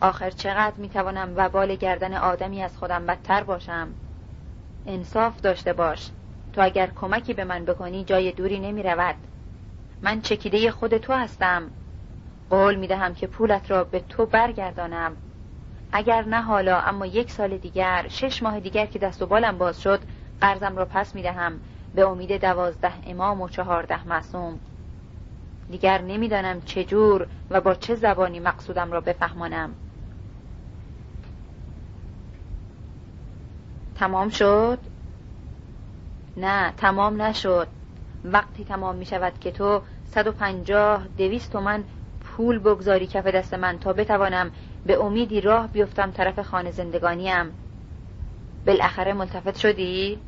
آخر 0.00 0.30
چقدر 0.30 0.76
می‌توانم 0.76 1.32
وبال 1.36 1.74
گردن 1.74 2.14
آدمی 2.14 2.62
از 2.62 2.76
خودم 2.76 3.06
بدتر 3.06 3.42
باشم؟ 3.42 3.88
انصاف 4.86 5.40
داشته 5.40 5.72
باش. 5.72 6.10
تو 6.52 6.60
اگر 6.64 6.86
کمکی 6.86 7.34
به 7.34 7.44
من 7.44 7.64
بکنی 7.64 8.04
جای 8.04 8.32
دوری 8.32 8.58
نمی 8.58 8.82
رود 8.82 9.14
من 10.02 10.20
چکیده 10.20 10.70
خود 10.70 10.96
تو 10.96 11.12
هستم. 11.12 11.70
قول 12.50 12.74
می 12.74 12.86
دهم 12.86 13.14
که 13.14 13.26
پولت 13.26 13.70
را 13.70 13.84
به 13.84 14.00
تو 14.00 14.26
برگردانم. 14.26 15.16
اگر 15.92 16.22
نه 16.22 16.42
حالا 16.42 16.80
اما 16.80 17.06
یک 17.06 17.30
سال 17.30 17.56
دیگر 17.56 18.06
شش 18.08 18.42
ماه 18.42 18.60
دیگر 18.60 18.86
که 18.86 18.98
دست 18.98 19.22
و 19.22 19.26
بالم 19.26 19.58
باز 19.58 19.82
شد 19.82 20.00
قرضم 20.40 20.76
را 20.76 20.84
پس 20.84 21.14
می 21.14 21.22
دهم 21.22 21.60
به 21.94 22.06
امید 22.06 22.40
دوازده 22.40 22.92
امام 23.06 23.40
و 23.40 23.48
چهارده 23.48 24.08
معصوم. 24.08 24.60
دیگر 25.70 26.00
نمی‌دانم 26.00 26.60
چجور 26.60 27.26
و 27.50 27.60
با 27.60 27.74
چه 27.74 27.94
زبانی 27.94 28.40
مقصودم 28.40 28.92
را 28.92 29.00
بفهمانم. 29.00 29.74
تمام 33.94 34.28
شد؟ 34.28 34.78
نه 36.36 36.72
تمام 36.76 37.22
نشد. 37.22 37.68
وقتی 38.24 38.64
تمام 38.64 38.96
می 38.96 39.04
شود 39.04 39.32
که 39.40 39.50
تو 39.50 39.82
صد 40.04 40.26
و 40.26 40.32
پنجاه 40.32 41.06
دویست 41.18 41.52
تومن 41.52 41.84
پول 42.20 42.58
بگذاری 42.58 43.06
کف 43.06 43.26
دست 43.26 43.54
من 43.54 43.78
تا 43.78 43.92
بتوانم 43.92 44.50
به 44.86 45.00
امیدی 45.00 45.40
راه 45.40 45.66
بیفتم 45.66 46.10
طرف 46.10 46.38
خانه 46.38 46.70
زندگانیم 46.70 47.54
بالاخره 48.66 49.12
ملتفت 49.12 49.56
شدی؟ 49.56 50.18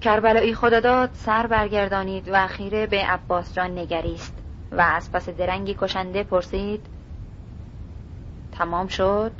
کربلایی 0.00 0.54
خداداد 0.54 1.10
سر 1.12 1.46
برگردانید 1.46 2.28
و 2.32 2.46
خیره 2.46 2.86
به 2.86 2.96
عباس 2.96 3.54
جان 3.54 3.78
نگریست 3.78 4.38
و 4.72 4.80
از 4.80 5.12
پس 5.12 5.28
درنگی 5.28 5.74
کشنده 5.80 6.22
پرسید 6.22 6.86
تمام 8.52 8.86
شد 8.86 9.32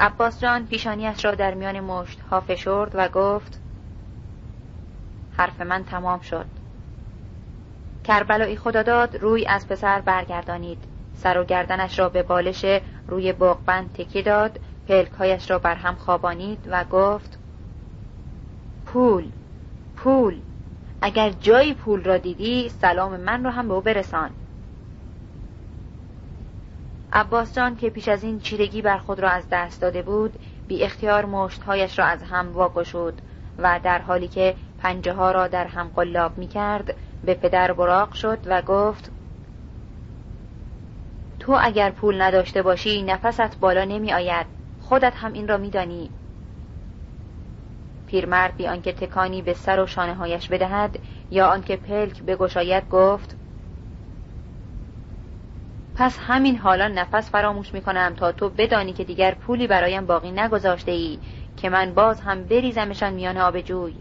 عباس 0.00 0.40
جان 0.40 0.66
پیشانیش 0.66 1.24
را 1.24 1.34
در 1.34 1.54
میان 1.54 1.80
مشت 1.80 2.20
ها 2.30 2.40
فشرد 2.40 2.90
و 2.94 3.08
گفت 3.08 3.60
حرف 5.36 5.60
من 5.60 5.84
تمام 5.84 6.20
شد. 6.20 6.46
کربلایی 8.04 8.56
خداداد 8.56 9.16
روی 9.16 9.46
از 9.46 9.68
پسر 9.68 10.00
برگردانید. 10.00 10.78
سر 11.14 11.38
و 11.38 11.44
گردنش 11.44 11.98
را 11.98 12.08
به 12.08 12.22
بالش 12.22 12.64
روی 13.08 13.32
بغبند 13.32 13.92
تکی 13.92 14.22
داد 14.22 14.60
پلکهایش 14.88 15.50
را 15.50 15.58
بر 15.58 15.74
هم 15.74 15.94
خوابانید 15.94 16.68
و 16.70 16.84
گفت 16.84 17.38
پول 18.86 19.28
پول. 19.96 20.40
اگر 21.02 21.30
جایی 21.30 21.74
پول 21.74 22.04
را 22.04 22.16
دیدی 22.16 22.68
سلام 22.68 23.16
من 23.20 23.44
را 23.44 23.50
هم 23.50 23.68
به 23.68 23.74
او 23.74 23.80
برسان. 23.80 24.30
عباس 27.12 27.54
جان 27.54 27.76
که 27.76 27.90
پیش 27.90 28.08
از 28.08 28.24
این 28.24 28.40
چیرگی 28.40 28.82
بر 28.82 28.98
خود 28.98 29.20
را 29.20 29.30
از 29.30 29.46
دست 29.50 29.80
داده 29.80 30.02
بود 30.02 30.38
بی 30.68 30.84
اختیار 30.84 31.24
مشتهایش 31.24 31.98
را 31.98 32.04
از 32.04 32.22
هم 32.22 32.52
واگشود 32.52 33.22
و 33.58 33.80
در 33.82 33.98
حالی 33.98 34.28
که 34.28 34.54
پنجه 34.78 35.12
ها 35.12 35.32
را 35.32 35.48
در 35.48 35.66
هم 35.66 35.90
قلاب 35.96 36.38
می 36.38 36.46
کرد 36.46 36.94
به 37.24 37.34
پدر 37.34 37.72
براق 37.72 38.12
شد 38.12 38.38
و 38.46 38.62
گفت 38.62 39.10
تو 41.40 41.58
اگر 41.60 41.90
پول 41.90 42.22
نداشته 42.22 42.62
باشی 42.62 43.02
نفست 43.02 43.60
بالا 43.60 43.84
نمی 43.84 44.12
آید 44.12 44.46
خودت 44.80 45.12
هم 45.16 45.32
این 45.32 45.48
را 45.48 45.56
می 45.56 45.70
دانی. 45.70 46.10
پیرمرد 48.06 48.56
بی 48.56 48.66
آنکه 48.66 48.92
تکانی 48.92 49.42
به 49.42 49.52
سر 49.52 49.80
و 49.80 49.86
شانه 49.86 50.14
هایش 50.14 50.48
بدهد 50.48 50.98
یا 51.30 51.46
آنکه 51.46 51.76
پلک 51.76 52.22
بگشاید 52.22 52.88
گفت 52.88 53.36
پس 56.00 56.18
همین 56.26 56.56
حالا 56.56 56.88
نفس 56.88 57.30
فراموش 57.30 57.74
می 57.74 57.82
کنم 57.82 58.14
تا 58.16 58.32
تو 58.32 58.48
بدانی 58.48 58.92
که 58.92 59.04
دیگر 59.04 59.34
پولی 59.34 59.66
برایم 59.66 60.06
باقی 60.06 60.30
نگذاشته 60.30 60.92
ای 60.92 61.18
که 61.56 61.68
من 61.68 61.94
باز 61.94 62.20
هم 62.20 62.44
بریزمشان 62.44 63.12
میان 63.12 63.38
آب 63.38 63.60
جوی 63.60 63.94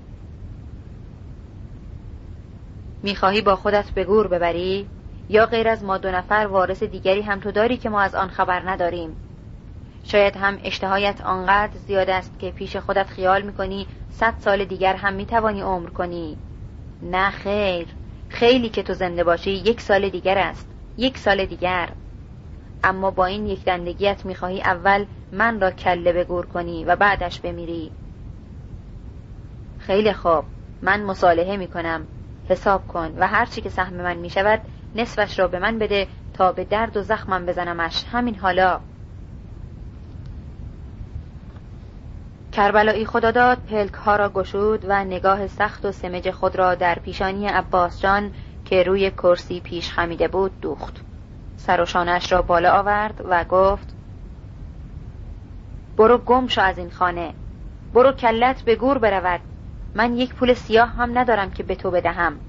می‌خواهی 3.03 3.41
با 3.41 3.55
خودت 3.55 3.91
به 3.91 4.03
گور 4.03 4.27
ببری؟ 4.27 4.87
یا 5.29 5.45
غیر 5.45 5.67
از 5.67 5.83
ما 5.83 5.97
دو 5.97 6.11
نفر 6.11 6.47
وارث 6.51 6.83
دیگری 6.83 7.21
هم 7.21 7.39
تو 7.39 7.51
داری 7.51 7.77
که 7.77 7.89
ما 7.89 8.01
از 8.01 8.15
آن 8.15 8.29
خبر 8.29 8.69
نداریم؟ 8.69 9.15
شاید 10.03 10.37
هم 10.37 10.59
اشتهایت 10.63 11.21
آنقدر 11.21 11.77
زیاد 11.77 12.09
است 12.09 12.39
که 12.39 12.51
پیش 12.51 12.75
خودت 12.75 13.07
خیال 13.07 13.41
می‌کنی 13.41 13.87
صد 14.11 14.33
سال 14.39 14.65
دیگر 14.65 14.95
هم 14.95 15.13
می‌توانی 15.13 15.61
عمر 15.61 15.89
کنی. 15.89 16.37
نه 17.01 17.29
خیر. 17.29 17.87
خیلی 18.29 18.69
که 18.69 18.83
تو 18.83 18.93
زنده 18.93 19.23
باشی 19.23 19.51
یک 19.51 19.81
سال 19.81 20.09
دیگر 20.09 20.37
است. 20.37 20.68
یک 20.99 21.17
سال 21.17 21.45
دیگر. 21.45 21.89
اما 22.83 23.11
با 23.11 23.25
این 23.25 23.45
یک 23.45 23.65
دندگیت 23.65 24.25
می‌خواهی 24.25 24.61
اول 24.61 25.05
من 25.31 25.59
را 25.59 25.71
کله 25.71 26.13
بگور 26.13 26.45
کنی 26.45 26.85
و 26.85 26.95
بعدش 26.95 27.39
بمیری. 27.39 27.91
خیلی 29.79 30.13
خوب. 30.13 30.43
من 30.81 31.03
مصالحه 31.03 31.57
می‌کنم. 31.57 32.07
حساب 32.49 32.87
کن 32.87 33.13
و 33.17 33.27
هرچی 33.27 33.61
که 33.61 33.69
سهم 33.69 33.93
من 33.93 34.17
می‌شود 34.17 34.61
نصفش 34.95 35.39
را 35.39 35.47
به 35.47 35.59
من 35.59 35.79
بده 35.79 36.07
تا 36.33 36.51
به 36.51 36.63
درد 36.63 36.97
و 36.97 37.01
زخمم 37.01 37.45
بزنمش. 37.45 38.05
همین 38.11 38.35
حالا. 38.35 38.79
کربلایی 42.51 43.05
خداداد 43.05 43.57
پلک 43.57 43.93
ها 43.93 44.15
را 44.15 44.29
گشود 44.29 44.85
و 44.87 45.03
نگاه 45.03 45.47
سخت 45.47 45.85
و 45.85 45.91
سمج 45.91 46.31
خود 46.31 46.55
را 46.55 46.75
در 46.75 46.95
پیشانی 46.95 47.47
عباس 47.47 48.01
جان 48.01 48.31
که 48.69 48.83
روی 48.83 49.11
کرسی 49.11 49.59
پیش 49.59 49.91
خمیده 49.91 50.27
بود 50.27 50.61
دوخت. 50.61 51.01
سر 51.57 51.81
و 51.81 51.85
شانش 51.85 52.31
را 52.31 52.41
بالا 52.41 52.71
آورد 52.71 53.21
و 53.29 53.43
گفت 53.43 53.95
برو 55.97 56.17
گم 56.17 56.47
شو 56.47 56.61
از 56.61 56.77
این 56.77 56.89
خانه. 56.89 57.33
برو 57.93 58.11
کلت 58.11 58.61
به 58.61 58.75
گور 58.75 58.97
برود. 58.97 59.41
من 59.95 60.17
یک 60.17 60.33
پول 60.33 60.53
سیاه 60.53 60.89
هم 60.89 61.17
ندارم 61.17 61.51
که 61.51 61.63
به 61.63 61.75
تو 61.75 61.91
بدهم. 61.91 62.39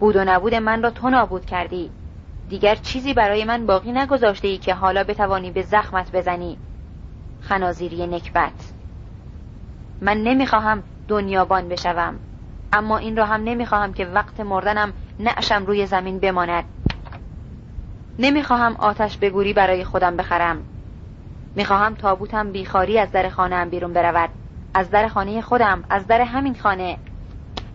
بود 0.00 0.16
و 0.16 0.24
نبود 0.24 0.54
من 0.54 0.82
را 0.82 0.90
تو 0.90 1.10
نابود 1.10 1.46
کردی. 1.46 1.90
دیگر 2.48 2.74
چیزی 2.74 3.14
برای 3.14 3.44
من 3.44 3.66
باقی 3.66 3.92
نگذاشته 3.92 4.48
ای 4.48 4.58
که 4.58 4.74
حالا 4.74 5.04
بتوانی 5.04 5.50
به 5.50 5.62
زخمت 5.62 6.12
بزنی. 6.12 6.58
خنازیری 7.40 8.06
نکبت. 8.06 8.72
من 10.00 10.16
نمی‌خواهم 10.16 10.82
دنیابان 11.08 11.68
بشوم 11.68 12.18
اما 12.72 12.98
این 12.98 13.16
را 13.16 13.26
هم 13.26 13.44
نمی‌خواهم 13.44 13.92
که 13.92 14.06
وقت 14.06 14.40
مردنم 14.40 14.92
نعشم 15.18 15.66
روی 15.66 15.86
زمین 15.86 16.18
بماند. 16.18 16.64
نمی‌خواهم 18.18 18.76
آتش 18.78 19.18
بگوری 19.18 19.52
برای 19.52 19.84
خودم 19.84 20.16
بخرم. 20.16 20.64
می‌خواهم 21.54 21.94
تابوتم 21.94 22.52
بیخاری 22.52 22.98
از 22.98 23.12
در 23.12 23.28
خانه 23.28 23.64
بیرون 23.64 23.92
برود. 23.92 24.30
از 24.74 24.90
در 24.90 25.08
خانه 25.08 25.40
خودم 25.40 25.84
از 25.90 26.06
در 26.06 26.20
همین 26.20 26.54
خانه. 26.54 26.98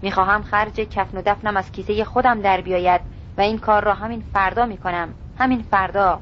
می‌خواهم 0.01 0.43
خرج 0.43 0.73
کفن 0.73 1.17
و 1.17 1.21
دفنم 1.25 1.57
از 1.57 1.71
کیسه 1.71 2.03
خودم 2.03 2.41
در 2.41 2.61
بیاید 2.61 3.01
و 3.37 3.41
این 3.41 3.57
کار 3.57 3.83
را 3.83 3.93
همین 3.93 4.23
فردا 4.33 4.65
می 4.65 4.77
کنم 4.77 5.13
همین 5.37 5.61
فردا. 5.71 6.19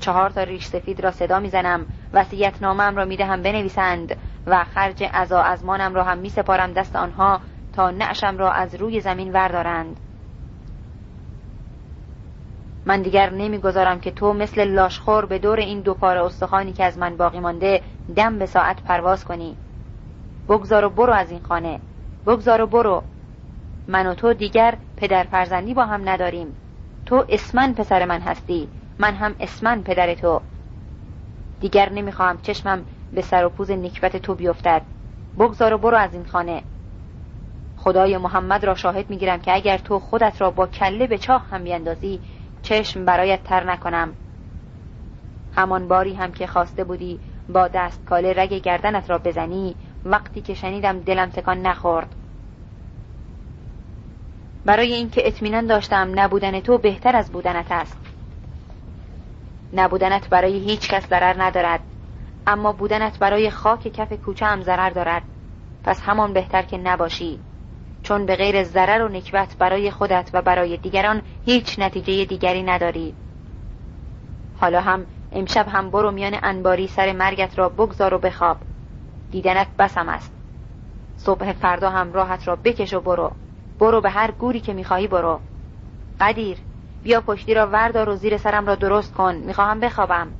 چهار 0.00 0.30
تا 0.30 0.42
ریش 0.42 0.66
سفید 0.66 1.00
را 1.00 1.10
صدا 1.10 1.40
می‌زنم. 1.40 1.86
وسیعت 2.12 2.62
نامم 2.62 2.96
را 2.96 3.04
می‌دهم 3.04 3.42
بنویسند 3.42 4.16
و 4.46 4.64
خرج 4.64 5.08
ازا 5.12 5.42
ازمانم 5.42 5.94
را 5.94 6.04
هم 6.04 6.18
می 6.18 6.28
سپارم 6.28 6.72
دست 6.72 6.96
آنها 6.96 7.40
تا 7.72 7.90
نعشم 7.90 8.38
را 8.38 8.52
از 8.52 8.74
روی 8.74 9.00
زمین 9.00 9.32
وردارند. 9.32 10.00
من 12.88 13.02
دیگر 13.02 13.30
نمی‌گذارم 13.30 14.00
که 14.00 14.10
تو 14.10 14.32
مثل 14.32 14.64
لاشخور 14.64 15.26
به 15.26 15.38
دور 15.38 15.58
این 15.58 15.80
دو 15.80 15.94
پاره 15.94 16.24
استخوانی 16.24 16.72
که 16.72 16.84
از 16.84 16.98
من 16.98 17.16
باقی 17.16 17.40
مانده 17.40 17.82
دم 18.16 18.38
به 18.38 18.46
ساعت 18.46 18.82
پرواز 18.82 19.24
کنی. 19.24 19.56
بگذار 20.48 20.84
و 20.84 20.90
برو 20.90 21.12
از 21.12 21.30
این 21.30 21.40
خانه. 21.40 21.80
بگذار 22.26 22.60
و 22.60 22.66
برو. 22.66 23.02
من 23.88 24.06
و 24.06 24.14
تو 24.14 24.32
دیگر 24.32 24.78
پدر 24.96 25.22
فرزندی 25.22 25.74
با 25.74 25.84
هم 25.84 26.08
نداریم. 26.08 26.54
تو 27.06 27.24
اسمن 27.28 27.74
پسر 27.74 28.04
من 28.04 28.20
هستی. 28.20 28.68
من 28.98 29.14
هم 29.14 29.34
اسمن 29.40 29.82
پدر 29.82 30.14
تو. 30.14 30.40
دیگر 31.60 31.88
نمی‌خواهم 31.88 32.38
چشمم 32.42 32.84
به 33.12 33.22
سر 33.22 33.44
و 33.44 33.48
پوز 33.48 33.70
نکبت 33.70 34.16
تو 34.16 34.34
بیفتد. 34.34 34.82
بگذار 35.38 35.72
و 35.72 35.78
برو 35.78 35.96
از 35.96 36.14
این 36.14 36.24
خانه. 36.24 36.62
خدای 37.76 38.18
محمد 38.18 38.64
را 38.64 38.74
شاهد 38.74 39.10
می‌گیرم 39.10 39.40
که 39.40 39.54
اگر 39.54 39.78
تو 39.78 39.98
خودت 39.98 40.40
را 40.40 40.50
با 40.50 40.66
کله 40.66 41.06
به 41.06 41.18
چاه 41.18 41.46
هم 41.50 41.64
بیندازی 41.64 42.20
چشم 42.62 43.04
برایت 43.04 43.44
تر 43.44 43.64
نکنم. 43.64 44.14
همان 45.52 45.88
باری 45.88 46.14
هم 46.14 46.32
که 46.32 46.46
خواسته 46.46 46.84
بودی 46.84 47.20
با 47.48 47.68
دست 47.68 48.04
کاله 48.04 48.32
رگ 48.32 48.54
گردنت 48.54 49.10
را 49.10 49.18
بزنی 49.18 49.76
وقتی 50.04 50.40
که 50.40 50.54
شنیدم 50.54 51.00
دلم 51.00 51.30
تکان 51.30 51.62
نخورد. 51.62 52.14
برای 54.64 54.92
اینکه 54.92 55.26
اطمینان 55.26 55.66
داشتم 55.66 56.20
نبودن 56.20 56.60
تو 56.60 56.78
بهتر 56.78 57.16
از 57.16 57.32
بودنت 57.32 57.72
است. 57.72 57.98
نبودنت 59.72 60.28
برای 60.28 60.58
هیچ 60.58 60.88
کس 60.88 61.08
ضرر 61.08 61.42
ندارد 61.42 61.80
اما 62.46 62.72
بودنت 62.72 63.18
برای 63.18 63.50
خاک 63.50 63.88
کف 63.88 64.12
کوچه 64.12 64.46
هم 64.46 64.62
ضرر 64.62 64.90
دارد. 64.90 65.22
پس 65.84 66.00
همان 66.00 66.32
بهتر 66.32 66.62
که 66.62 66.76
نباشی. 66.76 67.40
چون 68.08 68.26
به 68.26 68.36
غیر 68.36 68.64
ضرر 68.64 69.02
و 69.02 69.08
نکبت 69.08 69.56
برای 69.58 69.90
خودت 69.90 70.30
و 70.32 70.42
برای 70.42 70.76
دیگران 70.76 71.22
هیچ 71.44 71.78
نتیجه 71.78 72.24
دیگری 72.24 72.62
نداری. 72.62 73.14
حالا 74.54 74.80
هم 74.80 75.06
امشب 75.32 75.68
هم 75.68 75.90
برو 75.90 76.10
میان 76.10 76.38
انباری 76.42 76.86
سر 76.86 77.12
مرگت 77.12 77.58
را 77.58 77.68
بگذار 77.68 78.14
و 78.14 78.18
بخواب. 78.18 78.56
دیدنت 79.30 79.68
بسم 79.78 80.08
است. 80.08 80.32
صبح 81.16 81.52
فردا 81.52 81.90
هم 81.90 82.12
راحت 82.12 82.48
را 82.48 82.56
بکش 82.56 82.94
و 82.94 83.00
برو. 83.00 83.32
برو 83.78 84.00
به 84.00 84.10
هر 84.10 84.30
گوری 84.30 84.60
که 84.60 84.72
می‌خواهی 84.72 85.08
برو. 85.08 85.40
قدیر 86.20 86.58
بیا 87.02 87.20
پشتی 87.20 87.54
را 87.54 87.66
وردار 87.66 88.08
و 88.08 88.16
زیر 88.16 88.36
سرم 88.36 88.66
را 88.66 88.74
درست 88.74 89.14
کن. 89.14 89.34
می‌خواهم 89.34 89.80
بخوابم. 89.80 90.34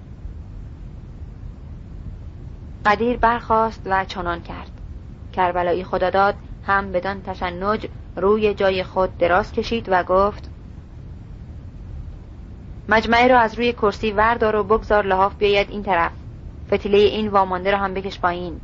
قدیر 2.84 3.16
برخاست 3.16 3.82
و 3.86 4.04
چنان 4.04 4.40
کرد. 4.40 4.70
کربلایی 5.32 5.84
خداداد 5.84 6.34
هم 6.68 6.92
بدان 6.92 7.22
تشنج 7.22 7.86
روی 8.16 8.54
جای 8.54 8.82
خود 8.82 9.18
دراز 9.18 9.52
کشید 9.52 9.86
و 9.88 10.02
گفت 10.02 10.50
مجمعه 12.88 13.28
را 13.28 13.38
از 13.38 13.54
روی 13.54 13.72
کرسی 13.72 14.12
وردار 14.12 14.56
و 14.56 14.64
بگذار 14.64 15.06
لحاف 15.06 15.34
بیاید 15.34 15.70
این 15.70 15.82
طرف. 15.82 16.12
فتیله 16.72 16.98
این 16.98 17.28
وامانده 17.28 17.70
را 17.70 17.78
هم 17.78 17.94
بکش 17.94 18.18
پایین. 18.18 18.60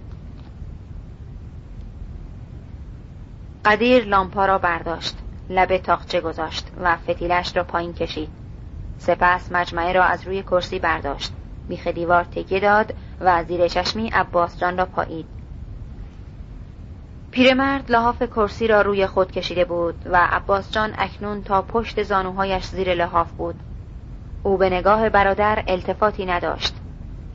قدیر 3.64 4.04
لامپا 4.04 4.46
را 4.46 4.58
برداشت. 4.58 5.18
لب 5.50 5.76
تاقچه 5.76 6.20
گذاشت 6.20 6.70
و 6.80 6.96
فتیلش 6.96 7.56
را 7.56 7.64
پایین 7.64 7.92
کشید. 7.92 8.28
سپس 8.98 9.52
مجمعه 9.52 9.92
را 9.92 10.04
از 10.04 10.26
روی 10.26 10.42
کرسی 10.42 10.78
برداشت. 10.78 11.32
بیخ 11.68 11.86
دیوار 11.86 12.24
تکیه 12.24 12.60
داد 12.60 12.94
و 13.20 13.44
زیر 13.44 13.68
چشمی 13.68 14.08
عباس 14.08 14.60
جان 14.60 14.78
را 14.78 14.86
پایید. 14.86 15.26
پیرمرد 17.34 17.90
لحاف 17.90 18.22
کرسی 18.22 18.66
را 18.66 18.82
روی 18.82 19.06
خود 19.06 19.32
کشیده 19.32 19.64
بود 19.64 19.94
و 20.06 20.28
عباس 20.30 20.72
جان 20.72 20.94
اکنون 20.98 21.42
تا 21.42 21.62
پشت 21.62 22.02
زانوهایش 22.02 22.64
زیر 22.64 22.94
لحاف 22.94 23.32
بود. 23.32 23.54
او 24.42 24.56
به 24.56 24.70
نگاه 24.70 25.08
برادر 25.08 25.64
التفاتی 25.66 26.26
نداشت. 26.26 26.74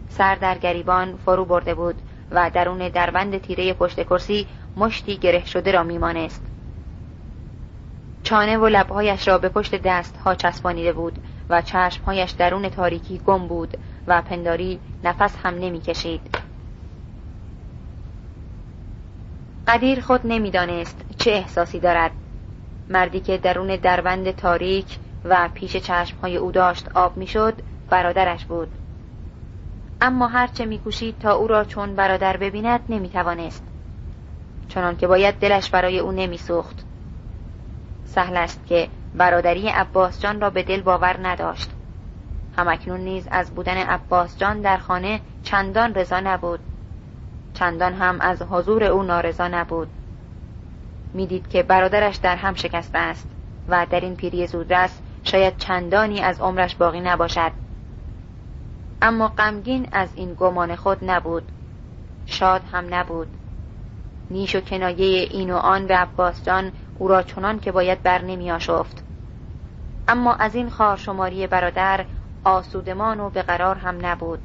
سر 0.10 0.36
در 0.36 0.58
گریبان 0.58 1.18
فرو 1.26 1.46
برده 1.46 1.74
بود 1.74 1.96
و 2.32 2.50
درون 2.54 2.90
دربند 2.90 3.38
تیره 3.42 3.74
پشت 3.74 4.04
کرسی 4.04 4.48
مشتی 4.78 5.18
گره 5.18 5.46
شده 5.46 5.72
را 5.72 5.84
میمانست. 5.84 6.46
چانه 8.24 8.58
و 8.58 8.68
لبهایش 8.68 9.28
را 9.28 9.38
به 9.38 9.50
پشت 9.50 9.76
دست 9.76 10.18
ها 10.18 10.36
چسبانیده 10.36 10.94
بود 10.94 11.20
و 11.50 11.62
چشمهایش 11.62 12.32
درون 12.32 12.70
تاریکی 12.70 13.18
گم 13.18 13.48
بود 13.48 13.78
و 14.08 14.22
پنداری 14.22 14.80
نفس 15.04 15.36
هم 15.44 15.56
نمی‌کشید. 15.56 16.49
قدیر 19.70 20.02
خود 20.02 20.22
نمی‌دانست 20.24 21.02
چه 21.18 21.32
احساسی 21.32 21.80
دارد. 21.80 22.12
مردی 22.90 23.20
که 23.20 23.38
درون 23.38 23.76
دربند 23.76 24.32
تاریک 24.32 24.98
و 25.26 25.50
پیش 25.54 25.78
چشمهای 25.78 26.38
او 26.38 26.52
داشت 26.52 26.90
آب 26.96 27.18
می‌شد 27.18 27.62
برادرش 27.90 28.46
بود. 28.46 28.68
اما 30.02 30.28
هرچه 30.28 30.66
میکوشید 30.66 31.20
تا 31.20 31.34
او 31.34 31.48
را 31.48 31.64
چون 31.64 31.96
برادر 31.96 32.38
ببیند 32.38 32.80
نمی‌توانست. 32.90 33.64
چنان 34.70 34.98
که 34.98 35.08
باید 35.08 35.36
دلش 35.36 35.70
برای 35.70 36.00
او 36.00 36.12
نمیسوخت. 36.12 36.86
سهل 38.06 38.38
است 38.38 38.66
که 38.66 38.88
برادری 39.16 39.68
عباس 39.68 40.22
جان 40.22 40.42
را 40.42 40.50
به 40.50 40.64
دل 40.64 40.82
باور 40.82 41.28
نداشت. 41.28 41.70
همکنون 42.58 43.00
نیز 43.00 43.28
از 43.32 43.56
بودن 43.56 43.78
عباس 43.78 44.38
جان 44.38 44.62
در 44.62 44.78
خانه 44.78 45.22
چندان 45.44 45.94
رضا 45.94 46.20
نبود. 46.20 46.60
چندان 47.60 47.94
هم 47.94 48.22
از 48.22 48.42
حضور 48.42 48.84
او 48.84 49.04
نارضا 49.04 49.48
نبود. 49.48 49.88
می‌دید 51.14 51.48
که 51.48 51.64
برادرش 51.64 52.16
در 52.16 52.36
هم 52.36 52.54
شکسته 52.54 52.98
است 52.98 53.28
و 53.68 53.86
در 53.90 54.00
این 54.00 54.16
پیری 54.16 54.48
زودرس 54.48 55.00
شاید 55.24 55.58
چندانی 55.58 56.22
از 56.22 56.40
عمرش 56.40 56.76
باقی 56.76 57.00
نباشد. 57.00 57.52
اما 59.02 59.28
غمگین 59.28 59.88
از 59.92 60.10
این 60.16 60.34
گمان 60.34 60.76
خود 60.76 60.98
نبود. 61.02 61.44
شاد 62.26 62.62
هم 62.72 62.94
نبود. 62.94 63.28
نیش 64.32 64.56
و 64.56 64.62
کنایه 64.62 65.28
این 65.32 65.52
و 65.52 65.56
آن 65.56 65.88
به 65.88 65.96
عباس 65.96 66.46
جان 66.46 66.72
او 67.00 67.08
را 67.08 67.22
چنان 67.22 67.60
که 67.60 67.72
باید 67.72 68.04
بر 68.04 68.22
نمی 68.22 68.52
آشفت. 68.52 69.04
اما 70.08 70.34
از 70.34 70.56
این 70.56 70.70
خارشماری 70.70 71.48
برادر 71.48 72.06
آسودمان 72.44 73.20
و 73.20 73.30
به 73.30 73.42
قرار 73.42 73.76
هم 73.76 74.06
نبود. 74.06 74.40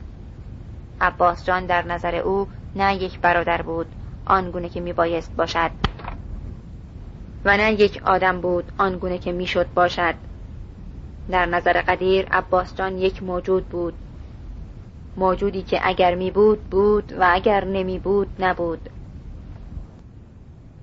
عباس 1.00 1.44
جان 1.44 1.66
در 1.66 1.86
نظر 1.86 2.14
او 2.14 2.48
نه 2.76 2.94
یک 3.02 3.20
برادر 3.20 3.62
بود 3.62 3.86
آنگونه 4.26 4.68
که 4.68 4.80
می 4.80 4.92
بایست 4.92 5.36
باشد. 5.36 5.70
و 7.44 7.56
نه 7.56 7.72
یک 7.72 8.02
آدم 8.04 8.40
بود 8.40 8.72
آنگونه 8.78 9.18
که 9.18 9.32
می‌شد 9.32 9.66
باشد. 9.74 10.14
در 11.30 11.46
نظر 11.46 11.82
قدیر 11.82 12.26
عباس 12.30 12.76
جان 12.76 12.98
یک 12.98 13.22
موجود 13.22 13.68
بود. 13.68 13.94
موجودی 15.16 15.62
که 15.62 15.80
اگر 15.82 16.14
می 16.14 16.30
بود 16.30 16.64
بود 16.64 17.12
و 17.12 17.28
اگر 17.30 17.64
نمی 17.64 17.98
بود 17.98 18.28
نبود. 18.38 18.90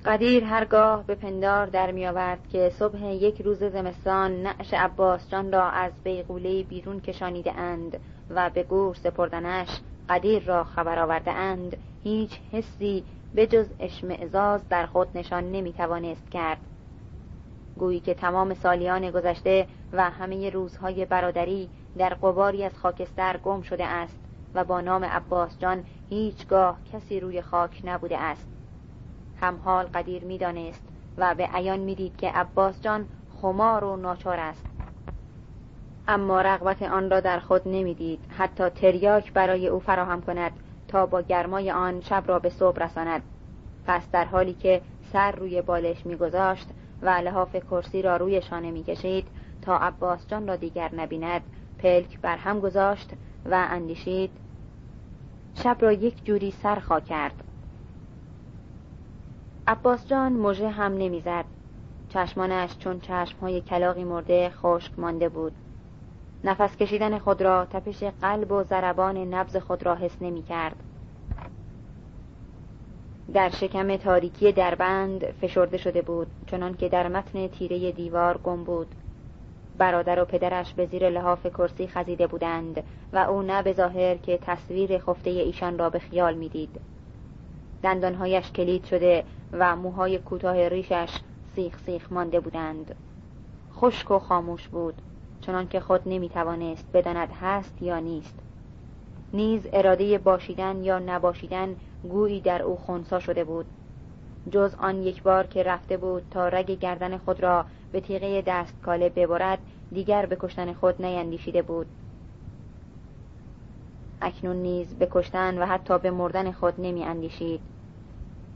قدیر 0.05 0.43
هرگاه 0.43 1.03
به 1.03 1.15
پندار 1.15 1.65
در 1.65 1.91
می 1.91 2.07
آورد 2.07 2.47
که 2.51 2.71
صبح 2.79 3.05
یک 3.05 3.41
روز 3.41 3.63
زمستان 3.63 4.31
نعش 4.41 4.73
عباس 4.73 5.29
جان 5.29 5.51
را 5.51 5.69
از 5.69 5.91
بیغوله 6.03 6.63
بیرون 6.63 6.99
کشانیده 6.99 7.57
اند 7.57 7.99
و 8.29 8.49
به 8.49 8.63
گور 8.63 8.95
سپردنش 8.95 9.67
قدیر 10.12 10.43
را 10.43 10.64
خبر 10.64 10.99
آورده 10.99 11.32
اند 11.32 11.78
هیچ 12.03 12.39
حسی 12.51 13.03
به 13.34 13.47
جز 13.47 13.70
اشمعزاز 13.80 14.70
در 14.70 14.86
خود 14.86 15.07
نشان 15.16 15.51
نمی 15.51 15.74
توانست 15.74 16.32
کرد. 16.32 16.57
گویی 17.78 17.99
که 17.99 18.14
تمام 18.14 18.53
سالیان 18.53 19.12
گذشته 19.12 19.68
و 19.93 20.09
همه 20.09 20.49
روزهای 20.49 21.05
برادری 21.05 21.70
در 21.97 22.14
قباری 22.14 22.64
از 22.64 22.78
خاکستر 22.78 23.38
گم 23.38 23.62
شده 23.62 23.86
است 23.86 24.20
و 24.53 24.64
با 24.64 24.82
نام 24.82 25.03
عباس 25.03 25.59
جان 25.59 25.84
هیچگاه 26.09 26.78
کسی 26.93 27.20
روی 27.20 27.41
خاک 27.41 27.82
نبوده 27.84 28.18
است. 28.18 28.47
همحال 29.41 29.86
قدیر 29.86 30.24
می‌دانست 30.24 30.84
و 31.18 31.36
به 31.36 31.49
عیان 31.53 31.80
می‌دید 31.80 32.18
که 32.18 32.30
عباس 32.30 32.82
جان 32.82 33.07
خمار 33.41 33.84
و 33.84 33.95
ناچار 33.97 34.39
است. 34.39 34.70
اما 36.12 36.41
رغبت 36.41 36.82
آن 36.82 37.09
را 37.09 37.20
در 37.20 37.39
خود 37.39 37.62
نمی‌دید. 37.66 38.20
حتی 38.30 38.70
تریاک 38.70 39.34
برای 39.34 39.68
او 39.68 39.80
فراهم 39.80 40.22
کند 40.22 40.51
تا 40.88 41.05
با 41.05 41.22
گرمای 41.22 41.72
آن 41.72 42.01
شب 42.01 42.24
را 42.28 42.39
به 42.39 42.49
صبح 42.49 42.84
رساند. 42.84 43.22
پس 43.86 44.12
در 44.12 44.26
حالی 44.26 44.53
که 44.53 44.82
سر 45.14 45.32
روی 45.32 45.62
بالش 45.62 46.05
میگذاشت 46.05 46.68
و 47.01 47.09
لحاف 47.09 47.55
کرسی 47.55 48.01
را 48.01 48.18
روی 48.18 48.41
شانه 48.41 48.72
می‌کشید 48.72 49.28
تا 49.62 49.78
عباس 49.78 50.28
جان 50.28 50.47
را 50.47 50.55
دیگر 50.55 50.95
نبیند 50.95 51.41
پلک 51.80 52.20
بر 52.20 52.38
هم 52.38 52.59
گذاشت 52.59 53.09
و 53.45 53.68
اندیشید 53.70 54.32
شب 55.64 55.78
را 55.80 55.91
یک 55.91 56.26
جوری 56.26 56.51
سرخا 56.51 56.99
کرد. 56.99 57.43
عباس 59.68 60.07
جان 60.07 60.34
مژه 60.34 60.70
هم 60.70 60.97
نمی‌زد. 60.97 61.45
چشمانش 62.09 62.78
چون 62.78 62.99
چشمهای 62.99 63.62
کلاقی 63.62 64.03
مرده 64.03 64.49
خشک 64.49 64.99
مانده 64.99 65.30
بود. 65.30 65.53
نفس 66.43 66.77
کشیدن 66.77 67.19
خود 67.19 67.41
را 67.41 67.65
تپش 67.65 68.03
قلب 68.03 68.51
و 68.51 68.63
ضربان 68.63 69.17
نبز 69.17 69.57
خود 69.57 69.85
را 69.85 69.95
حس 69.95 70.21
نمی 70.21 70.43
کرد 70.43 70.75
در 73.33 73.49
شکم 73.49 73.97
تاریکی 73.97 74.51
دربند 74.51 75.25
فشرده 75.25 75.77
شده 75.77 76.01
بود 76.01 76.27
چنان 76.47 76.73
که 76.73 76.89
در 76.89 77.07
متن 77.07 77.47
تیره 77.47 77.91
دیوار 77.91 78.37
گم 78.37 78.63
بود. 78.63 78.87
برادر 79.77 80.21
و 80.21 80.25
پدرش 80.25 80.73
به 80.73 80.85
زیر 80.85 81.09
لحاف 81.09 81.47
کرسی 81.47 81.87
خزیده 81.87 82.27
بودند 82.27 82.83
و 83.13 83.17
او 83.17 83.41
نه 83.41 83.63
به 83.63 83.73
ظاهر 83.73 84.15
که 84.15 84.37
تصویر 84.37 84.97
خفته 84.97 85.29
ایشان 85.29 85.77
را 85.77 85.89
به 85.89 85.99
خیال 85.99 86.33
می‌دید. 86.33 86.79
دندانهایش 87.83 88.51
کلید 88.51 88.85
شده 88.85 89.23
و 89.51 89.75
موهای 89.75 90.17
کوتاه 90.17 90.67
ریشش 90.67 91.19
سیخ 91.55 91.77
سیخ 91.85 92.11
مانده 92.11 92.39
بودند. 92.39 92.95
خشک 93.73 94.11
و 94.11 94.19
خاموش 94.19 94.67
بود. 94.67 95.01
چنان 95.41 95.67
که 95.67 95.79
خود 95.79 96.01
نمی‌توانست 96.05 96.85
بداند 96.93 97.29
هست 97.41 97.81
یا 97.81 97.99
نیست. 97.99 98.39
نیز 99.33 99.67
اراده 99.73 100.17
باشیدن 100.17 100.83
یا 100.83 100.99
نباشیدن 100.99 101.75
گویی 102.03 102.41
در 102.41 102.61
او 102.61 102.75
خونسا 102.77 103.19
شده 103.19 103.43
بود. 103.43 103.65
جز 104.51 104.75
آن 104.75 105.03
یک 105.03 105.23
بار 105.23 105.47
که 105.47 105.63
رفته 105.63 105.97
بود 105.97 106.23
تا 106.31 106.47
رگ 106.47 106.79
گردن 106.79 107.17
خود 107.17 107.43
را 107.43 107.65
به 107.91 108.01
تیغه 108.01 108.41
دستکاله 108.41 109.09
ببرد 109.09 109.59
دیگر 109.91 110.25
به 110.25 110.37
کشتن 110.39 110.73
خود 110.73 111.05
نیندیشیده 111.05 111.61
بود. 111.61 111.87
اکنون 114.21 114.55
نیز 114.55 114.95
به 114.95 115.07
کشتن 115.11 115.57
و 115.57 115.65
حتی 115.65 115.99
به 115.99 116.11
مردن 116.11 116.51
خود 116.51 116.73
نمی 116.77 117.03
اندیشید 117.03 117.61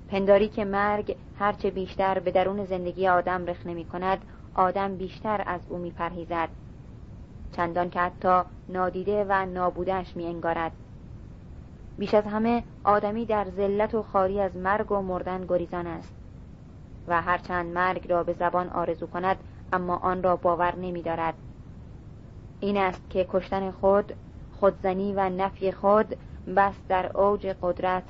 پنداری 0.07 0.47
که 0.47 0.65
مرگ 0.65 1.15
هرچه 1.39 1.71
بیشتر 1.71 2.19
به 2.19 2.31
درون 2.31 2.65
زندگی 2.65 3.07
آدم 3.07 3.45
رخ 3.45 3.65
نمی 3.65 3.85
کند 3.85 4.19
آدم 4.55 4.95
بیشتر 4.95 5.43
از 5.45 5.61
او 5.69 5.77
می 5.77 5.91
پرهیزد 5.91 6.49
چندان 7.55 7.89
که 7.89 7.99
حتی 7.99 8.41
نادیده 8.69 9.25
و 9.29 9.45
نابودش 9.45 10.15
می 10.15 10.25
انگارد 10.25 10.71
بیش 11.97 12.13
از 12.13 12.23
همه 12.23 12.63
آدمی 12.83 13.25
در 13.25 13.45
ذلت 13.49 13.93
و 13.93 14.03
خاری 14.03 14.41
از 14.41 14.57
مرگ 14.57 14.91
و 14.91 15.01
مردن 15.01 15.45
گریزان 15.47 15.87
است 15.87 16.13
و 17.07 17.21
هرچند 17.21 17.73
مرگ 17.73 18.11
را 18.11 18.23
به 18.23 18.33
زبان 18.33 18.69
آرزو 18.69 19.07
کند 19.07 19.37
اما 19.73 19.95
آن 19.95 20.23
را 20.23 20.35
باور 20.35 20.75
نمی 20.75 21.01
دارد 21.01 21.33
این 22.59 22.77
است 22.77 23.09
که 23.09 23.27
کشتن 23.29 23.71
خود 23.71 24.13
خودزنی 24.59 25.13
و 25.13 25.29
نفی 25.29 25.71
خود 25.71 26.15
بس 26.55 26.73
در 26.89 27.17
اوج 27.17 27.55
قدرت 27.61 28.03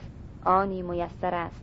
آنی 0.45 0.81
میسر 0.81 1.35
است 1.35 1.61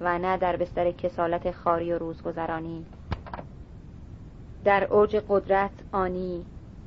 و 0.00 0.18
نه 0.18 0.36
در 0.36 0.56
بستر 0.56 0.90
کسالت 0.90 1.50
خاری 1.50 1.92
و 1.92 1.98
روزگذرانی. 1.98 2.86
در 4.64 4.84
اوج 4.84 5.16
قدرت 5.28 5.70
آنی 5.92 6.44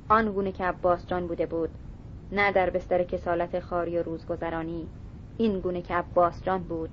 آن 0.09 0.31
گونه 0.31 0.51
که 0.51 0.63
عباس 0.63 1.07
جان 1.07 1.27
بوده 1.27 1.45
بود 1.45 1.69
نه 2.31 2.51
در 2.51 2.69
بستر 2.69 3.03
کسالت 3.03 3.59
خاری 3.59 3.97
و 3.97 4.03
روزگذرانی 4.03 4.87
این 5.37 5.59
گونه 5.59 5.81
که 5.81 5.93
عباس 5.93 6.43
جان 6.43 6.63
بود. 6.63 6.89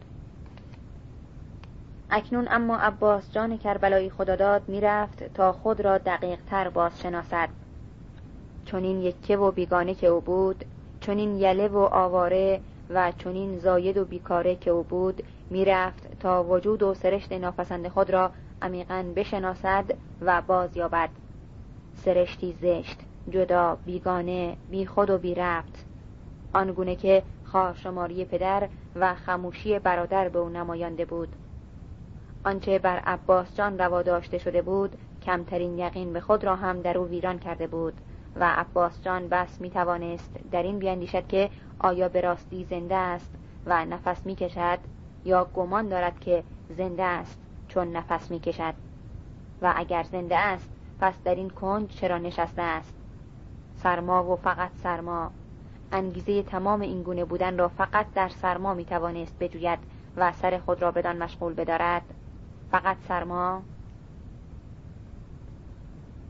اکنون 2.10 2.48
اما 2.50 2.76
عباس 2.76 3.32
جان 3.32 3.58
کربلایی 3.58 4.10
خداداد 4.10 4.68
می‌رفت 4.68 5.34
تا 5.34 5.52
خود 5.52 5.80
را 5.80 5.98
دقیق 5.98 6.38
تر 6.50 6.68
باز 6.68 7.00
شناسد 7.00 7.48
چون 8.64 8.84
این 8.84 9.02
یکه 9.02 9.36
و 9.36 9.50
بیگانه 9.50 9.94
که 9.94 10.06
او 10.06 10.20
بود 10.20 10.64
این 11.08 11.36
یله 11.36 11.68
و 11.68 11.78
آواره 11.78 12.60
و 12.90 13.12
چون 13.18 13.34
این 13.34 13.58
زاید 13.58 13.96
و 13.96 14.04
بیکاره 14.04 14.56
که 14.56 14.70
او 14.70 14.82
بود 14.82 15.22
می‌رفت 15.50 16.18
تا 16.20 16.44
وجود 16.44 16.82
و 16.82 16.94
سرشت 16.94 17.32
ناپسند 17.32 17.88
خود 17.88 18.10
را 18.10 18.30
عمیقا 18.62 19.04
بشناسد 19.16 19.84
و 20.20 20.42
باز 20.46 20.76
یابد 20.76 21.10
سرشتی 22.05 22.53
زشت 22.61 22.98
جدا 23.30 23.78
بیگانه 23.86 24.57
بی 24.70 24.86
خود 24.86 25.11
و 25.11 25.18
بی 25.18 25.34
ربط 25.34 25.84
آنگونه 26.53 26.96
که 26.96 27.22
خواهرشماری 27.44 28.24
پدر 28.24 28.68
و 28.96 29.14
خموشی 29.14 29.78
برادر 29.78 30.28
به 30.28 30.38
او 30.38 30.48
نمایانده 30.48 31.05
بود. 31.05 31.28
آنچه 32.44 32.78
بر 32.78 32.98
عباس 32.98 33.57
جان 33.57 33.78
روا 33.78 34.03
داشته 34.03 34.38
شده 34.38 34.62
بود 34.62 34.96
کمترین 35.22 35.78
یقین 35.78 36.12
به 36.12 36.20
خود 36.20 36.44
را 36.44 36.57
هم 36.57 36.80
در 36.80 36.98
او 36.98 37.07
ویران 37.07 37.38
کرده 37.38 37.66
بود 37.66 37.94
و 38.36 38.44
عباس 38.44 39.03
جان 39.03 39.28
بس 39.28 39.61
می 39.61 39.70
توانست 39.70 40.36
در 40.50 40.62
این 40.62 40.78
بیاندیشد 40.78 41.26
که 41.26 41.50
آیا 41.78 42.09
به 42.09 42.20
راستی 42.20 42.64
زنده 42.64 42.96
است 42.96 43.30
و 43.66 43.84
نفس 43.84 44.26
می 44.26 44.34
کشد 44.34 44.78
یا 45.24 45.44
گمان 45.55 45.88
دارد 45.88 46.20
که 46.20 46.44
زنده 46.76 47.03
است 47.03 47.38
چون 47.68 47.96
نفس 47.96 48.30
می 48.30 48.40
کشد 48.40 48.74
و 49.62 49.72
اگر 49.76 50.03
زنده 50.03 50.38
است 50.38 50.72
پس 51.01 51.14
در 51.24 51.34
این 51.34 51.51
کنج 51.51 51.90
چرا 51.90 52.18
نشسته 52.18 52.62
است؟ 52.62 52.95
سرما 53.76 54.32
و 54.32 54.36
فقط 54.36 54.70
سرما. 54.82 55.30
انگیزه 55.93 56.43
تمام 56.43 56.80
این 56.80 57.03
گونه 57.03 57.24
بودن 57.24 57.59
را 57.59 57.68
فقط 57.68 58.07
در 58.14 58.28
سرما 58.28 58.74
می 58.74 58.84
توانست 58.84 59.38
بجوید 59.38 59.78
و 60.16 60.32
سر 60.32 60.59
خود 60.59 60.82
را 60.82 60.90
بدان 60.90 61.22
مشغول 61.22 61.55
بدارد. 61.55 62.03
فقط 62.70 62.97
سرما. 63.09 63.62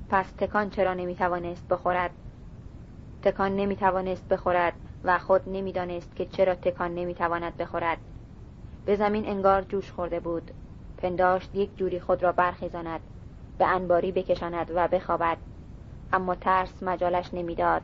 پس 0.08 0.32
تکان 0.38 0.70
چرا 0.70 0.94
نمی 0.94 1.14
توانست 1.14 1.68
بخورد؟ 1.68 2.10
تکان 3.22 3.56
نمی 3.56 3.76
توانست 3.76 4.28
بخورد 4.28 4.72
و 5.04 5.18
خود 5.18 5.48
نمی‌دانست 5.48 6.16
که 6.16 6.26
چرا 6.26 6.54
تکان 6.54 6.94
نمی 6.94 7.14
تواند 7.14 7.56
بخورد. 7.56 7.98
به 8.86 8.96
زمین 8.96 9.26
انگار 9.26 9.62
جوش 9.62 9.92
خورده 9.92 10.20
بود. 10.20 10.50
پنداشت 10.96 11.54
یک 11.54 11.76
جوری 11.76 12.00
خود 12.00 12.22
را 12.22 12.32
برخیزاند. 12.32 13.00
به 13.58 13.66
انباری 13.66 14.12
بکشاند 14.12 14.70
و 14.74 14.88
بخوابد. 14.88 15.36
اما 16.12 16.34
ترس 16.34 16.82
مجالش 16.82 17.34
نمی‌داد. 17.34 17.82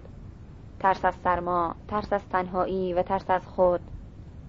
ترس 0.80 1.04
از 1.04 1.14
سرما 1.24 1.74
ترس 1.88 2.12
از 2.12 2.28
تنهایی 2.28 2.94
و 2.94 3.02
ترس 3.02 3.30
از 3.30 3.46
خود. 3.46 3.80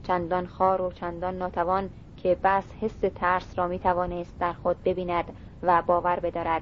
چندان 0.04 0.48
خار 0.48 0.82
و 0.82 0.92
چندان 0.92 1.38
ناتوان 1.38 1.90
که 2.18 2.38
بس 2.44 2.64
حس 2.82 3.00
ترس 3.16 3.60
را 3.60 3.68
می 3.68 3.80
توانست 3.80 4.40
در 4.40 4.54
خود 4.54 4.84
ببیند 4.84 5.26
و 5.64 5.82
باور 5.82 6.20
بدارد. 6.20 6.62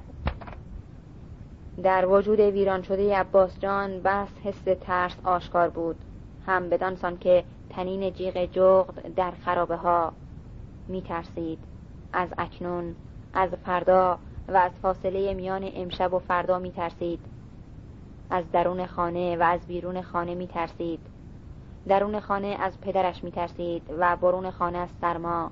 در 1.82 2.06
وجود 2.06 2.40
ویران 2.40 2.82
شده 2.82 3.16
عباس 3.16 3.58
جان 3.58 4.00
بس 4.02 4.28
حس 4.44 4.62
ترس 4.80 5.16
آشکار 5.24 5.68
بود. 5.68 5.96
هم 6.46 6.68
بدانسان 6.68 7.18
که 7.18 7.44
تنین 7.70 8.12
جیغ 8.12 8.44
جغد 8.44 9.14
در 9.14 9.30
خرابه 9.30 9.76
ها 9.76 10.12
می 10.88 11.02
ترسید 11.02 11.58
از 12.12 12.28
اکنون 12.38 12.94
از 13.34 13.50
فردا 13.50 14.18
و 14.48 14.56
از 14.56 14.72
فاصله 14.82 15.34
میان 15.34 15.70
امشب 15.74 16.14
و 16.14 16.18
فردا 16.18 16.58
می 16.58 16.70
ترسید 16.70 17.20
از 18.30 18.44
درون 18.52 18.86
خانه 18.86 19.36
و 19.36 19.42
از 19.42 19.60
بیرون 19.60 20.02
خانه 20.02 20.34
می 20.34 20.46
ترسید 20.46 21.00
درون 21.88 22.20
خانه 22.20 22.56
از 22.60 22.80
پدرش 22.80 23.24
می 23.24 23.30
ترسید 23.30 23.82
و 23.98 24.16
برون 24.16 24.50
خانه 24.50 24.78
از 24.78 24.88
سرما. 25.00 25.50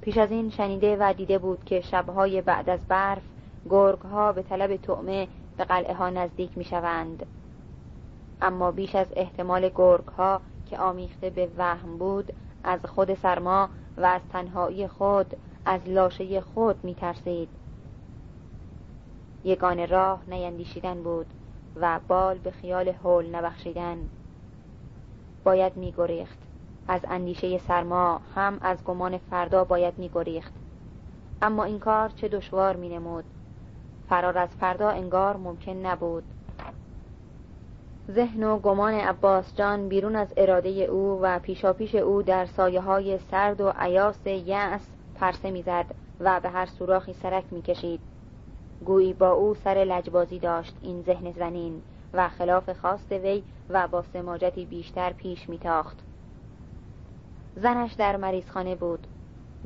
پیش 0.00 0.18
از 0.18 0.30
این 0.30 0.50
شنیده 0.50 0.96
و 1.00 1.12
دیده 1.12 1.38
بود 1.38 1.64
که 1.64 1.80
شبهای 1.80 2.40
بعد 2.42 2.70
از 2.70 2.80
برف 2.88 3.22
گرگ 3.70 3.98
ها 3.98 4.32
به 4.32 4.42
طلب 4.42 4.76
طعمه 4.76 5.28
به 5.56 5.64
قلعه 5.64 5.94
ها 5.94 6.10
نزدیک 6.10 6.58
می 6.58 6.64
شوند 6.64 7.26
اما 8.42 8.70
بیش 8.70 8.94
از 8.94 9.06
احتمال 9.16 9.68
گرگ 9.74 10.04
ها 10.04 10.40
که 10.66 10.78
آمیخته 10.78 11.30
به 11.30 11.48
وهم 11.58 11.98
بود 11.98 12.32
از 12.64 12.80
خود 12.86 13.14
سرما 13.14 13.68
و 13.96 14.04
از 14.04 14.20
تنهایی 14.32 14.88
خود 14.88 15.36
از 15.66 15.80
لاشه 15.86 16.40
خود 16.40 16.84
می 16.84 16.94
ترسید 16.94 17.48
یگان 19.44 19.88
راه 19.88 20.20
نیندیشیدن 20.28 21.02
بود 21.02 21.26
و 21.76 22.00
بال 22.08 22.38
به 22.38 22.50
خیال 22.50 22.88
حول 22.88 23.34
نبخشیدن. 23.34 23.98
باید 25.44 25.76
می 25.76 25.94
گریخت 25.96 26.38
از 26.88 27.00
اندیشه 27.08 27.58
سرما 27.58 28.20
هم 28.34 28.58
از 28.62 28.84
گمان 28.84 29.18
فردا 29.18 29.64
باید 29.64 29.98
می 29.98 30.10
گریخت 30.14 30.52
اما 31.42 31.64
این 31.64 31.78
کار 31.78 32.08
چه 32.08 32.28
دشوار 32.28 32.76
می 32.76 32.88
نمود 32.88 33.24
فرار 34.08 34.38
از 34.38 34.48
فردا 34.48 34.88
انگار 34.88 35.36
ممکن 35.36 35.72
نبود. 35.72 36.24
ذهن 38.10 38.44
و 38.44 38.58
گمان 38.58 38.94
عباس 38.94 39.56
جان 39.56 39.88
بیرون 39.88 40.16
از 40.16 40.28
اراده 40.36 40.68
او 40.68 41.18
و 41.22 41.38
پیشاپیش 41.38 41.94
او 41.94 42.22
در 42.22 42.46
سایه 42.46 42.80
های 42.80 43.18
سرد 43.18 43.60
و 43.60 43.72
عیاس 43.78 44.26
یأس 44.26 44.88
پرسه 45.14 45.50
می‌زد 45.50 45.86
و 46.20 46.40
به 46.40 46.50
هر 46.50 46.66
سوراخی 46.66 47.12
سرک 47.12 47.44
می‌کشید. 47.50 48.13
گویی 48.84 49.12
با 49.12 49.30
او 49.30 49.54
سر 49.54 49.84
لجبازی 49.88 50.38
داشت 50.38 50.76
این 50.82 51.02
ذهن 51.02 51.32
زنین 51.32 51.82
و 52.12 52.28
خلاف 52.28 52.70
خواست 52.70 53.12
وی 53.12 53.42
و 53.68 53.88
با 53.88 54.02
سماجتی 54.02 54.64
بیشتر 54.64 55.12
پیش 55.12 55.48
میتاخت. 55.48 55.98
زنش 57.56 57.92
در 57.92 58.16
مریضخانه 58.16 58.74
بود. 58.74 59.06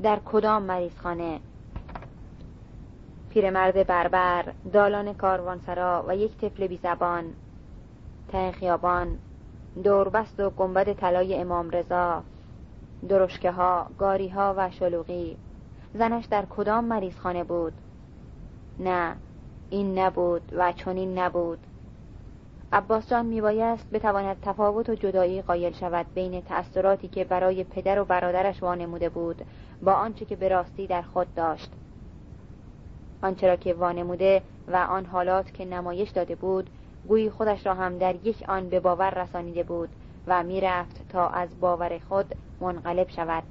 در 0.02 0.18
کدام 0.24 0.62
مریضخانه؟ 0.62 1.40
پیرمرد 3.30 3.86
بربر 3.86 4.52
دالان 4.72 5.14
کاروانسرا 5.14 6.04
و 6.08 6.16
یک 6.16 6.36
طفل 6.36 6.66
بی 6.66 6.76
زبان. 6.82 7.24
ته 8.28 8.52
خیابان 8.52 9.18
دوربست 9.84 10.40
و 10.40 10.50
گنبد 10.50 10.92
طلای 10.92 11.34
امام 11.34 11.70
رضا. 11.70 12.22
درشکه 13.08 13.50
ها 13.50 13.86
گاری 13.98 14.28
ها 14.28 14.54
و 14.56 14.70
شلوغی. 14.70 15.36
زنش 15.94 16.24
در 16.24 16.44
کدام 16.50 16.84
مریضخانه 16.84 17.44
بود؟ 17.44 17.72
نه 18.78 19.16
این 19.70 19.98
نبود 19.98 20.42
و 20.56 20.72
چنین 20.72 21.18
نبود. 21.18 21.58
عباس 22.72 23.10
جان 23.10 23.26
میبایست 23.26 23.90
بتواند 23.90 24.36
تفاوت 24.42 24.88
و 24.88 24.94
جدایی 24.94 25.42
قایل 25.42 25.72
شود 25.72 26.06
بین 26.14 26.40
تأثیراتی 26.40 27.08
که 27.08 27.24
برای 27.24 27.64
پدر 27.64 28.00
و 28.00 28.04
برادرش 28.04 28.62
وانموده 28.62 29.08
بود 29.08 29.42
با 29.82 29.92
آنچه 29.92 30.24
که 30.24 30.36
به 30.36 30.48
راستی 30.48 30.86
در 30.86 31.02
خود 31.02 31.34
داشت. 31.34 31.70
آنچه 33.22 33.46
را 33.46 33.56
که 33.56 33.74
وانموده 33.74 34.42
و 34.68 34.76
آن 34.76 35.04
حالات 35.04 35.54
که 35.54 35.64
نمایش 35.64 36.10
داده 36.10 36.34
بود 36.34 36.70
گویی 37.08 37.30
خودش 37.30 37.66
را 37.66 37.74
هم 37.74 37.98
در 37.98 38.14
یک 38.14 38.44
آن 38.48 38.68
به 38.68 38.80
باور 38.80 39.10
رسانیده 39.10 39.62
بود 39.62 39.88
و 40.26 40.42
می‌رفت 40.42 41.08
تا 41.08 41.28
از 41.28 41.60
باور 41.60 42.00
خود 42.08 42.34
منقلب 42.60 43.08
شود. 43.08 43.42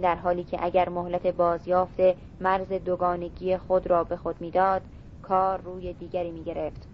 در 0.00 0.14
حالی 0.14 0.44
که 0.44 0.58
اگر 0.64 0.88
مهلت 0.88 1.26
بازیافت 1.26 2.00
مرز 2.40 2.72
دوگانگی 2.72 3.56
خود 3.56 3.86
را 3.86 4.04
به 4.04 4.16
خود 4.16 4.40
می‌داد 4.40 4.82
کار 5.22 5.60
روی 5.60 5.92
دیگری 5.92 6.30
می 6.30 6.44
گرفت. 6.44 6.88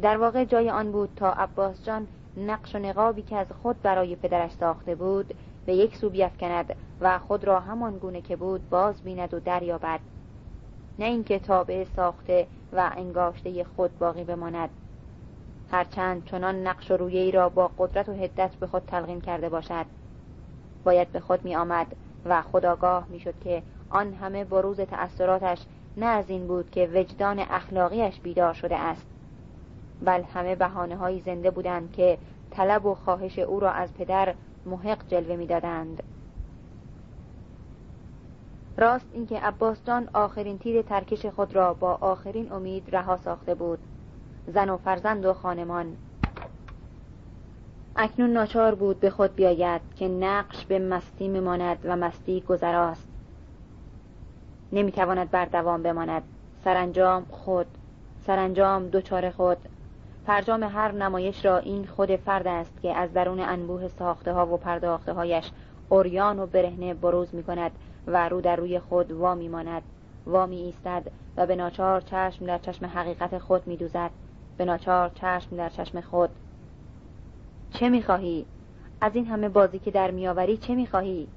در 0.00 0.16
واقع 0.16 0.44
جای 0.44 0.70
آن 0.70 0.92
بود 0.92 1.08
تا 1.16 1.32
عباس 1.32 1.84
جان 1.84 2.06
نقش 2.36 2.74
و 2.74 2.78
نقابی 2.78 3.22
که 3.22 3.36
از 3.36 3.46
خود 3.62 3.82
برای 3.82 4.16
پدرش 4.16 4.50
ساخته 4.52 4.94
بود 4.94 5.34
به 5.66 5.74
یک 5.74 5.96
سو 5.96 6.10
بیفکند 6.10 6.76
و 7.00 7.18
خود 7.18 7.44
را 7.44 7.60
همان 7.60 7.98
گونه 7.98 8.20
که 8.20 8.36
بود 8.36 8.70
باز 8.70 9.02
بیند 9.02 9.34
و 9.34 9.40
دریابد. 9.40 10.00
نه 10.98 11.04
اینکه 11.04 11.38
تابع 11.38 11.84
ساخته 11.96 12.46
و 12.72 12.90
انگاشته 12.96 13.64
خود 13.76 13.98
باقی 13.98 14.24
بماند. 14.24 14.70
هرچند 15.70 16.24
چنان 16.24 16.66
نقش 16.66 16.90
و 16.90 16.96
رویه 16.96 17.30
را 17.30 17.48
با 17.48 17.70
قدرت 17.78 18.08
و 18.08 18.12
هدت 18.12 18.54
به 18.54 18.66
خود 18.66 18.82
تلقین 18.86 19.20
کرده 19.20 19.48
باشد. 19.48 19.86
باید 20.84 21.12
به 21.12 21.20
خود 21.20 21.44
می 21.44 21.56
آمد 21.56 21.86
و 22.24 22.42
خداگاه 22.42 23.06
می 23.08 23.20
شد 23.20 23.34
که 23.44 23.62
آن 23.90 24.14
همه 24.14 24.44
بروز 24.44 24.80
تأثیراتش 24.80 25.58
نه 25.96 26.06
از 26.06 26.30
این 26.30 26.46
بود 26.46 26.70
که 26.70 26.90
وجدان 26.94 27.38
اخلاقیش 27.38 28.20
بیدار 28.20 28.54
شده 28.54 28.76
است 28.76 29.06
بل 30.04 30.22
همه 30.22 30.54
بحانه 30.54 30.96
های 30.96 31.20
زنده 31.20 31.50
بودند 31.50 31.92
که 31.92 32.18
طلب 32.50 32.86
و 32.86 32.94
خواهش 32.94 33.38
او 33.38 33.60
را 33.60 33.70
از 33.70 33.94
پدر 33.94 34.34
محق 34.66 35.08
جلوه 35.08 35.36
می‌دادند. 35.36 36.02
راست 38.76 39.06
اینکه 39.12 39.38
عباس 39.38 39.84
جان 39.84 40.08
آخرین 40.12 40.58
تیر 40.58 40.82
ترکش 40.82 41.26
خود 41.26 41.54
را 41.54 41.74
با 41.74 41.98
آخرین 42.00 42.52
امید 42.52 42.96
رها 42.96 43.16
ساخته 43.16 43.54
بود 43.54 43.78
زن 44.46 44.70
و 44.70 44.76
فرزند 44.76 45.26
و 45.26 45.32
خانمان. 45.32 45.96
اکنون 48.02 48.30
ناچار 48.30 48.74
بود 48.74 49.00
به 49.00 49.10
خود 49.10 49.34
بیاید 49.34 49.80
که 49.96 50.08
نقش 50.08 50.66
به 50.66 50.78
مستی 50.78 51.28
میماند 51.28 51.78
و 51.84 51.96
مستی 51.96 52.40
گذراست. 52.40 53.08
نمی‌تواند 54.72 55.30
بر 55.30 55.44
دوام 55.44 55.82
بماند. 55.82 56.22
سرانجام 56.64 57.26
خود 57.30 57.66
سرانجام 58.26 58.88
دوچار 58.88 59.30
خود. 59.30 59.56
فرجام 60.26 60.62
هر 60.62 60.92
نمایش 60.92 61.44
را 61.44 61.58
این 61.58 61.86
خود 61.86 62.16
فرد 62.16 62.46
است 62.46 62.82
که 62.82 62.94
از 62.94 63.12
درون 63.12 63.40
انبوه 63.40 63.88
ساخته 63.88 64.32
ها 64.32 64.46
و 64.46 64.56
پرداخته 64.56 65.12
هایش 65.12 65.50
اوریان 65.88 66.38
و 66.38 66.46
برهنه 66.46 66.94
بروز 66.94 67.34
می 67.34 67.42
کند 67.42 67.70
و 68.06 68.28
رو 68.28 68.40
در 68.40 68.56
روی 68.56 68.78
خود 68.78 69.12
وا 69.12 69.34
می 69.34 69.48
ماند 69.48 69.82
وا 70.26 70.46
می 70.46 70.56
ایستد 70.56 71.02
و 71.36 71.46
به 71.46 71.56
ناچار 71.56 72.00
چشم 72.00 72.46
در 72.46 72.58
چشم 72.58 72.86
حقیقت 72.86 73.38
خود 73.38 73.66
می 73.66 73.76
دوزد 73.76 74.10
به 74.56 74.64
ناچار 74.64 75.08
چشم 75.08 75.56
در 75.56 75.68
چشم 75.68 76.00
خود. 76.00 76.30
چه 77.72 77.88
می 77.88 78.02
خواهی؟ 78.02 78.46
از 79.00 79.16
این 79.16 79.26
همه 79.26 79.48
بازی 79.48 79.78
که 79.78 79.90
در 79.90 80.10
میآوری 80.10 80.56
چه 80.56 80.74
می 80.74 80.86
خواهی؟ 80.86 81.28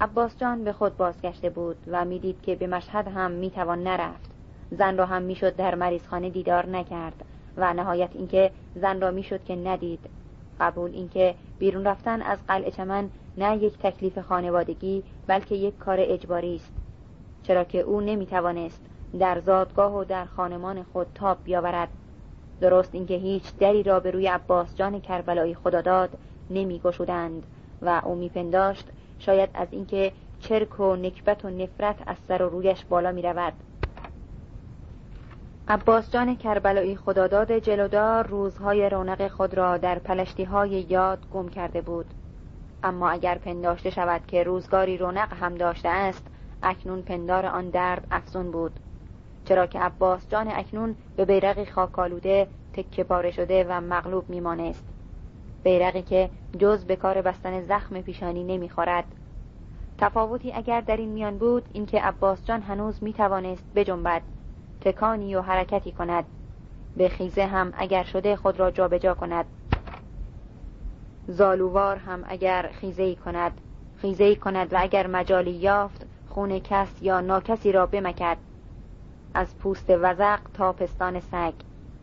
عباس 0.00 0.38
جان 0.38 0.64
به 0.64 0.72
خود 0.72 0.96
بازگشته 0.96 1.50
بود 1.50 1.76
و 1.86 2.04
می‌دید 2.04 2.42
که 2.42 2.56
به 2.56 2.66
مشهد 2.66 3.08
هم 3.08 3.30
می‌توان 3.30 3.82
نرفت 3.82 4.30
زن 4.70 4.96
را 4.96 5.06
هم 5.06 5.22
می‌شد 5.22 5.56
در 5.56 5.74
مریضخانه 5.74 6.30
دیدار 6.30 6.66
نکرد 6.66 7.24
و 7.56 7.74
نهایت 7.74 8.10
اینکه 8.14 8.50
زن 8.74 9.00
را 9.00 9.10
می‌شد 9.10 9.44
که 9.44 9.56
ندید 9.56 10.00
قبول 10.60 10.90
اینکه 10.90 11.34
بیرون 11.58 11.84
رفتن 11.84 12.22
از 12.22 12.38
قلعه 12.48 12.70
چمن 12.70 13.10
نه 13.36 13.56
یک 13.56 13.78
تکلیف 13.78 14.18
خانوادگی 14.18 15.02
بلکه 15.26 15.54
یک 15.54 15.78
کار 15.78 15.96
اجباری 16.00 16.56
است 16.56 16.72
چرا 17.42 17.64
که 17.64 17.80
او 17.80 18.00
نمی‌توانست 18.00 18.80
در 19.18 19.40
زادگاه 19.40 19.96
و 19.96 20.04
در 20.04 20.24
خانمان 20.24 20.82
خود 20.82 21.06
تاب 21.14 21.38
بیاورد 21.44 21.88
درست 22.60 22.94
اینکه 22.94 23.14
هیچ 23.14 23.56
دری 23.58 23.82
را 23.82 24.00
به 24.00 24.10
روی 24.10 24.26
عباس 24.26 24.76
جان 24.76 25.00
کربلایی 25.00 25.54
خدا 25.54 25.80
داد 25.80 26.10
نمی 26.50 26.78
گشودند 26.78 27.42
و 27.82 28.00
او 28.04 28.14
میپنداشت 28.14 28.88
شاید 29.18 29.50
از 29.54 29.68
اینکه 29.70 30.12
چرک 30.40 30.80
و 30.80 30.96
نکبت 30.96 31.44
و 31.44 31.50
نفرت 31.50 31.96
از 32.06 32.16
سر 32.28 32.42
و 32.42 32.48
رویش 32.48 32.84
بالا 32.84 33.12
می 33.12 33.22
رود 33.22 33.52
عباس 35.68 36.12
جان 36.12 36.36
کربلایی 36.36 36.96
خداداد 36.96 37.58
جلودار 37.58 38.26
روزهای 38.26 38.88
رونق 38.88 39.28
خود 39.28 39.54
را 39.54 39.76
در 39.76 39.98
پلشتی 39.98 40.44
های 40.44 40.70
یاد 40.70 41.18
گم 41.32 41.48
کرده 41.48 41.80
بود. 41.80 42.06
اما 42.82 43.10
اگر 43.10 43.38
پنداشته 43.38 43.90
شود 43.90 44.26
که 44.26 44.42
روزگاری 44.42 44.98
رونق 44.98 45.32
هم 45.32 45.54
داشته 45.54 45.88
است 45.88 46.26
اکنون 46.62 47.02
پندار 47.02 47.46
آن 47.46 47.70
درد 47.70 48.06
افزون 48.10 48.50
بود. 48.50 48.72
چرا 49.50 49.66
که 49.66 49.78
عباس 49.80 50.28
جان 50.28 50.48
اکنون 50.48 50.94
به 51.16 51.24
بیرقی 51.24 51.66
خاکالوده 51.66 52.48
تکه 52.72 53.04
پاره 53.04 53.30
شده 53.30 53.66
و 53.68 53.80
مغلوب 53.80 54.30
میمانست. 54.30 54.84
بیرقی 55.64 56.02
که 56.02 56.30
جز 56.58 56.84
به 56.84 56.96
کار 56.96 57.22
بستن 57.22 57.60
زخم 57.60 58.00
پیشانی 58.00 58.44
نمی‌خورد. 58.44 59.04
تفاوتی 59.98 60.52
اگر 60.52 60.80
در 60.80 60.96
این 60.96 61.08
میان 61.08 61.38
بود 61.38 61.64
اینکه 61.72 62.00
عباس 62.00 62.44
جان 62.44 62.62
هنوز 62.62 63.02
می‌توانست 63.02 63.64
بجنبد 63.74 64.22
تکانی 64.80 65.34
و 65.34 65.40
حرکتی 65.40 65.92
کند. 65.92 66.24
به 66.96 67.08
خیزه 67.08 67.46
هم 67.46 67.72
اگر 67.76 68.02
شده 68.02 68.36
خود 68.36 68.60
را 68.60 68.70
جابجا 68.70 68.98
جا 68.98 69.14
کند. 69.14 69.44
زالووار 71.26 71.96
هم 71.96 72.24
اگر 72.26 72.70
خیزه 72.72 73.02
ای 73.02 73.14
کند. 73.14 73.60
خیزه 73.96 74.24
ای 74.24 74.36
کند 74.36 74.72
و 74.72 74.76
اگر 74.80 75.06
مجالی 75.06 75.50
یافت 75.50 76.06
خون 76.28 76.58
کس 76.58 77.02
یا 77.02 77.20
ناکسی 77.20 77.72
را 77.72 77.86
بمکد. 77.86 78.36
از 79.34 79.58
پوست 79.58 79.90
وزق 79.90 80.40
تا 80.54 80.72
پستان 80.72 81.20
سگ. 81.20 81.52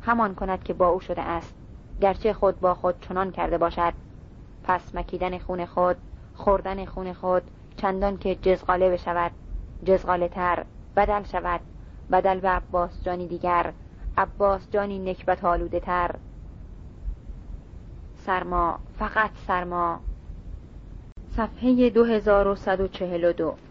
همان 0.01 0.35
کند 0.35 0.63
که 0.63 0.73
با 0.73 0.87
او 0.87 0.99
شده 0.99 1.21
است. 1.21 1.53
گرچه 2.01 2.33
خود 2.33 2.59
با 2.59 2.73
خود 2.73 2.95
چنان 3.01 3.31
کرده 3.31 3.57
باشد. 3.57 3.93
پس 4.63 4.95
مکیدن 4.95 5.37
خون 5.37 5.65
خود 5.65 5.97
خوردن 6.35 6.85
خون 6.85 7.13
خود 7.13 7.43
چندان 7.77 8.17
که 8.17 8.35
جزغاله 8.35 8.89
بشود. 8.89 9.31
جزغاله 9.83 10.27
تر 10.27 10.65
بدل 10.95 11.23
شود. 11.23 11.61
بدل 12.11 12.39
به 12.39 12.49
عباس 12.49 13.03
جانی 13.03 13.27
دیگر. 13.27 13.73
عباس 14.17 14.71
جانی 14.71 14.99
نکبت 14.99 15.45
آلوده 15.45 15.79
تر. 15.79 16.15
سرما 18.15 18.79
فقط 18.99 19.31
سرما. 19.47 19.99
صفحه 21.35 21.89
2142 21.89 23.66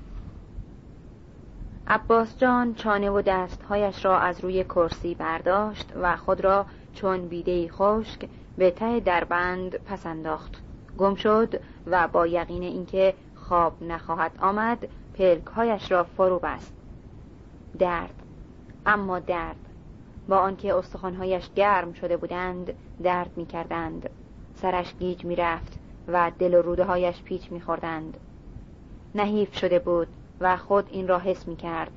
عباس 1.88 2.38
جان 2.38 2.74
چانه 2.74 3.10
و 3.10 3.22
دستهایش 3.22 4.04
را 4.04 4.18
از 4.18 4.40
روی 4.40 4.64
کرسی 4.64 5.14
برداشت 5.14 5.92
و 6.02 6.16
خود 6.16 6.40
را 6.40 6.66
چون 6.94 7.28
بیده 7.28 7.68
خشک 7.68 8.28
به 8.58 8.70
ته 8.70 9.00
دربند 9.00 9.76
پس 9.76 10.06
انداخت. 10.06 10.62
گم 10.98 11.14
شد 11.14 11.60
و 11.86 12.08
با 12.08 12.26
یقین 12.26 12.62
اینکه 12.62 13.14
خواب 13.34 13.82
نخواهد 13.82 14.32
آمد 14.38 14.88
پلکهایش 15.14 15.92
را 15.92 16.04
فرو 16.04 16.38
بست. 16.38 16.72
درد. 17.78 18.22
اما 18.86 19.18
درد. 19.18 19.56
با 20.28 20.38
آنکه 20.38 20.74
استخوانهایش 20.74 21.50
گرم 21.56 21.92
شده 21.92 22.16
بودند 22.16 22.72
درد 23.02 23.30
می 23.36 23.46
کردند 23.46 24.10
سرش 24.54 24.94
گیج 24.94 25.24
می 25.24 25.36
رفت 25.36 25.78
و 26.08 26.32
دل 26.38 26.54
و 26.54 26.62
روده 26.62 26.84
هایش 26.84 27.22
پیچ 27.22 27.52
می 27.52 27.60
خوردند 27.60 28.16
نحیف 29.14 29.56
شده 29.56 29.78
بود. 29.78 30.08
و 30.40 30.56
خود 30.56 30.88
این 30.90 31.08
را 31.08 31.18
حس 31.18 31.48
می 31.48 31.56
کرد 31.56 31.90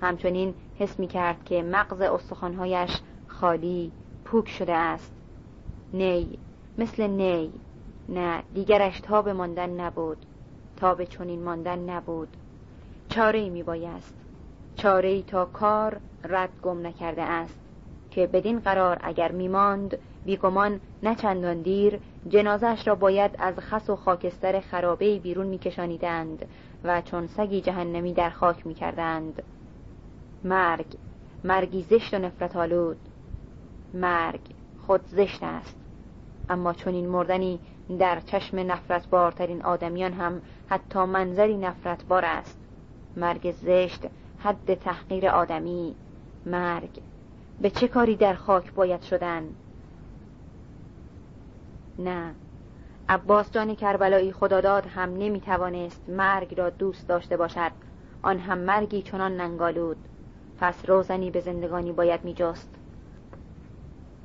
همچنین 0.00 0.54
حس 0.78 1.00
می 1.00 1.06
کرد 1.06 1.44
که 1.44 1.62
مغز 1.62 2.00
استخوانهایش 2.00 3.00
خالی 3.26 3.92
پوک 4.24 4.48
شده 4.48 4.74
است. 4.74 5.12
نی 5.92 6.38
مثل 6.78 7.06
نی. 7.06 7.52
نه 8.08 8.42
دیگرش 8.54 9.00
تاب 9.00 9.28
ماندن 9.28 9.70
نبود. 9.70 10.26
تاب 10.76 11.04
چنین 11.04 11.42
ماندن 11.42 11.78
نبود. 11.78 12.28
چاره 13.08 13.48
می 13.48 13.62
بایست 13.62 14.14
چاره 14.76 15.08
ای 15.08 15.22
تا 15.22 15.44
کار 15.44 16.00
رد 16.24 16.50
گم 16.62 16.86
نکرده 16.86 17.22
است 17.22 17.58
که 18.10 18.26
بدین 18.26 18.60
قرار 18.60 18.98
اگر 19.02 19.32
میماند 19.32 19.98
بیگمان 20.24 20.80
نه 21.02 21.14
چندان 21.14 21.62
دیر 21.62 22.00
جنازش 22.28 22.82
را 22.86 22.94
باید 22.94 23.30
از 23.38 23.58
خس 23.58 23.90
و 23.90 23.96
خاکستر 23.96 24.60
خرابه 24.60 25.18
بیرون 25.18 25.46
میکشانیدند 25.46 26.46
و 26.84 27.02
چون 27.02 27.26
سگی 27.26 27.60
جهنمی 27.60 28.12
در 28.12 28.30
خاک 28.30 28.66
می‌کردند. 28.66 29.42
مرگ 30.44 30.86
مرگی 31.44 31.82
زشت 31.82 32.14
و 32.14 32.18
نفرت 32.18 32.56
آلود. 32.56 32.96
مرگ 33.94 34.40
خود 34.86 35.06
زشت 35.06 35.42
است. 35.42 35.76
اما 36.48 36.72
چون 36.72 36.94
این 36.94 37.08
مردنی 37.08 37.60
در 37.98 38.20
چشم 38.20 38.58
نفرت 38.58 39.08
بارترین 39.08 39.62
آدمیان 39.62 40.12
هم 40.12 40.42
حتی 40.68 41.04
منظری 41.04 41.56
نفرت 41.56 42.04
بار 42.04 42.24
است. 42.24 42.58
مرگ 43.16 43.50
زشت 43.50 44.06
حد 44.38 44.74
تحقیر 44.74 45.28
آدمی. 45.28 45.94
مرگ 46.46 46.90
به 47.60 47.70
چه 47.70 47.88
کاری 47.88 48.16
در 48.16 48.34
خاک 48.34 48.72
باید 48.72 49.02
شدن؟ 49.02 49.42
نه 51.98 52.34
عباس 53.08 53.52
جان 53.52 53.74
کربلایی 53.74 54.32
خداداد 54.32 54.86
هم 54.86 55.16
نمی 55.16 55.40
توانست 55.40 56.08
مرگ 56.08 56.58
را 56.58 56.70
دوست 56.70 57.08
داشته 57.08 57.36
باشد. 57.36 57.72
آن 58.22 58.38
هم 58.38 58.58
مرگی 58.58 59.02
چنان 59.02 59.36
ننگالود. 59.36 59.96
پس 60.58 60.88
روزنی 60.88 61.30
به 61.30 61.40
زندگانی 61.40 61.92
باید 61.92 62.24
می 62.24 62.34
جست. 62.34 62.74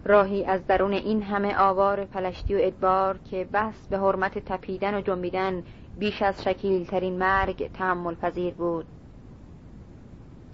راهی 0.06 0.46
از 0.46 0.68
درون 0.68 0.94
این 0.94 1.24
همه 1.24 1.58
آوار 1.58 2.06
پلشتی 2.06 2.56
و 2.56 2.58
ادبار 2.62 3.18
که 3.18 3.48
بس 3.54 3.88
به 3.88 4.00
حرمت 4.00 4.40
تپیدن 4.40 4.96
و 4.96 5.02
جنبیدن 5.02 5.64
بیش 5.98 6.22
از 6.22 6.44
شکیل 6.44 6.86
ترین 6.86 7.18
مرگ 7.18 7.72
تحمل 7.72 8.16
پذیر 8.16 8.54
بود. 8.54 8.86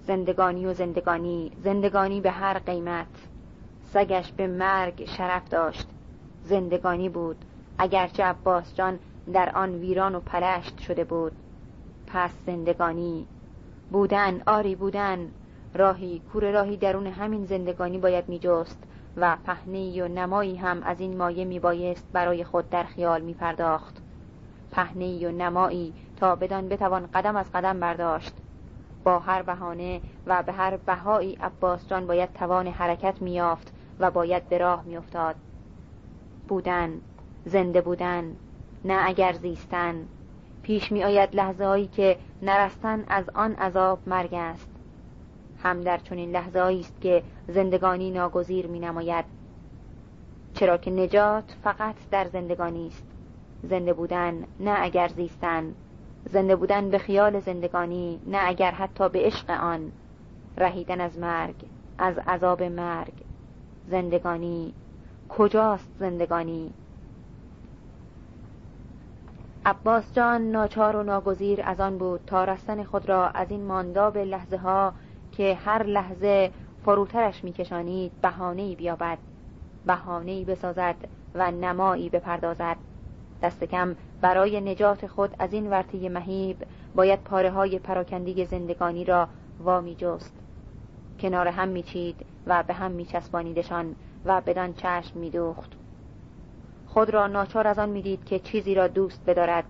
زندگانی 0.03 0.65
و 0.65 0.74
زندگانی 0.74 1.51
زندگانی 1.63 2.21
به 2.21 2.32
هر 2.32 2.59
قیمت. 2.59 3.07
سگش 3.84 4.32
به 4.32 4.47
مرگ 4.47 5.05
شرف 5.05 5.49
داشت. 5.49 5.88
زندگانی 6.43 7.09
بود. 7.09 7.45
اگرچه 7.78 8.24
عباس 8.24 8.76
جان 8.76 8.99
در 9.34 9.51
آن 9.55 9.76
ویران 9.76 10.15
و 10.15 10.19
پلشت 10.19 10.80
شده 10.80 11.03
بود. 11.03 11.32
پس 12.07 12.32
زندگانی. 12.45 13.28
بودن 13.91 14.41
آری 14.47 14.76
بودن. 14.76 15.32
راهی 15.74 16.21
کور 16.34 16.51
راهی 16.51 16.78
درون 16.78 17.07
همین 17.07 17.45
زندگانی 17.45 17.97
باید 17.97 18.30
میجست 18.30 18.84
و 19.17 19.38
پهنی 19.45 20.01
و 20.01 20.07
نمایی 20.07 20.55
هم 20.55 20.84
از 20.84 20.99
این 20.99 21.17
مایه 21.17 21.45
میبایست 21.45 22.05
برای 22.13 22.43
خود 22.43 22.69
در 22.69 22.84
خیال 22.84 23.21
میپرداخت. 23.21 24.01
پهنی 24.71 25.26
و 25.26 25.32
نمایی 25.32 25.93
تا 26.17 26.36
بدان 26.36 26.69
بتوان 26.69 27.09
قدم 27.13 27.36
از 27.36 27.51
قدم 27.51 27.80
برداشت. 27.80 28.34
با 29.03 29.19
هر 29.19 29.41
بهانه 29.41 30.01
و 30.28 30.43
به 30.43 30.51
هر 30.51 30.78
بهایی 30.78 31.38
عباس 31.41 31.88
جان 31.88 32.07
باید 32.07 32.34
توان 32.34 32.67
حرکت 32.67 33.21
میافت 33.21 33.74
و 33.99 34.11
باید 34.11 34.49
به 34.49 34.57
راه 34.57 34.84
میافتاد. 34.84 35.36
بودن. 36.47 37.01
زنده 37.46 37.82
بودن 37.82 38.36
نه 38.86 39.00
اگر 39.06 39.34
زیستن. 39.34 39.96
پیش 40.64 40.91
می 40.91 41.04
آید 41.04 41.36
لحظه 41.36 41.66
هایی 41.66 41.88
که 41.88 42.18
نرستن 42.41 43.04
از 43.08 43.30
آن 43.30 43.54
عذاب 43.54 44.00
مرگ 44.08 44.34
است. 44.34 44.70
هم 45.64 45.82
در 45.82 45.98
چنین 45.98 46.32
لحظه 46.32 46.60
است 46.60 47.02
که 47.02 47.24
زندگانی 47.48 48.12
ناگزیر 48.12 48.68
می 48.68 48.80
نماید. 48.80 49.26
چرا 50.54 50.78
که 50.78 50.91
نجات 50.91 51.56
فقط 51.64 51.96
در 52.12 52.28
زندگانی 52.28 52.88
است. 52.88 53.06
زنده 53.64 53.94
بودن 53.94 54.44
نه 54.60 54.76
اگر 54.80 55.08
زیستن. 55.08 55.74
زنده 56.26 56.56
بودن 56.56 56.89
به 56.89 56.98
خیال 56.98 57.39
زندگانی 57.39 58.20
نه 58.28 58.38
اگر 58.41 58.72
حتی 58.72 59.10
به 59.10 59.20
عشق 59.20 59.50
آن. 59.50 59.91
رهیدن 60.58 61.02
از 61.02 61.20
مرگ 61.20 61.56
از 61.98 62.18
عذاب 62.18 62.64
مرگ. 62.64 63.14
زندگانی 63.88 64.74
کجاست 65.30 65.91
زندگانی؟ 66.00 66.74
عباس 69.66 70.14
جان 70.14 70.51
ناچار 70.51 70.95
و 70.95 71.03
ناگزیر 71.03 71.61
از 71.64 71.80
آن 71.80 71.97
بود 71.97 72.22
تا 72.28 72.43
رستن 72.43 72.84
خود 72.84 73.09
را 73.09 73.28
از 73.28 73.51
این 73.51 73.66
مانداب 73.66 74.18
لحظه 74.18 74.57
ها 74.57 74.93
که 75.32 75.57
هر 75.66 75.84
لحظه 75.84 76.51
فروترش 76.86 77.43
میکشانید 77.43 78.11
بهانهای 78.22 78.76
بیابد. 78.76 79.18
بهانهای 79.86 80.45
بسازد 80.45 80.95
و 81.36 81.51
نمایی 81.51 82.09
بپردازد. 82.09 82.78
دست 83.43 83.64
کم 83.64 83.95
برای 84.22 84.61
نجات 84.61 85.07
خود 85.07 85.36
از 85.39 85.53
این 85.53 85.70
ورطه 85.70 86.09
مهیب 86.09 86.57
باید 86.95 87.20
پاره 87.20 87.51
های 87.51 87.80
پراکندی 87.80 88.45
زندگانی 88.45 89.05
را 89.05 89.28
وامی 89.59 89.95
جست. 89.95 90.34
کنار 91.20 91.47
هم 91.47 91.68
میچید 91.68 92.26
و 92.47 92.64
به 92.64 92.74
هم 92.74 92.91
میچسبانیدشان 92.91 93.95
و 94.26 94.41
بدان 94.41 94.74
چشم 94.74 95.20
میدوخت. 95.20 95.83
خود 96.94 97.10
را 97.10 97.28
ناچار 97.28 97.68
از 97.68 97.80
آن 97.80 97.89
می‌دید 97.89 98.24
که 98.24 98.39
چیزی 98.39 98.76
را 98.76 98.88
دوست 98.88 99.26
بدارد. 99.26 99.66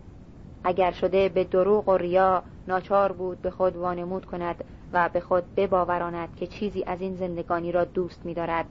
اگر 0.63 0.91
شده 0.91 1.30
به 1.30 1.43
دروغ 1.43 1.89
و 1.89 1.97
ریا 1.97 2.43
ناچار 2.67 3.11
بود 3.11 3.41
به 3.41 3.51
خود 3.51 3.76
وانمود 3.76 4.26
کند 4.26 4.63
و 4.93 5.09
به 5.09 5.19
خود 5.19 5.55
بباوراند 5.55 6.36
که 6.36 6.47
چیزی 6.47 6.84
از 6.88 7.01
این 7.01 7.15
زندگانی 7.15 7.71
را 7.71 7.86
دوست 7.86 8.26
می‌دارد. 8.26 8.65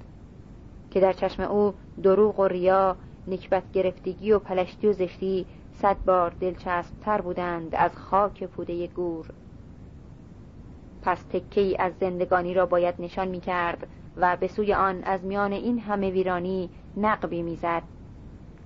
که 0.90 1.00
در 1.00 1.12
چشم 1.12 1.42
او 1.42 1.74
دروغ 2.02 2.40
و 2.40 2.48
ریا 2.48 2.96
نکبت 3.26 3.72
گرفتگی 3.72 4.32
و 4.32 4.38
پلشتی 4.38 4.88
و 4.88 4.92
زشتی 4.92 5.46
صد 5.72 5.96
بار 6.04 6.32
دلچسب 6.40 6.92
تر 7.00 7.20
بودند 7.20 7.74
از 7.74 7.96
خاک 7.96 8.44
پوده 8.44 8.86
گور. 8.86 9.26
پس 11.02 11.22
تکه 11.22 11.76
از 11.78 11.92
زندگانی 12.00 12.54
را 12.54 12.66
باید 12.66 12.94
نشان 12.98 13.28
می 13.28 13.40
کرد 13.40 13.86
و 14.16 14.36
به 14.36 14.48
سوی 14.48 14.74
آن 14.74 15.02
از 15.04 15.24
میان 15.24 15.52
این 15.52 15.78
همه 15.78 16.10
ویرانی 16.10 16.70
نقبی 16.96 17.42
می‌زد. 17.42 17.82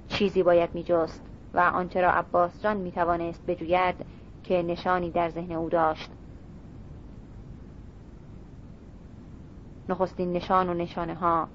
چیزی 0.09 0.43
باید 0.43 0.75
می 0.75 0.83
جست 0.83 1.23
و 1.55 1.61
آنچه 1.61 2.01
را 2.01 2.11
عباس 2.11 2.63
جان 2.63 2.77
می 2.77 2.93
توانست 2.93 3.47
بجوید 3.47 3.95
که 4.45 4.63
نشانی 4.63 5.11
در 5.11 5.29
ذهن 5.29 5.53
او 5.53 5.69
داشت. 5.69 6.11
نخستین 9.89 10.33
نشان 10.33 10.69
و 10.69 10.75
نشانه 10.75 11.15
ها 11.15 11.49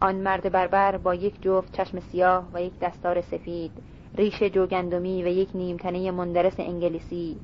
آن 0.00 0.14
مرد 0.14 0.52
بربر 0.52 0.96
با 0.96 1.14
یک 1.14 1.42
جفت 1.42 1.72
چشم 1.72 2.00
سیاه 2.00 2.48
و 2.54 2.62
یک 2.62 2.78
دستار 2.80 3.20
سفید 3.20 3.72
ریش 4.14 4.42
جوگندمی 4.42 5.22
و 5.22 5.26
یک 5.26 5.48
نیمتنه 5.54 6.10
مندرس 6.10 6.60
انگلیسی 6.60 7.40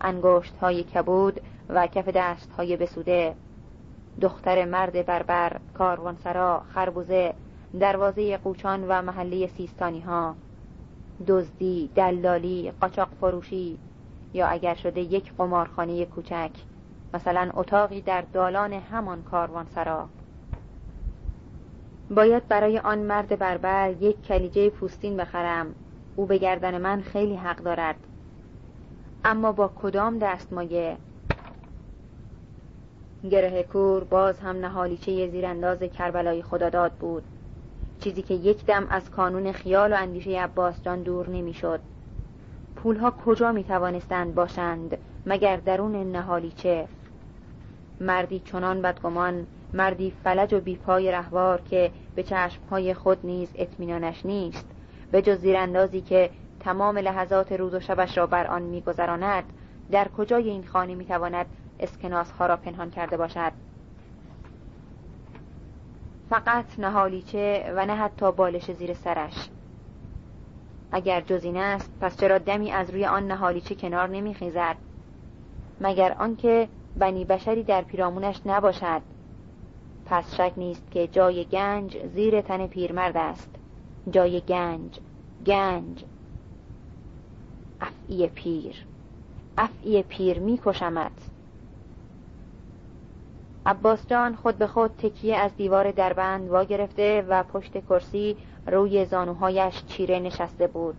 انگشت 0.00 0.56
های 0.56 0.82
کبود 0.82 1.40
و 1.68 1.86
کف 1.86 2.08
دست 2.08 2.52
های 2.52 2.76
بسوده. 2.76 3.34
دختر 4.20 4.64
مرد 4.64 5.06
بربر 5.06 5.56
کاروانسرا 5.74 6.62
خربوزه 6.74 7.34
دروازه 7.78 8.36
قوچان 8.36 8.84
و 8.88 9.02
محله 9.02 9.46
سیستانی 9.46 10.00
ها 10.00 10.34
دزدی 11.26 11.90
دلالی 11.94 12.72
قاچاق 12.80 13.08
فروشی 13.20 13.78
یا 14.34 14.46
اگر 14.46 14.74
شده 14.74 15.00
یک 15.00 15.32
قمارخانه 15.38 16.04
کوچک 16.04 16.50
مثلا 17.14 17.50
اتاقی 17.54 18.00
در 18.00 18.24
دالان 18.32 18.72
همان 18.72 19.22
کاروانسرا. 19.22 20.08
باید 22.10 22.48
برای 22.48 22.78
آن 22.78 22.98
مرد 22.98 23.38
بربر 23.38 23.94
یک 24.00 24.22
کلیجه 24.22 24.70
پوستین 24.70 25.16
بخرم. 25.16 25.74
او 26.16 26.26
به 26.26 26.38
گردن 26.38 26.78
من 26.78 27.00
خیلی 27.00 27.36
حق 27.36 27.56
دارد. 27.56 27.96
اما 29.24 29.52
با 29.52 29.70
کدام 29.82 30.18
دستمایه 30.18 30.96
گره 33.30 33.62
کور 33.62 34.04
باز 34.04 34.38
هم 34.40 34.56
نهالیچه 34.56 35.28
زیرانداز 35.28 35.78
کربلای 35.78 36.42
خداداد 36.42 36.92
بود. 36.92 37.22
چیزی 38.00 38.22
که 38.22 38.34
یک 38.34 38.66
دم 38.66 38.86
از 38.90 39.10
کانون 39.10 39.52
خیال 39.52 39.92
و 39.92 39.96
اندیشه 39.96 40.40
عباس 40.40 40.82
جان 40.82 41.02
دور 41.02 41.28
نمی‌شد. 41.28 41.80
پولها 42.76 43.10
کجا 43.10 43.52
می 43.52 43.64
توانستند 43.64 44.34
باشند 44.34 44.98
مگر 45.26 45.56
درون 45.56 46.12
نهالیچه 46.12 46.88
مردی 48.00 48.40
چنان 48.40 48.82
بدگمان 48.82 49.46
مردی 49.74 50.12
فلج 50.24 50.54
و 50.54 50.60
بیپای 50.60 51.12
رهوار 51.12 51.60
که 51.60 51.90
به 52.14 52.22
چشمهای 52.22 52.94
خود 52.94 53.18
نیز 53.24 53.48
اطمینانش 53.54 54.26
نیست 54.26 54.66
به 55.10 55.22
جز 55.22 55.38
زیراندازی 55.38 56.00
که 56.00 56.30
تمام 56.60 56.98
لحظات 56.98 57.52
روز 57.52 57.74
و 57.74 57.80
شبش 57.80 58.18
را 58.18 58.26
بر 58.26 58.46
آن 58.46 58.62
میگذراند 58.62 59.44
در 59.90 60.08
کجای 60.08 60.50
این 60.50 60.66
خانه 60.66 60.94
می‌تواند 60.94 61.46
اسکناس 61.80 62.30
ها 62.30 62.46
را 62.46 62.56
پنهان 62.56 62.90
کرده 62.90 63.16
باشد 63.16 63.52
فقط 66.30 66.78
نهالیچه 66.78 67.72
و 67.76 67.86
نه 67.86 67.94
حتی 67.94 68.32
بالش 68.32 68.70
زیر 68.72 68.94
سرش. 68.94 69.48
اگر 70.92 71.20
جز 71.20 71.44
این 71.44 71.56
است 71.56 71.92
پس 72.00 72.16
چرا 72.16 72.38
دمی 72.38 72.72
از 72.72 72.90
روی 72.90 73.06
آن 73.06 73.26
نهالیچه 73.26 73.74
کنار 73.74 74.08
نمیخیزد 74.08 74.76
مگر 75.80 76.12
آنکه 76.12 76.68
بنی 76.96 77.24
بشری 77.24 77.62
در 77.62 77.82
پیرامونش 77.82 78.40
نباشد؟ 78.46 79.02
پس 80.06 80.34
شک 80.34 80.52
نیست 80.56 80.90
که 80.90 81.06
جای 81.06 81.44
گنج 81.44 82.06
زیر 82.06 82.40
تن 82.40 82.66
پیرمرد 82.66 83.16
است. 83.16 83.50
جای 84.10 84.40
گنج 84.40 84.98
گنج. 85.46 86.04
افعی 87.80 88.26
پیر. 88.26 88.86
افعی 89.58 90.02
پیر 90.02 90.38
میکشمت 90.38 91.30
عباس 93.66 94.06
جان 94.06 94.34
خود 94.36 94.58
به 94.58 94.66
خود 94.66 94.90
تکیه 94.90 95.36
از 95.36 95.56
دیوار 95.56 95.90
دربند 95.90 96.50
وا 96.50 96.64
گرفته 96.64 97.24
و 97.28 97.42
پشت 97.42 97.72
کرسی 97.72 98.36
روی 98.66 99.04
زانوهایش 99.04 99.84
چیره 99.84 100.18
نشسته 100.18 100.66
بود. 100.66 100.96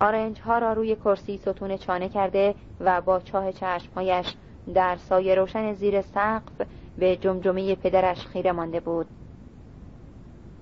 آرنج 0.00 0.40
ها 0.40 0.58
را 0.58 0.72
روی 0.72 0.96
کرسی 0.96 1.38
ستون 1.38 1.76
چانه 1.76 2.08
کرده 2.08 2.54
و 2.80 3.00
با 3.00 3.20
چاه 3.20 3.52
چشمهایش 3.52 4.34
در 4.74 4.96
سایه 4.96 5.34
روشن 5.34 5.72
زیر 5.72 6.02
سقف 6.02 6.66
به 6.98 7.16
جمجمه 7.16 7.74
پدرش 7.74 8.26
خیره 8.26 8.52
مانده 8.52 8.80
بود. 8.80 9.06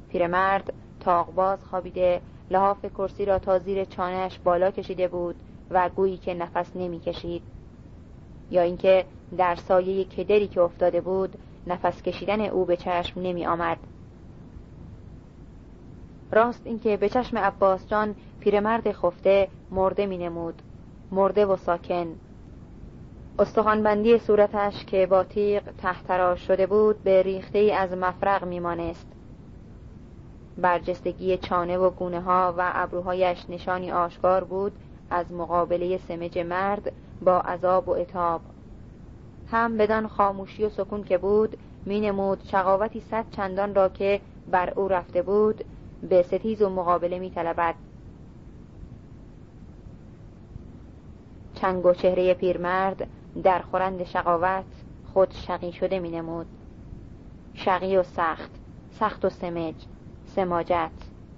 پیرمرد 0.09 0.73
تاقباز 1.01 1.65
خوابیده 1.65 2.21
لحاف 2.51 2.85
کرسی 2.85 3.25
را 3.25 3.39
تا 3.39 3.59
زیر 3.59 3.85
چانهش 3.85 4.39
بالا 4.45 4.71
کشیده 4.71 5.09
بود 5.09 5.37
و 5.71 5.89
گویی 5.89 6.17
که 6.17 6.35
نفس 6.35 6.77
نمی 6.77 7.01
کشید 7.01 7.43
یا 8.51 8.63
اینکه 8.63 9.05
در 9.39 9.55
سایه 9.55 10.05
کدری 10.05 10.49
که 10.49 10.61
افتاده 10.61 11.01
بود 11.01 11.39
نفس 11.67 12.03
کشیدن 12.03 12.41
او 12.41 12.65
به 12.65 12.77
چشم 12.77 13.21
نمی 13.21 13.47
آمد. 13.47 13.79
راست 16.33 16.67
اینکه 16.67 16.97
به 16.97 17.09
چشم 17.09 17.39
عباس 17.39 17.89
جان 17.89 18.15
پیرمرد 18.41 18.93
خفته 18.93 19.49
مرده 19.71 20.07
می 20.07 20.19
نمود. 20.19 20.63
مرده 21.11 21.47
و 21.47 21.57
ساکن. 21.57 22.07
استخوانبندی 23.39 24.19
صورتش 24.19 24.85
که 24.85 25.07
با 25.07 25.25
تیغ 25.25 25.63
تحتراش 25.79 26.47
شده 26.47 26.67
بود 26.67 27.03
به 27.03 27.23
ریخته 27.23 27.59
ای 27.59 27.73
از 27.73 27.93
مفرق 27.93 28.45
میمانست 28.45 29.07
برجستگی 30.59 31.37
چانه 31.37 31.79
و 31.79 31.91
گونه 31.91 32.21
ها 32.21 32.55
و 32.59 32.71
ابروهایش 32.75 33.45
نشانی 33.49 33.93
آشکار 33.93 34.45
بود 34.45 34.73
از 35.11 35.33
مقابله 35.33 35.99
سمج 35.99 36.39
مرد 36.39 36.93
با 37.23 37.41
عذاب 37.41 37.89
و 37.89 37.93
اتاب 37.93 38.41
هم 39.51 39.77
بدان 39.77 40.09
خاموشی 40.09 40.65
و 40.65 40.69
سکون 40.69 41.05
که 41.05 41.19
بود 41.19 41.57
می 41.87 42.01
نمود 42.01 42.43
شقاوتی 42.45 43.01
صد 43.01 43.25
چندان 43.31 43.75
را 43.75 43.89
که 43.89 44.21
بر 44.51 44.71
او 44.71 44.89
رفته 44.89 45.23
بود 45.23 45.65
به 46.09 46.23
ستیز 46.23 46.63
و 46.63 46.69
مقابله 46.69 47.19
می 47.19 47.31
طلبد. 47.31 47.75
چنگ 51.55 51.87
و 51.87 51.95
چهره 51.95 52.35
پیرمرد 52.35 53.09
در 53.43 53.59
خورند 53.59 54.05
شقاوت 54.05 54.65
خود 55.13 55.31
شقی 55.31 55.73
شده 55.73 55.99
می 55.99 56.11
نمود 56.11 56.47
شقی 57.55 57.97
و 57.97 58.03
سخت 58.03 58.51
سخت 58.91 59.25
و 59.25 59.29
سمج 59.29 59.75
سماجت 60.27 60.91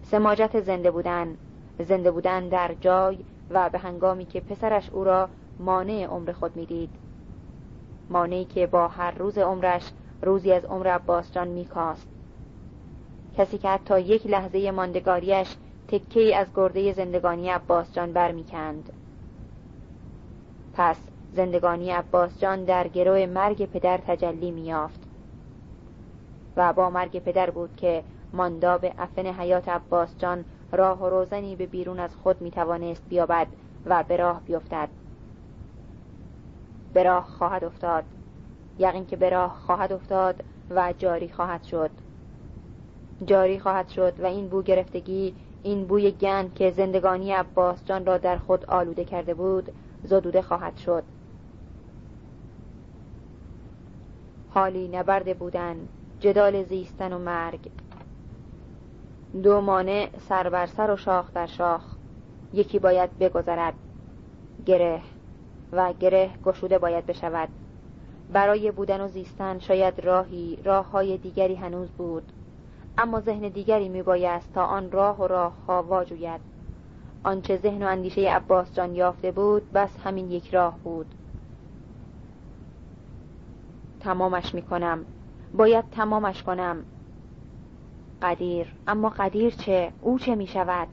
سماجت 0.03 0.61
زنده 0.61 0.91
بودن 0.91 1.37
زنده 1.79 2.11
بودن 2.11 2.49
در 2.49 2.75
جای 2.81 3.19
و 3.51 3.71
به 3.71 3.79
هنگامی 3.79 4.25
که 4.25 4.41
پسرش 4.41 4.91
او 4.91 5.05
را 5.05 5.29
مانع 5.59 6.05
عمر 6.05 6.33
خود 6.33 6.57
می‌دید 6.57 6.91
مانعی 8.11 8.45
که 8.45 8.67
با 8.67 8.89
هر 8.89 9.11
روز 9.11 9.39
عمرش 9.39 9.83
روزی 10.23 10.53
از 10.53 10.65
عمر 10.65 10.89
عباس 10.89 11.33
جان 11.33 11.49
میکاست. 11.49 12.09
کسی 13.37 13.59
که 13.59 13.69
حتی 13.69 14.01
یک 14.01 14.27
لحظه 14.27 14.71
ماندگاریش 14.71 15.57
تکه 15.89 16.37
از 16.37 16.47
گرده 16.55 16.93
زندگانی 16.93 17.49
عباس 17.49 17.93
جان 17.93 18.13
برمیکند. 18.13 18.93
پس 20.75 20.97
زندگانی 21.33 21.91
عباس 21.91 22.41
جان 22.41 22.65
در 22.65 22.89
گروه 22.89 23.27
مرگ 23.27 23.65
پدر 23.65 23.99
تجلی 23.99 24.51
میافت 24.51 25.01
و 26.57 26.73
با 26.73 26.91
مرگ 26.91 27.19
پدر 27.19 27.51
بود 27.51 27.77
که 27.77 28.05
مانداب 28.33 28.87
افن 28.99 29.27
حیات 29.27 29.69
عباس 29.69 30.19
جان 30.19 30.45
راه 30.73 31.03
و 31.03 31.09
روزنی 31.09 31.57
به 31.57 31.67
بیرون 31.67 32.01
از 32.01 32.17
خود 32.23 32.41
می 32.41 32.51
توانست 32.51 33.03
بیابد 33.09 33.47
و 33.87 34.05
به 34.09 34.17
راه 34.17 34.41
بیفتد. 34.47 34.89
به 36.99 37.05
راه 37.05 37.25
خواهد 37.25 37.65
افتاد. 37.65 38.05
یقین 38.79 39.07
که 39.07 39.17
به 39.17 39.31
راه 39.31 39.57
خواهد 39.67 39.93
افتاد 39.93 40.45
و 40.71 40.95
جاری 40.99 41.29
خواهد 41.29 41.63
شد. 41.63 41.91
جاری 43.25 43.61
خواهد 43.61 43.89
شد 43.89 44.21
و 44.21 44.27
این 44.27 44.49
بو 44.49 44.63
گرفتگی 44.63 45.35
این 45.63 45.87
بوی 45.87 46.11
گند 46.11 46.55
که 46.55 46.71
زندگانی 46.71 47.33
عباس 47.33 47.85
جان 47.85 48.07
را 48.07 48.19
در 48.19 48.37
خود 48.37 48.65
آلوده 48.65 49.05
کرده 49.05 49.35
بود 49.35 49.73
زدوده 50.05 50.43
خواهد 50.43 50.77
شد. 50.77 51.03
حالی 54.51 54.89
نبرده 54.89 55.35
بودن 55.35 55.77
جدال 56.21 56.63
زیستن 56.63 57.13
و 57.13 57.19
مرگ. 57.19 57.71
دو 59.43 59.61
مانع 59.61 60.09
سر 60.29 60.49
بر 60.49 60.67
سر 60.67 60.91
و 60.91 60.97
شاخ 60.97 61.33
در 61.33 61.47
شاخ. 61.47 61.83
یکی 62.53 62.79
باید 62.79 63.19
بگذرد. 63.19 63.75
گره. 64.67 65.01
و 65.73 65.93
گره 65.93 66.31
گشوده 66.45 66.79
باید 66.79 67.07
بشود. 67.07 67.49
برای 68.33 68.71
بودن 68.71 69.01
و 69.01 69.09
زیستن 69.09 69.59
شاید 69.59 70.01
راهی 70.01 70.59
راه 70.65 70.91
های 70.91 71.19
دیگری 71.19 71.55
هنوز 71.55 71.89
بود. 71.89 72.33
اما 72.99 73.21
ذهن 73.21 73.49
دیگری 73.49 73.89
می 73.89 74.03
بایست 74.03 74.53
تا 74.53 74.65
آن 74.65 74.91
راه 74.91 75.21
و 75.21 75.27
راه 75.27 75.53
ها 75.67 75.83
واجوید. 75.83 76.41
آنچه 77.25 77.57
ذهن 77.57 77.83
و 77.83 77.87
اندیشه 77.87 78.21
عباس 78.21 78.75
جان 78.75 78.95
یافته 78.95 79.31
بود 79.31 79.73
بس 79.73 79.91
همین 80.05 80.31
یک 80.31 80.55
راه 80.55 80.79
بود. 80.85 81.07
تمامش 84.01 84.55
می 84.55 84.63
کنم 84.63 85.05
باید 85.55 85.85
تمامش 85.91 86.43
کنم. 86.43 86.85
قدیر. 88.23 88.73
اما 88.87 89.09
قدیر 89.09 89.55
چه؟ 89.55 89.93
او 90.03 90.19
چه 90.19 90.35
می 90.35 90.47
شود 90.47 90.89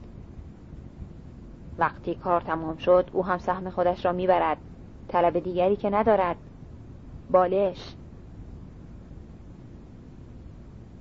وقتی 1.77 2.15
کار 2.15 2.41
تمام 2.41 2.77
شد 2.77 3.09
او 3.13 3.25
هم 3.25 3.37
سهم 3.37 3.69
خودش 3.69 4.05
را 4.05 4.11
می‌برد. 4.11 4.57
طلب 5.07 5.39
دیگری 5.39 5.75
که 5.75 5.89
ندارد. 5.89 6.35
بالش. 7.29 7.95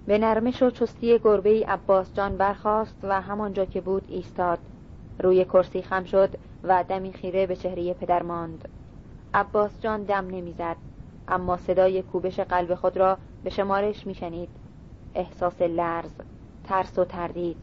به 0.07 0.19
نرمش 0.19 0.63
و 0.63 0.71
چستی 0.71 1.19
گربه 1.19 1.51
ای 1.51 1.63
عباس 1.63 2.15
جان 2.15 2.37
برخاست 2.37 2.97
و 3.03 3.21
همانجا 3.21 3.65
که 3.65 3.81
بود 3.81 4.05
ایستاد. 4.09 4.59
روی 5.19 5.45
کرسی 5.45 5.83
خم 5.83 6.05
شد 6.05 6.35
و 6.65 6.85
دمی 6.89 7.13
خیره 7.13 7.47
به 7.47 7.57
چهره 7.57 7.95
پدر 7.95 8.23
ماند. 8.23 8.69
عباس 9.35 9.81
جان 9.81 10.05
دم 10.05 10.27
نمی‌زد 10.27 10.77
اما 11.29 11.57
صدای 11.57 12.03
کوبش 12.03 12.41
قلب 12.41 12.75
خود 12.75 12.97
را 12.97 13.19
به 13.45 13.51
شمارش 13.51 14.07
میشنید. 14.07 14.49
احساس 15.15 15.63
لرز 15.63 16.13
ترس 16.65 16.99
و 16.99 17.05
تردید. 17.05 17.57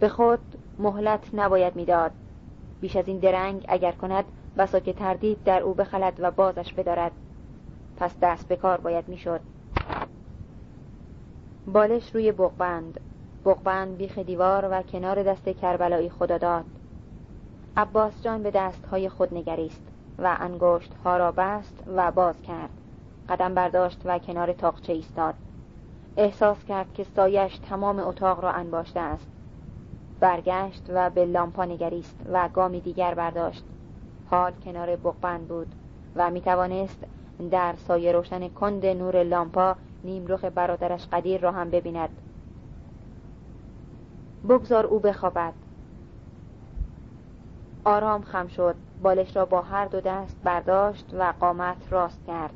به 0.00 0.08
خود 0.08 0.40
مهلت 0.78 1.30
نباید 1.32 1.76
می‌داد. 1.76 2.12
بیش 2.84 2.96
از 2.96 3.08
این 3.08 3.18
درنگ 3.18 3.64
اگر 3.68 3.92
کند 3.92 4.24
بسا 4.58 4.80
که 4.80 4.92
تردید 4.92 5.44
در 5.44 5.60
او 5.60 5.74
بخلد 5.74 6.12
و 6.18 6.30
بازش 6.30 6.72
بدارد. 6.72 7.12
پس 7.96 8.14
دست 8.22 8.48
به 8.48 8.56
کار 8.56 8.80
باید 8.80 9.08
می‌شد. 9.08 9.40
بالش 11.66 12.14
روی 12.14 12.32
بغبند. 12.32 13.00
بغبند 13.44 13.96
بیخ 13.96 14.18
دیوار 14.18 14.68
و 14.70 14.82
کنار 14.82 15.22
دست 15.22 15.48
کربلایی 15.48 16.10
خدا 16.10 16.38
داد. 16.38 16.64
عباس 17.76 18.22
جان 18.22 18.42
به 18.42 18.50
دستهای 18.50 19.08
خود 19.08 19.34
نگریست 19.34 19.82
و 20.18 20.36
انگشت 20.40 20.92
ها 21.04 21.16
را 21.16 21.32
بست 21.32 21.84
و 21.96 22.12
باز 22.12 22.42
کرد. 22.42 22.70
قدم 23.28 23.54
برداشت 23.54 24.00
و 24.04 24.18
کنار 24.18 24.52
تاقچه 24.52 24.92
ایستاد. 24.92 25.34
احساس 26.16 26.64
کرد 26.64 26.94
که 26.94 27.04
سایش 27.04 27.58
تمام 27.58 27.98
اتاق 27.98 28.44
را 28.44 28.50
انباشته 28.50 29.00
است. 29.00 29.33
برگشت 30.24 30.82
و 30.88 31.10
به 31.10 31.24
لامپا 31.24 31.64
نگریست 31.64 32.16
و 32.32 32.48
گامی 32.48 32.80
دیگر 32.80 33.14
برداشت. 33.14 33.64
حال 34.30 34.52
کنار 34.64 34.96
بغبند 34.96 35.48
بود 35.48 35.66
و 36.16 36.30
می 36.30 36.40
توانست 36.40 37.04
در 37.50 37.74
سایه 37.76 38.12
روشن 38.12 38.48
کند 38.48 38.86
نور 38.86 39.22
لامپا 39.22 39.76
نیمرخ 40.04 40.44
برادرش 40.44 41.06
قدیر 41.12 41.40
را 41.40 41.52
هم 41.52 41.70
ببیند. 41.70 42.08
بگذار 44.48 44.86
او 44.86 44.98
بخوابد. 44.98 45.52
آرام 47.84 48.22
خم 48.22 48.46
شد. 48.48 48.74
بالش 49.02 49.36
را 49.36 49.44
با 49.44 49.62
هر 49.62 49.86
دو 49.86 50.00
دست 50.00 50.36
برداشت 50.44 51.06
و 51.18 51.34
قامت 51.40 51.76
راست 51.90 52.26
کرد. 52.26 52.54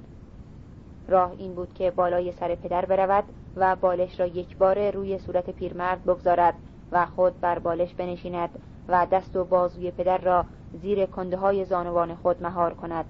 راه 1.09 1.33
این 1.39 1.55
بود 1.55 1.75
که 1.75 1.91
بالای 1.91 2.33
سر 2.33 2.55
پدر 2.55 2.85
برود 2.85 3.25
و 3.57 3.77
بالش 3.77 4.21
را 4.21 4.27
یک 4.27 4.57
بار 4.57 4.91
روی 4.91 5.19
صورت 5.19 5.51
پیرمرد 5.51 6.05
بگذارد. 6.05 6.55
و 6.93 7.07
خود 7.07 7.41
بر 7.41 7.59
بالش 7.59 7.95
بنشیند 7.95 8.51
و 8.89 9.07
دست 9.07 9.37
و 9.37 9.45
بازوی 9.45 9.91
پدر 9.91 10.19
را 10.19 10.45
زیر 10.83 11.07
کنده 11.07 11.37
های 11.37 11.65
زانوان 11.65 12.15
خود 12.15 12.43
مهار 12.43 12.75
کند. 12.75 13.05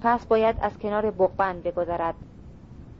پس 0.00 0.26
باید 0.26 0.56
از 0.60 0.78
کنار 0.78 1.10
بغبند 1.10 1.62
بگذرد 1.62 2.14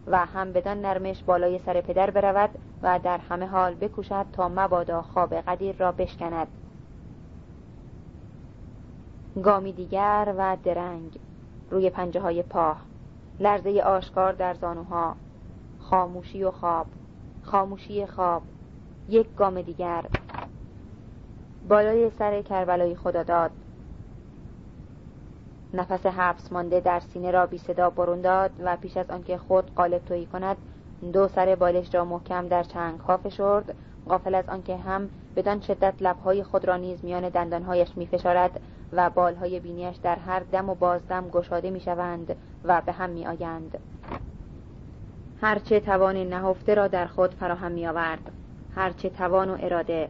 و 0.07 0.27
هم 0.27 0.53
بدان 0.53 0.81
نرمش 0.81 1.23
بالای 1.23 1.59
سر 1.59 1.81
پدر 1.81 2.11
برود 2.11 2.51
و 2.83 2.99
در 2.99 3.19
همه 3.19 3.47
حال 3.47 3.75
بکوشد 3.75 4.27
تا 4.33 4.49
مبادا 4.49 5.03
خواب 5.03 5.35
قدیر 5.35 5.77
را 5.77 5.93
بشکند. 5.93 6.47
گامی 9.43 9.73
دیگر 9.73 10.35
و 10.39 10.57
درنگ 10.65 11.19
روی 11.71 11.91
پنجه 11.91 12.21
های 12.21 12.43
پا 12.43 12.77
لرزه 13.41 13.81
آشکار 13.81 14.33
در 14.33 14.55
زانوها 14.55 15.17
خاموشی 15.81 16.45
و 16.45 16.51
خواب 16.51 16.87
خاموشی 17.43 18.07
خواب. 18.07 18.43
یک 19.09 19.27
گام 19.37 19.63
دیگر. 19.63 20.05
بالای 21.69 22.11
سر 22.19 22.43
کربلای 22.43 22.95
خدا 22.97 23.23
داد 23.23 23.51
نفس 25.75 26.07
حبس 26.07 26.53
مانده 26.53 26.81
در 26.81 27.01
سینه 27.01 27.31
را 27.31 27.47
بی 27.47 27.59
صدا 27.59 27.91
برون 27.91 28.21
داد 28.21 28.51
و 28.65 28.77
پیش 28.77 28.97
از 28.97 29.11
آنکه 29.11 29.39
خود 29.39 29.75
قالب 29.75 30.05
تویی 30.05 30.27
کند 30.27 30.57
دو 31.13 31.29
سر 31.29 31.55
بالش 31.55 31.95
را 31.95 32.05
محکم 32.05 32.49
در 32.49 32.63
چنگ 32.63 33.01
ها 33.01 33.17
فشرد 33.17 33.75
غافل 34.09 34.35
از 34.35 34.49
آنکه 34.49 34.77
هم 34.77 35.11
بدان 35.37 35.61
شدت 35.61 35.95
لبهای 36.01 36.43
خود 36.43 36.65
را 36.65 36.77
نیز 36.77 37.05
میان 37.05 37.29
دندانهایش 37.29 37.89
می 37.97 38.07
فشارد 38.07 38.61
و 38.93 39.11
بالهای 39.11 39.61
بینیش 39.61 39.97
در 39.97 40.17
هر 40.17 40.41
دم 40.41 40.71
و 40.71 40.75
بازدم 40.75 41.29
گشاده 41.29 41.71
می 41.71 41.81
شوند 41.81 42.37
و 42.65 42.83
به 42.87 42.93
هم 42.93 43.11
می 43.11 43.27
آیند 43.27 43.79
هرچه 45.41 45.81
توان 45.81 46.17
نهفته 46.17 46.75
را 46.75 46.89
در 46.89 47.07
خود 47.07 47.35
فراهم 47.35 47.73
می 47.73 47.87
آورد 47.87 48.31
هرچه 48.77 49.11
توان 49.11 49.51
و 49.51 49.57
اراده. 49.61 50.09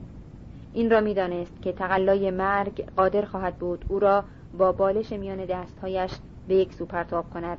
این 0.72 0.90
را 0.90 1.00
می‌دانست 1.00 1.62
که 1.62 1.72
تقلای 1.72 2.30
مرگ 2.30 2.84
قادر 2.96 3.24
خواهد 3.24 3.56
بود 3.56 3.84
او 3.88 3.98
را 3.98 4.24
با 4.58 4.72
بالش 4.72 5.12
میان 5.12 5.44
دستهایش 5.44 6.10
به 6.48 6.54
یک 6.54 6.72
سو 6.72 6.86
پرتاب 6.86 7.30
کند. 7.30 7.58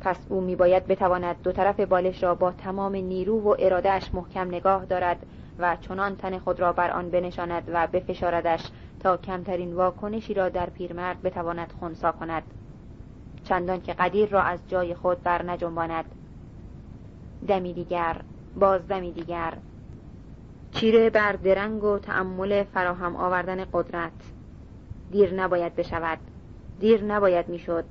پس 0.00 0.26
او 0.28 0.40
میباید 0.40 0.86
بتواند 0.86 1.42
دو 1.42 1.52
طرف 1.52 1.80
بالش 1.80 2.22
را 2.22 2.34
با 2.34 2.52
تمام 2.52 2.96
نیرو 2.96 3.40
و 3.40 3.56
ارادهش 3.58 4.10
محکم 4.12 4.48
نگاه 4.48 4.84
دارد 4.84 5.26
و 5.58 5.76
چنان 5.80 6.16
تن 6.16 6.38
خود 6.38 6.60
را 6.60 6.72
بر 6.72 6.90
آن 6.90 7.10
بنشاند 7.10 7.62
و 7.72 7.86
بفشاردش 7.92 8.60
تا 9.00 9.16
کمترین 9.16 9.74
واکنشی 9.74 10.34
را 10.34 10.48
در 10.48 10.70
پیرمرد 10.70 11.22
بتواند 11.22 11.72
خونسا 11.80 12.12
کند. 12.12 12.42
چندان 13.44 13.80
که 13.80 13.92
قدیر 13.92 14.28
را 14.28 14.42
از 14.42 14.60
جای 14.68 14.94
خود 14.94 15.22
بر 15.22 15.42
نجنباند 15.42 16.04
دمی 17.48 17.72
دیگر. 17.72 18.16
باز 18.56 18.88
دمی 18.88 19.12
دیگر. 19.12 19.58
چیره 20.72 21.10
بر 21.10 21.32
درنگ 21.32 21.84
و 21.84 21.98
تأمل 21.98 22.62
فراهم 22.62 23.16
آوردن 23.16 23.64
قدرت. 23.72 24.12
دیر 25.10 25.34
نباید 25.34 25.76
بشود. 25.76 26.18
دیر 26.80 27.04
نباید 27.04 27.48
می‌شد. 27.48 27.84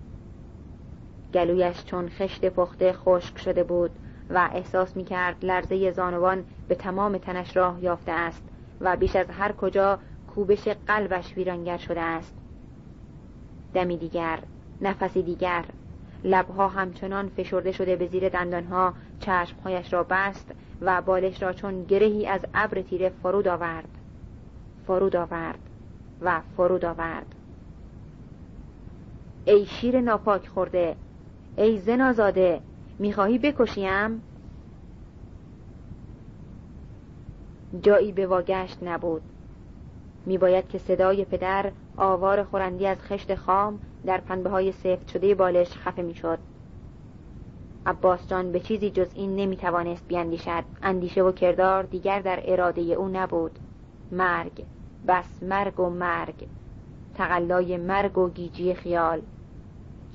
گلویش 1.34 1.86
چون 1.86 2.10
خشت 2.10 2.46
پخته 2.46 2.94
خشک 2.94 3.38
شده 3.38 3.64
بود 3.64 3.92
و 4.30 4.50
احساس 4.54 4.98
می 4.98 5.04
کرد 5.04 5.46
لرزه 5.46 5.92
زانوان 5.92 6.46
به 6.68 6.76
تمام 6.76 7.18
تنش 7.18 7.58
راه 7.58 7.84
یافته 7.84 8.12
است 8.12 8.44
و 8.82 8.98
بیش 8.98 9.16
از 9.16 9.30
هر 9.30 9.52
کجا 9.52 10.00
کوبش 10.36 10.68
قلبش 10.68 11.38
ویرانگر 11.38 11.78
شده 11.78 12.02
است. 12.02 12.34
دمی 13.74 13.98
دیگر 13.98 14.40
نفسی 14.82 15.24
دیگر 15.24 15.66
لبها 16.24 16.68
همچنان 16.68 17.30
فشرده 17.30 17.72
شده 17.72 17.96
به 17.96 18.08
زیر 18.08 18.30
دندانها 18.30 18.94
چشمهایش 19.26 19.94
را 19.94 20.04
بست 20.10 20.52
و 20.82 21.02
بالش 21.02 21.44
را 21.44 21.54
چون 21.54 21.84
گرهی 21.84 22.28
از 22.28 22.46
ابر 22.54 22.82
تیره 22.82 23.10
فرود 23.10 23.48
آورد. 23.48 23.88
فرود 24.88 25.16
آورد 25.16 25.60
و 26.22 26.42
فرود 26.58 26.86
آورد. 26.86 27.36
ای 29.46 29.66
شیر 29.66 30.02
ناپاک 30.02 30.48
خورده 30.48 30.96
ای 31.58 31.78
زنازاده 31.78 32.62
می‌خواهی 33.00 33.38
بکشیم؟ 33.38 34.22
جایی 37.82 38.12
به 38.12 38.28
واگشت 38.28 38.78
نبود. 38.84 39.22
میباید 40.26 40.68
که 40.68 40.78
صدای 40.78 41.26
پدر 41.26 41.72
آوار 41.98 42.44
خورندی 42.44 42.88
از 42.88 42.98
خشت 43.02 43.36
خام 43.36 43.80
در 44.06 44.18
پنبه 44.18 44.50
های 44.50 44.72
سفت 44.72 45.08
شده 45.08 45.36
بالش 45.36 45.72
خفه 45.78 46.02
می‌شد. 46.02 46.40
عباس 47.86 48.28
جان 48.28 48.52
به 48.52 48.60
چیزی 48.60 48.90
جز 48.90 49.08
این 49.14 49.36
نمی‌توانست 49.36 50.08
بیاندیشد 50.08 50.64
اندیشه 50.82 51.24
و 51.24 51.32
کردار 51.32 51.84
دیگر 51.84 52.20
در 52.20 52.40
اراده 52.44 52.82
او 52.82 53.08
نبود. 53.08 53.60
مرگ 54.12 54.66
بس 55.08 55.44
مرگ 55.44 55.80
و 55.80 55.90
مرگ. 55.90 56.48
تقلای 57.16 57.78
مرگ 57.78 58.18
و 58.18 58.30
گیجی 58.30 58.74
خیال. 58.74 59.22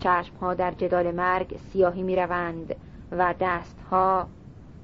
چشمها 0.00 0.54
در 0.54 0.70
جدال 0.70 1.10
مرگ 1.14 1.56
سیاهی 1.56 2.02
می 2.02 2.16
روند 2.16 2.74
و 3.12 3.34
دستها 3.40 4.28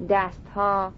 دستها. 0.09 0.93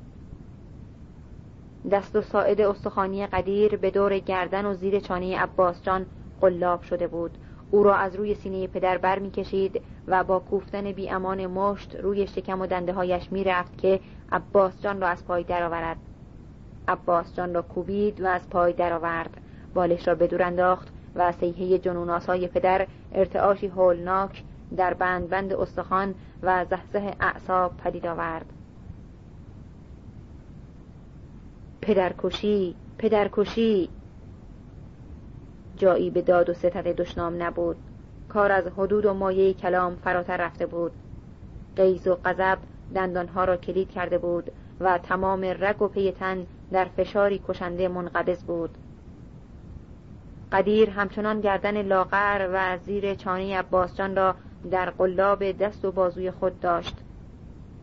دست 1.90 2.16
و 2.16 2.22
ساعد 2.22 2.60
استخوانی 2.60 3.26
قدیر 3.26 3.76
به 3.76 3.90
دور 3.90 4.18
گردن 4.18 4.66
و 4.66 4.74
زیر 4.74 5.00
چانه 5.00 5.38
عباس 5.38 5.82
جان 5.82 6.06
قلاب 6.40 6.82
شده 6.82 7.06
بود. 7.06 7.38
او 7.70 7.82
را 7.82 7.96
از 7.96 8.16
روی 8.16 8.34
سینه 8.34 8.66
پدر 8.66 8.98
بر 8.98 9.18
می 9.18 9.30
کشید 9.30 9.82
و 10.06 10.24
با 10.24 10.38
کوفتن 10.38 10.92
بی 10.92 11.10
امان 11.10 11.46
مشت 11.46 11.96
روی 11.96 12.26
شکم 12.26 12.60
و 12.60 12.66
دنده 12.66 12.92
هایش 12.92 13.32
می 13.32 13.44
رفت 13.44 13.78
که 13.78 14.00
عباس 14.32 14.82
جان 14.82 15.00
را 15.00 15.08
از 15.08 15.24
پای 15.26 15.44
درآورد. 15.44 15.96
عباس 16.88 17.36
جان 17.36 17.54
را 17.54 17.62
کوبید 17.62 18.20
و 18.20 18.26
از 18.26 18.50
پای 18.50 18.72
درآورد. 18.72 19.40
بالش 19.74 20.08
را 20.08 20.14
به 20.14 20.26
دور 20.26 20.42
انداخت 20.42 20.88
و 21.14 21.32
سیحه 21.32 21.78
جنوناسای 21.78 22.48
پدر 22.48 22.86
ارتعاشی 23.12 23.66
هولناک 23.66 24.42
در 24.76 24.94
بند 24.94 25.28
بند 25.28 25.52
استخوان 25.52 26.14
و 26.42 26.64
زهزه 26.64 27.14
اعصاب 27.20 27.76
پدید 27.76 28.06
آورد. 28.06 28.46
پدرکشی 31.82 32.74
پدرکشی! 32.98 33.88
جایی 35.76 36.10
به 36.10 36.22
داد 36.22 36.50
و 36.50 36.54
ستد 36.54 36.96
دشنام 36.96 37.42
نبود. 37.42 37.76
کار 38.28 38.52
از 38.52 38.66
حدود 38.66 39.06
و 39.06 39.14
مایه 39.14 39.54
کلام 39.54 39.96
فراتر 39.96 40.36
رفته 40.36 40.66
بود. 40.66 40.92
قیز 41.76 42.06
و 42.06 42.14
غضب 42.24 42.58
دندانها 42.94 43.44
را 43.44 43.56
کلید 43.56 43.90
کرده 43.90 44.18
بود 44.18 44.50
و 44.80 44.98
تمام 44.98 45.44
رگ 45.44 45.82
و 45.82 45.88
پی 45.88 46.12
تن 46.12 46.46
در 46.72 46.84
فشاری 46.84 47.42
کشنده 47.48 47.88
منقبض 47.88 48.44
بود. 48.44 48.70
قدیر 50.52 50.90
همچنان 50.90 51.40
گردن 51.40 51.82
لاغر 51.82 52.48
و 52.52 52.78
زیر 52.78 53.14
چانه 53.14 53.58
عباسجان 53.58 54.16
را 54.16 54.34
در 54.70 54.90
قلاب 54.90 55.52
دست 55.52 55.84
و 55.84 55.92
بازوی 55.92 56.30
خود 56.30 56.60
داشت 56.60 56.96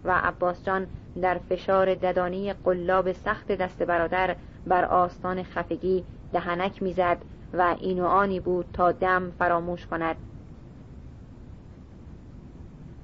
و 0.05 0.19
عباسجان 0.23 0.87
در 1.21 1.37
فشار 1.49 1.95
ددانی 1.95 2.53
قلاب 2.53 3.11
سخت 3.11 3.51
دست 3.51 3.83
برادر 3.83 4.35
بر 4.67 4.85
آستان 4.85 5.43
خفگی 5.43 6.03
دهنک 6.33 6.83
می‌زد 6.83 7.17
و 7.53 7.75
این 7.79 7.99
و 7.99 8.05
آنی 8.05 8.39
بود 8.39 8.65
تا 8.73 8.91
دم 8.91 9.31
فراموش 9.39 9.87
کند. 9.87 10.15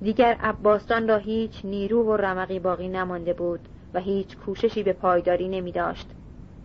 دیگر 0.01 0.37
عباسجان 0.41 1.07
را 1.07 1.17
هیچ 1.17 1.65
نیرو 1.65 2.03
و 2.03 2.17
رمقی 2.17 2.59
باقی 2.59 2.87
نمانده 2.87 3.33
بود 3.33 3.59
و 3.93 3.99
هیچ 3.99 4.37
کوششی 4.37 4.83
به 4.83 4.93
پایداری 4.93 5.47
نمی 5.47 5.71
داشت 5.71 6.07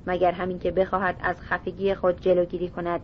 مگر 0.06 0.32
همین 0.32 0.58
که 0.58 0.70
بخواهد 0.70 1.16
از 1.22 1.40
خفگی 1.40 1.94
خود 1.94 2.20
جلوگیری 2.20 2.68
کند. 2.68 3.00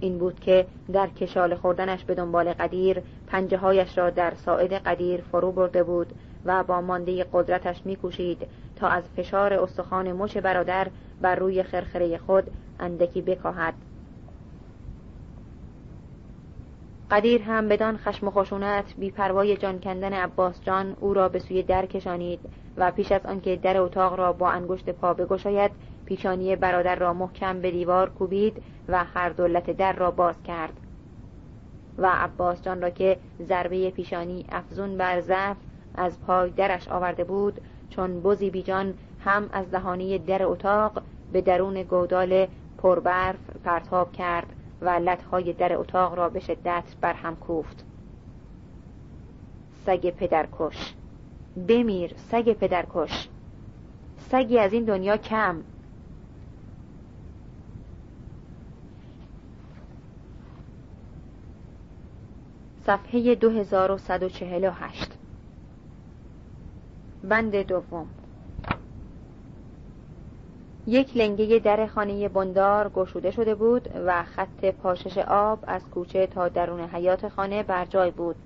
این 0.00 0.18
بود 0.18 0.40
که 0.40 0.66
در 0.92 1.06
کشال 1.06 1.54
خوردنش 1.54 2.04
به 2.04 2.14
دنبال 2.14 2.52
قدیر 2.52 3.02
پنجه 3.26 3.56
هایش 3.56 3.98
را 3.98 4.10
در 4.10 4.34
ساعد 4.34 4.72
قدیر 4.72 5.20
فرو 5.20 5.52
برده 5.52 5.82
بود 5.82 6.12
و 6.44 6.64
با 6.64 6.80
مانده 6.80 7.26
قدرتش 7.32 7.82
میکوشید 7.84 8.46
تا 8.76 8.88
از 8.88 9.04
فشار 9.16 9.52
استخوان 9.52 10.12
مچ 10.12 10.36
برادر 10.36 10.88
بر 11.20 11.34
روی 11.34 11.62
خرخره 11.62 12.18
خود 12.18 12.44
اندکی 12.80 13.22
بکاهد. 13.22 13.74
قدیر 17.10 17.42
هم 17.42 17.68
بدان 17.68 17.96
خشم 17.96 18.28
و 18.28 18.30
خشونت 18.30 18.94
بیپروای 18.98 19.56
جان 19.56 19.80
کندن 19.80 20.12
عباس 20.12 20.60
جان 20.62 20.96
او 21.00 21.14
را 21.14 21.28
به 21.28 21.38
سوی 21.38 21.62
در 21.62 21.86
کشانید 21.86 22.40
و 22.76 22.90
پیش 22.90 23.12
از 23.12 23.26
آنکه 23.26 23.56
در 23.56 23.78
اتاق 23.78 24.14
را 24.14 24.32
با 24.32 24.50
انگشت 24.50 24.90
پا 24.90 25.14
بگشاید 25.14 25.70
پیشانی 26.04 26.56
برادر 26.56 26.96
را 26.96 27.12
محکم 27.12 27.60
به 27.60 27.70
دیوار 27.70 28.10
کوبید 28.10 28.62
و 28.88 29.04
هر 29.04 29.28
دولت 29.28 29.70
در 29.70 29.92
را 29.92 30.10
باز 30.10 30.42
کرد. 30.42 30.72
و 31.98 32.06
عباس 32.06 32.62
جان 32.62 32.82
را 32.82 32.90
که 32.90 33.18
ضربه 33.42 33.90
پیشانی 33.90 34.46
افزون 34.52 34.96
بر 34.96 35.20
ضعف 35.20 35.56
از 35.94 36.20
پای 36.20 36.50
درش 36.50 36.88
آورده 36.88 37.24
بود 37.24 37.60
چون 37.90 38.20
بزی 38.20 38.50
بیجان 38.50 38.94
هم 39.20 39.48
از 39.52 39.70
دهانی 39.70 40.18
در 40.18 40.42
اتاق 40.42 41.02
به 41.32 41.40
درون 41.40 41.82
گودال 41.82 42.46
پربرف 42.78 43.38
پرتاب 43.64 44.12
کرد. 44.12 44.46
و 44.82 44.88
لطهای 44.88 45.52
در 45.52 45.72
اتاق 45.72 46.14
را 46.14 46.28
به 46.28 46.40
شدت 46.40 46.84
برهم 47.00 47.36
کوفت. 47.36 47.84
سگ 49.86 50.10
پدرکش. 50.10 50.94
بمیر 51.68 52.14
سگ 52.16 52.52
پدرکش. 52.52 53.28
سگی 54.16 54.58
از 54.58 54.72
این 54.72 54.84
دنیا 54.84 55.16
کم. 55.16 55.62
صفحه 62.86 63.34
2148 63.34 65.18
بند 67.24 67.56
دوم. 67.56 68.19
یک 70.86 71.16
لنگه 71.16 71.58
در 71.58 71.86
خانه 71.86 72.28
بندار 72.28 72.88
گشوده 72.88 73.30
شده 73.30 73.54
بود 73.54 73.88
و 74.06 74.22
خط 74.22 74.64
پاشش 74.64 75.18
آب 75.18 75.58
از 75.66 75.82
کوچه 75.90 76.26
تا 76.26 76.48
درون 76.48 76.80
حیات 76.80 77.28
خانه 77.28 77.62
بر 77.62 77.84
جای 77.84 78.10
بود. 78.10 78.36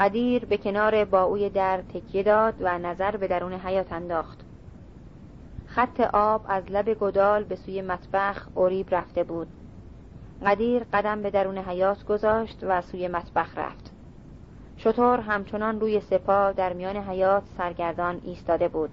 قدیر 0.00 0.44
به 0.44 0.56
کنار 0.56 1.04
باوی 1.04 1.50
در 1.50 1.82
تکیه 1.94 2.22
داد 2.22 2.54
و 2.60 2.78
نظر 2.78 3.16
به 3.16 3.28
درون 3.28 3.52
حیات 3.52 3.92
انداخت. 3.92 4.38
خط 5.66 6.00
آب 6.00 6.44
از 6.48 6.64
لب 6.70 6.94
گدال 6.94 7.44
به 7.44 7.56
سوی 7.56 7.82
مطبخ 7.82 8.48
اوریب 8.54 8.94
رفته 8.94 9.24
بود. 9.24 9.48
قدیر 10.46 10.84
قدم 10.92 11.22
به 11.22 11.30
درون 11.30 11.58
حیات 11.58 12.04
گذاشت 12.04 12.58
و 12.62 12.80
سوی 12.80 13.08
مطبخ 13.08 13.58
رفت. 13.58 13.92
شطور 14.76 15.20
همچنان 15.20 15.80
روی 15.80 16.00
سپا 16.00 16.52
در 16.52 16.72
میان 16.72 16.96
حیات 16.96 17.42
سرگردان 17.58 18.20
ایستاده 18.24 18.68
بود. 18.68 18.90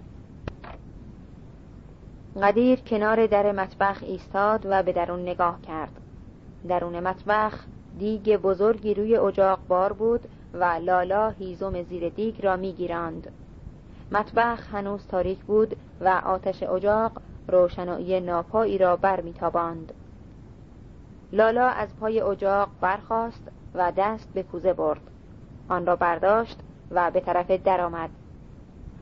قدیر 2.44 2.80
کنار 2.80 3.28
در 3.28 3.52
مطبخ 3.52 3.98
ایستاد 4.02 4.66
و 4.70 4.84
به 4.84 4.94
درون 4.94 5.22
نگاه 5.22 5.62
کرد. 5.62 5.92
درون 6.68 7.00
مطبخ 7.00 7.66
دیگ 7.98 8.38
بزرگی 8.38 8.94
روی 8.94 9.18
اجاق 9.18 9.60
بار 9.68 9.94
بود 9.94 10.28
و 10.54 10.64
لالا 10.64 11.30
هیزم 11.30 11.84
زیر 11.84 12.10
دیگ 12.10 12.46
را 12.46 12.56
میگیراند. 12.56 13.32
مطبخ 14.12 14.74
هنوز 14.74 15.08
تاریک 15.08 15.40
بود 15.40 15.76
و 16.02 16.22
آتش 16.26 16.64
اجاق 16.64 17.12
روشنایی 17.48 18.20
ناپایی 18.20 18.78
را 18.78 18.96
بر 18.96 19.22
میتاباند. 19.22 19.94
لالا 21.34 21.68
از 21.68 21.96
پای 22.00 22.22
اجاق 22.22 22.70
برخاست 22.82 23.52
و 23.74 23.92
دست 23.98 24.30
به 24.34 24.44
کوزه 24.44 24.74
برد. 24.74 25.02
آن 25.70 25.86
را 25.86 25.96
برداشت 25.96 26.60
و 26.92 27.12
به 27.12 27.20
طرف 27.20 27.52
در 27.52 27.82
آمد. 27.82 28.10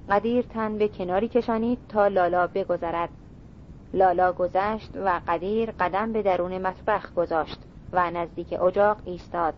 قدیر 0.09 0.41
تن 0.41 0.77
به 0.77 0.87
کناری 0.87 1.27
کشانید 1.27 1.79
تا 1.89 2.07
لالا 2.07 2.47
بگذرد. 2.47 3.09
لالا 3.97 4.31
گذشت 4.31 4.91
و 4.95 5.21
قدیر 5.27 5.71
قدم 5.71 6.11
به 6.11 6.21
درون 6.21 6.57
مطبخ 6.57 7.13
گذاشت 7.13 7.59
و 7.91 8.11
نزدیک 8.11 8.61
اجاق 8.61 8.97
ایستاد. 9.05 9.53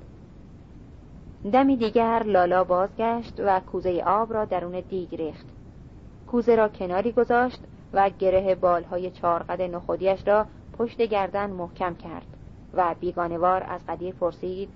دمی 1.53 1.77
دیگر 1.77 2.23
لالا 2.23 2.63
بازگشت 2.63 3.39
و 3.39 3.59
کوزه 3.59 4.03
آب 4.05 4.33
را 4.33 4.45
درون 4.45 4.83
دیگ 4.89 5.15
ریخت. 5.15 5.45
کوزه 6.27 6.55
را 6.55 6.69
کناری 6.69 7.11
گذاشت 7.11 7.59
و 7.93 8.09
گره 8.09 8.55
بالهای 8.55 9.11
چارقد 9.11 9.61
نخودیش 9.61 10.27
را 10.27 10.45
پشت 10.77 11.01
گردن 11.01 11.49
محکم 11.49 11.95
کرد 11.95 12.25
و 12.73 12.95
بیگانوار 12.99 13.65
از 13.69 13.81
قدیر 13.87 14.13
پرسید 14.13 14.69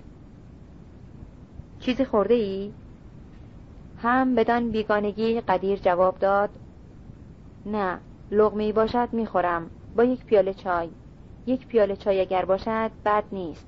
چیزی 1.80 2.04
خورده 2.04 2.34
ای؟ 2.34 2.72
هم 4.02 4.34
بدان 4.34 4.70
بیگانگی 4.70 5.40
قدیر 5.40 5.78
جواب 5.78 6.18
داد 6.18 6.50
نه. 7.66 7.98
لغمی 8.34 8.72
باشد 8.72 9.08
می‌خورم. 9.12 9.70
با 9.96 10.04
یک 10.04 10.24
پیاله 10.24 10.54
چای. 10.54 10.88
یک 11.46 11.66
پیاله 11.66 11.96
چای 11.96 12.20
اگر 12.20 12.44
باشد 12.44 12.90
بد 13.04 13.24
نیست. 13.32 13.66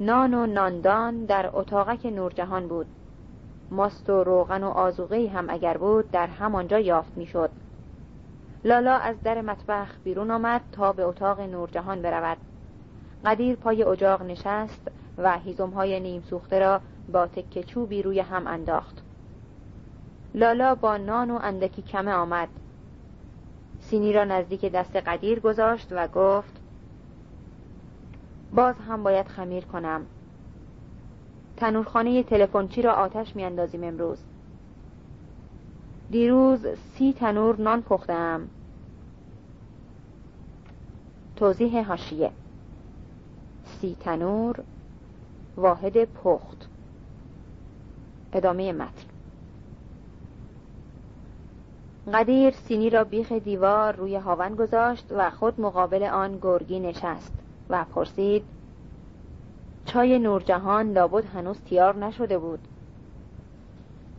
نان 0.00 0.34
و 0.34 0.46
ناندان 0.46 1.24
در 1.24 1.50
اتاقک 1.52 2.06
نورجهان 2.06 2.68
بود. 2.68 2.86
ماست 3.70 4.10
و 4.10 4.24
روغن 4.24 4.62
و 4.62 4.68
آزوغه 4.68 5.28
هم 5.28 5.50
اگر 5.50 5.76
بود 5.76 6.10
در 6.10 6.26
همانجا 6.26 6.78
یافت 6.78 7.16
می‌شد. 7.16 7.50
لالا 8.64 8.94
از 8.94 9.16
در 9.22 9.40
مطبخ 9.40 9.88
بیرون 10.04 10.30
آمد 10.30 10.60
تا 10.72 10.92
به 10.92 11.02
اتاق 11.02 11.40
نورجهان 11.40 12.02
برود. 12.02 12.38
قدیر 13.24 13.56
پای 13.56 13.82
اجاق 13.82 14.22
نشست 14.22 14.90
و 15.18 15.38
هیزم 15.38 15.70
های 15.70 16.00
نیم 16.00 16.22
سوخته 16.22 16.58
را 16.58 16.80
با 17.12 17.26
تکه 17.26 17.62
چوبی 17.62 18.02
روی 18.02 18.20
هم 18.20 18.46
انداخت. 18.46 19.05
لالا 20.36 20.74
با 20.74 20.96
نان 20.96 21.30
و 21.30 21.38
اندکی 21.42 21.82
کمه 21.82 22.12
آمد. 22.12 22.48
سینی 23.80 24.12
را 24.12 24.24
نزدیک 24.24 24.64
دست 24.64 24.96
قدیر 24.96 25.40
گذاشت 25.40 25.88
و 25.90 26.08
گفت 26.08 26.60
باز 28.54 28.74
هم 28.88 29.02
باید 29.02 29.28
خمیر 29.28 29.64
کنم. 29.64 30.06
تنورخانه 31.56 32.22
تلفنچی 32.22 32.82
را 32.82 32.92
آتش 32.92 33.36
میاندازیم 33.36 33.84
امروز. 33.84 34.18
دیروز 36.10 36.66
سی 36.94 37.12
تنور 37.12 37.60
نان 37.60 37.82
پختم 37.82 38.48
توضیح 41.36 41.88
هاشیه 41.88 42.30
سی 43.64 43.96
تنور 44.00 44.64
واحد 45.56 46.04
پخت. 46.04 46.68
ادامه 48.32 48.72
متن. 48.72 49.15
قدیر 52.14 52.50
سینی 52.50 52.90
را 52.90 53.04
بیخ 53.04 53.32
دیوار 53.32 53.96
روی 53.96 54.16
هاون 54.16 54.54
گذاشت 54.54 55.06
و 55.10 55.30
خود 55.30 55.60
مقابل 55.60 56.02
آن 56.02 56.38
گرگی 56.42 56.80
نشست 56.80 57.34
و 57.70 57.84
پرسید 57.84 58.44
چای 59.84 60.18
نورجهان 60.18 60.92
لابد 60.92 61.24
هنوز 61.24 61.60
تیار 61.60 61.96
نشده 61.96 62.38
بود؟ 62.38 62.58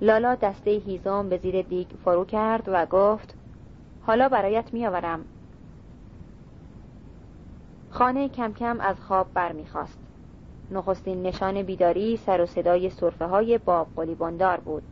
لالا 0.01 0.35
دسته 0.35 0.71
هیزم 0.71 1.29
به 1.29 1.37
زیر 1.37 1.61
دیگ 1.61 1.87
فرو 2.03 2.25
کرد 2.25 2.63
و 2.67 2.85
گفت 2.85 3.35
حالا 4.01 4.29
برایت 4.29 4.73
میآورم. 4.73 5.25
خانه 7.89 8.29
کم 8.29 8.53
کم 8.53 8.79
از 8.79 9.01
خواب 9.01 9.27
برمیخواست 9.33 9.99
نخستین 10.71 11.23
نشان 11.23 11.63
بیداری 11.63 12.17
سر 12.17 12.41
و 12.41 12.45
صدای 12.45 12.89
صرفه 12.89 13.25
های 13.25 13.57
باب 13.57 13.87
قلی 13.95 14.15
بندار 14.15 14.59
بود. 14.59 14.83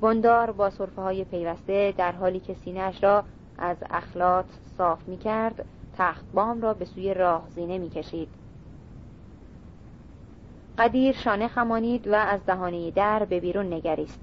بندار 0.00 0.50
با 0.50 0.70
صرفه 0.70 1.02
های 1.02 1.24
پیوسته 1.24 1.94
در 1.96 2.12
حالی 2.12 2.40
که 2.40 2.54
سینهش 2.54 3.04
را 3.04 3.24
از 3.58 3.76
اخلاط 3.90 4.46
صاف 4.78 5.08
می 5.08 5.16
کرد 5.16 5.64
تخت 5.98 6.24
بام 6.34 6.62
را 6.62 6.74
به 6.74 6.84
سوی 6.84 7.14
راه 7.14 7.42
زینه 7.48 7.78
می 7.78 7.90
کشید 7.90 8.28
قدیر 10.80 11.14
شانه 11.14 11.48
خمانید 11.48 12.08
و 12.08 12.14
از 12.14 12.46
دهانه 12.46 12.90
در 12.90 13.24
به 13.24 13.40
بیرون 13.40 13.72
نگریست. 13.72 14.20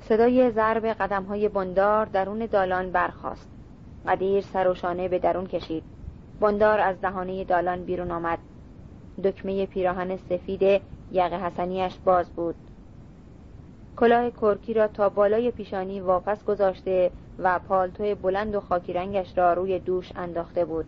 صدای 0.00 0.50
ضرب 0.50 0.86
قدم 0.86 1.24
های 1.24 1.48
بندار 1.48 2.06
درون 2.06 2.46
دالان 2.46 2.90
برخاست. 2.90 3.48
قدیر 4.06 4.40
سر 4.40 4.68
و 4.68 4.74
شانه 4.74 5.08
به 5.08 5.18
درون 5.18 5.46
کشید. 5.46 5.82
بندار 6.40 6.80
از 6.80 7.00
دهانه 7.00 7.44
دالان 7.44 7.84
بیرون 7.84 8.10
آمد. 8.10 8.38
دکمه 9.24 9.66
پیراهن 9.66 10.16
سفید 10.16 10.62
یق 11.12 11.32
حسنیش 11.32 11.98
باز 12.04 12.30
بود. 12.30 12.54
کلاه 13.96 14.30
کرکی 14.30 14.74
را 14.74 14.88
تا 14.88 15.08
بالای 15.08 15.50
پیشانی 15.50 16.00
واپس 16.00 16.44
گذاشته 16.44 17.10
و 17.38 17.58
پالتوی 17.58 18.14
بلند 18.14 18.54
و 18.54 18.60
خاکی 18.60 18.92
رنگش 18.92 19.38
را 19.38 19.52
روی 19.52 19.78
دوش 19.78 20.12
انداخته 20.16 20.64
بود. 20.64 20.86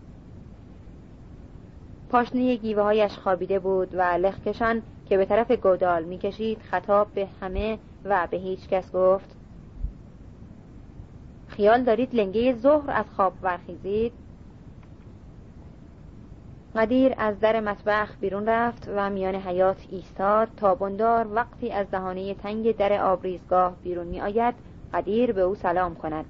پاشنه 2.09 2.57
گیوه 2.57 2.83
هایش 2.83 3.13
خوابیده 3.13 3.59
بود 3.59 3.95
و 3.95 4.03
لخکشان 4.03 4.83
که 5.09 5.17
به 5.17 5.25
طرف 5.25 5.51
گودال 5.51 6.05
می‌کشید 6.05 6.59
خطاب 6.71 7.09
به 7.15 7.29
همه 7.41 7.79
و 8.05 8.29
به 8.31 8.37
هیچ 8.37 8.69
کس 8.69 8.93
گفت 8.93 9.37
خیال 11.49 11.83
دارید 11.83 12.15
لنگه 12.15 12.55
ظهر 12.55 12.91
از 12.91 13.05
خواب 13.17 13.33
برخیزید؟ 13.43 14.13
قدیر 16.77 17.15
از 17.19 17.41
در 17.41 17.61
مطبخ 17.61 18.17
بیرون 18.21 18.49
رفت 18.49 18.89
و 18.97 19.11
میان 19.11 19.35
حیات 19.35 19.77
ایستاد 19.91 20.49
تا 20.57 20.75
بندار 20.75 21.27
وقتی 21.35 21.73
از 21.73 21.91
دهانه 21.91 22.35
تنگ 22.35 22.77
در 22.77 23.03
آبریزگاه 23.03 23.77
بیرون 23.83 24.07
می 24.07 24.21
آید 24.21 24.55
قدیر 24.95 25.33
به 25.33 25.41
او 25.41 25.55
سلام 25.55 25.95
کند. 25.95 26.25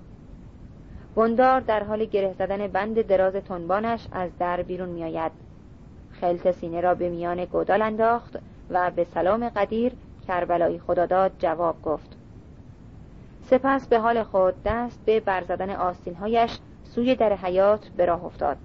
بندار 1.16 1.60
در 1.60 1.82
حال 1.82 2.04
گره 2.04 2.32
زدن 2.38 2.66
بند 2.66 3.06
دراز 3.06 3.34
تنبانش 3.34 4.06
از 4.12 4.30
در 4.38 4.62
بیرون 4.62 4.88
می 4.88 5.04
آید 5.04 5.32
خلط 6.20 6.50
سینه 6.50 6.80
را 6.80 6.94
به 6.94 7.08
میان 7.08 7.44
گودال 7.44 7.82
انداخت 7.82 8.38
و 8.70 8.90
به 8.90 9.04
سلام 9.04 9.48
قدیر 9.48 9.92
کربلایی 10.26 10.78
خداداد 10.78 11.32
جواب 11.38 11.82
گفت. 11.82 12.16
سپس 13.42 13.86
به 13.86 13.98
حال 13.98 14.22
خود 14.22 14.54
دست 14.64 15.00
به 15.04 15.20
برزدن 15.20 15.70
آستینهایش 15.70 16.58
سوی 16.84 17.14
در 17.14 17.32
حیات 17.32 17.88
به 17.88 18.04
راه 18.04 18.24
افتاد. 18.24 18.56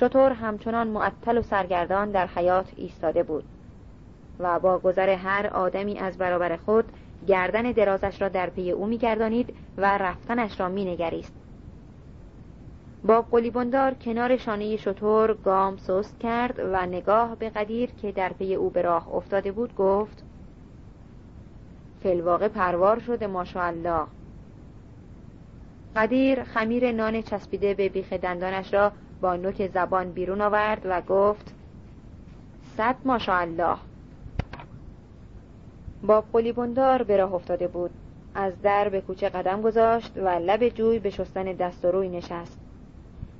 شطور 0.00 0.32
همچنان 0.32 0.88
معطل 0.88 1.38
و 1.38 1.42
سرگردان 1.42 2.10
در 2.10 2.26
حیات 2.26 2.72
ایستاده 2.76 3.22
بود 3.22 3.44
و 4.38 4.58
با 4.58 4.78
گذر 4.78 5.08
هر 5.08 5.46
آدمی 5.46 5.98
از 5.98 6.18
برابر 6.18 6.56
خود 6.56 6.84
گردن 7.26 7.62
درازش 7.62 8.22
را 8.22 8.28
در 8.28 8.50
پی 8.50 8.70
او 8.70 8.86
میگردانید 8.86 9.54
و 9.76 9.98
رفتنش 9.98 10.60
را 10.60 10.68
مینگریست. 10.68 11.32
بابقلی 13.04 13.22
بندار 13.22 13.94
کنار 13.94 14.36
شانه 14.36 14.76
شتر 14.76 15.34
گام 15.34 15.76
سست 15.76 16.20
کرد 16.20 16.60
و 16.72 16.86
نگاه 16.86 17.36
به 17.36 17.50
قدیر 17.50 17.90
که 17.90 18.12
در 18.12 18.32
پی 18.32 18.54
او 18.54 18.70
به 18.70 18.82
راه 18.82 19.14
افتاده 19.14 19.52
بود 19.52 19.74
گفت 19.76 20.24
فی‌الواقع 22.02 22.48
پروار 22.48 22.98
شده 22.98 23.26
ماشاءالله. 23.26 24.06
قدیر 25.96 26.44
خمیر 26.44 26.92
نان 26.92 27.22
چسبیده 27.22 27.74
به 27.74 27.88
بیخ 27.88 28.12
دندانش 28.12 28.74
را 28.74 28.92
با 29.20 29.36
نوک 29.36 29.66
زبان 29.66 30.12
بیرون 30.12 30.40
آورد 30.40 30.82
و 30.84 31.00
گفت 31.00 31.54
صد 32.76 32.96
ماشاءالله. 33.04 33.76
با 36.02 36.24
قلیبندار 36.32 37.02
به 37.02 37.16
راه 37.16 37.34
افتاده 37.34 37.68
بود. 37.68 37.90
از 38.34 38.62
در 38.62 38.88
به 38.88 39.00
کوچه 39.00 39.28
قدم 39.28 39.62
گذاشت 39.62 40.12
و 40.16 40.28
لب 40.28 40.68
جوی 40.68 40.98
به 40.98 41.10
شستن 41.10 41.44
دست 41.44 41.84
و 41.84 41.90
روی 41.90 42.08
نشست. 42.08 42.58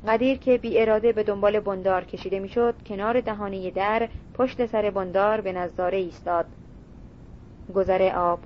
قدیر 0.07 0.39
که 0.39 0.59
بی 0.59 0.81
اراده 0.81 1.13
به 1.13 1.23
دنبال 1.23 1.61
بندار 1.61 2.05
کشیده 2.05 2.39
می‌شد 2.39 2.75
کنار 2.87 3.21
دهانه 3.21 3.71
در 3.71 4.09
پشت 4.35 4.67
سر 4.67 4.91
بندار 4.91 5.41
به 5.41 5.53
نظاره 5.53 5.99
ایستاد. 5.99 6.47
گذر 7.75 8.13
آب 8.17 8.41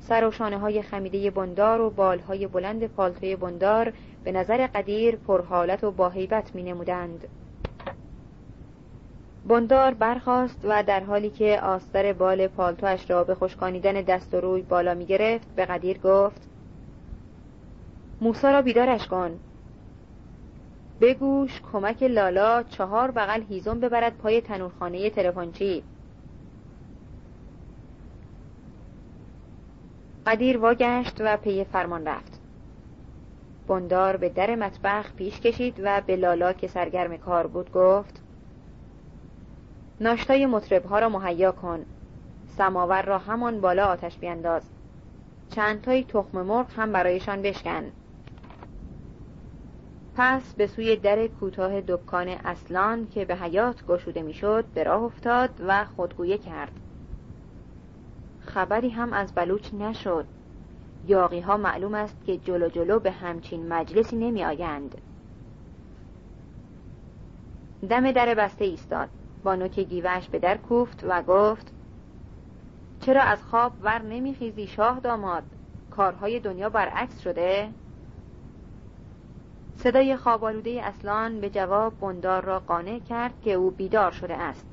سر 0.00 0.28
و 0.28 0.30
شانه 0.30 0.58
های 0.58 0.82
خمیده 0.82 1.30
بندار 1.30 1.80
و 1.80 1.90
بالهای 1.90 2.46
بلند 2.46 2.86
پالتوی 2.86 3.36
بندار 3.36 3.92
به 4.24 4.32
نظر 4.32 4.66
قدیر 4.66 5.16
پرحالت 5.16 5.84
و 5.84 5.90
با 5.90 6.08
حیبت 6.08 6.54
می 6.54 6.62
نمودند. 6.62 7.28
بندار 9.48 9.94
برخاست 9.94 10.60
و 10.64 10.82
در 10.82 11.00
حالی 11.00 11.30
که 11.30 11.60
آستر 11.62 12.12
بال 12.12 12.46
پالتوش 12.46 13.10
را 13.10 13.24
به 13.24 13.34
خشکانیدن 13.34 13.92
دست 13.92 14.34
و 14.34 14.40
روی 14.40 14.62
بالا 14.62 14.94
می 14.94 15.06
گرفت 15.06 15.54
به 15.54 15.64
قدیر 15.64 15.98
گفت 15.98 16.48
موسا 18.20 18.50
را 18.50 18.62
بیدارش 18.62 19.06
کن. 19.06 19.38
بگوش 21.00 21.60
کمک 21.72 22.02
لالا 22.02 22.62
چهار 22.62 23.10
بغل 23.10 23.42
هیزم 23.42 23.80
ببرد 23.80 24.16
پای 24.16 24.40
تنورخانه 24.40 25.10
تلفنچی. 25.10 25.82
قدیر 30.26 30.58
واگشت 30.58 31.16
و 31.20 31.36
پی 31.36 31.64
فرمان 31.64 32.08
رفت. 32.08 32.37
بندار 33.68 34.16
به 34.16 34.28
در 34.28 34.54
مطبخ 34.54 35.12
پیش 35.12 35.40
کشید 35.40 35.80
و 35.84 36.02
به 36.06 36.16
لالا 36.16 36.52
که 36.52 36.66
سرگرم 36.66 37.16
کار 37.16 37.46
بود 37.46 37.72
گفت 37.72 38.22
ناشتای 40.00 40.46
مطربها 40.46 40.98
را 40.98 41.08
مهیا 41.08 41.52
کن. 41.52 41.84
سماور 42.46 43.02
را 43.02 43.18
همان 43.18 43.60
بالا 43.60 43.86
آتش 43.86 44.18
بینداز. 44.18 44.62
چند 45.50 45.80
تایی 45.80 46.04
تخم 46.04 46.42
مرغ 46.42 46.66
هم 46.76 46.92
برایشان 46.92 47.42
بشکن. 47.42 47.82
پس 50.16 50.54
به 50.54 50.66
سوی 50.66 50.96
در 50.96 51.26
کوتاه 51.26 51.80
دکان 51.80 52.28
اصلان 52.28 53.08
که 53.08 53.24
به 53.24 53.36
حیات 53.36 53.86
گشوده 53.86 54.22
می‌شد 54.22 54.64
به 54.74 54.84
راه 54.84 55.02
افتاد 55.02 55.50
و 55.66 55.84
خودگویه 55.84 56.38
کرد. 56.38 56.72
خبری 58.40 58.90
هم 58.90 59.12
از 59.12 59.32
بلوچ 59.34 59.74
نشد. 59.74 60.24
یاقی 61.06 61.40
ها 61.40 61.56
معلوم 61.56 61.94
است 61.94 62.24
که 62.26 62.36
جلو 62.36 62.68
جلو 62.68 62.98
به 62.98 63.10
همچین 63.10 63.68
مجلسی 63.68 64.16
نمی 64.16 64.44
آیند 64.44 65.00
دم 67.88 68.12
در 68.12 68.34
بسته 68.34 68.64
ایستاد. 68.64 69.08
با 69.44 69.54
نوک 69.54 69.80
گیوش 69.80 70.28
به 70.28 70.38
در 70.38 70.56
کوفت 70.56 71.04
و 71.08 71.22
گفت 71.22 71.72
چرا 73.00 73.22
از 73.22 73.42
خواب 73.42 73.72
ور 73.82 74.02
نمیخیزی 74.02 74.66
شاه 74.66 75.00
داماد؟ 75.00 75.42
کارهای 75.90 76.40
دنیا 76.40 76.68
برعکس 76.68 77.20
شده؟ 77.20 77.68
صدای 79.76 80.16
خوابالوده 80.16 80.80
اصلان 80.84 81.40
به 81.40 81.50
جواب 81.50 82.00
بندار 82.00 82.44
را 82.44 82.58
قانع 82.60 82.98
کرد 82.98 83.40
که 83.42 83.52
او 83.52 83.70
بیدار 83.70 84.10
شده 84.10 84.36
است. 84.36 84.66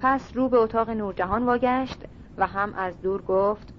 پس 0.00 0.30
رو 0.34 0.48
به 0.48 0.56
اتاق 0.56 0.90
نورجهان 0.90 1.46
واگشت 1.46 2.04
و 2.36 2.46
هم 2.46 2.74
از 2.74 3.02
دور 3.02 3.22
گفت 3.22 3.74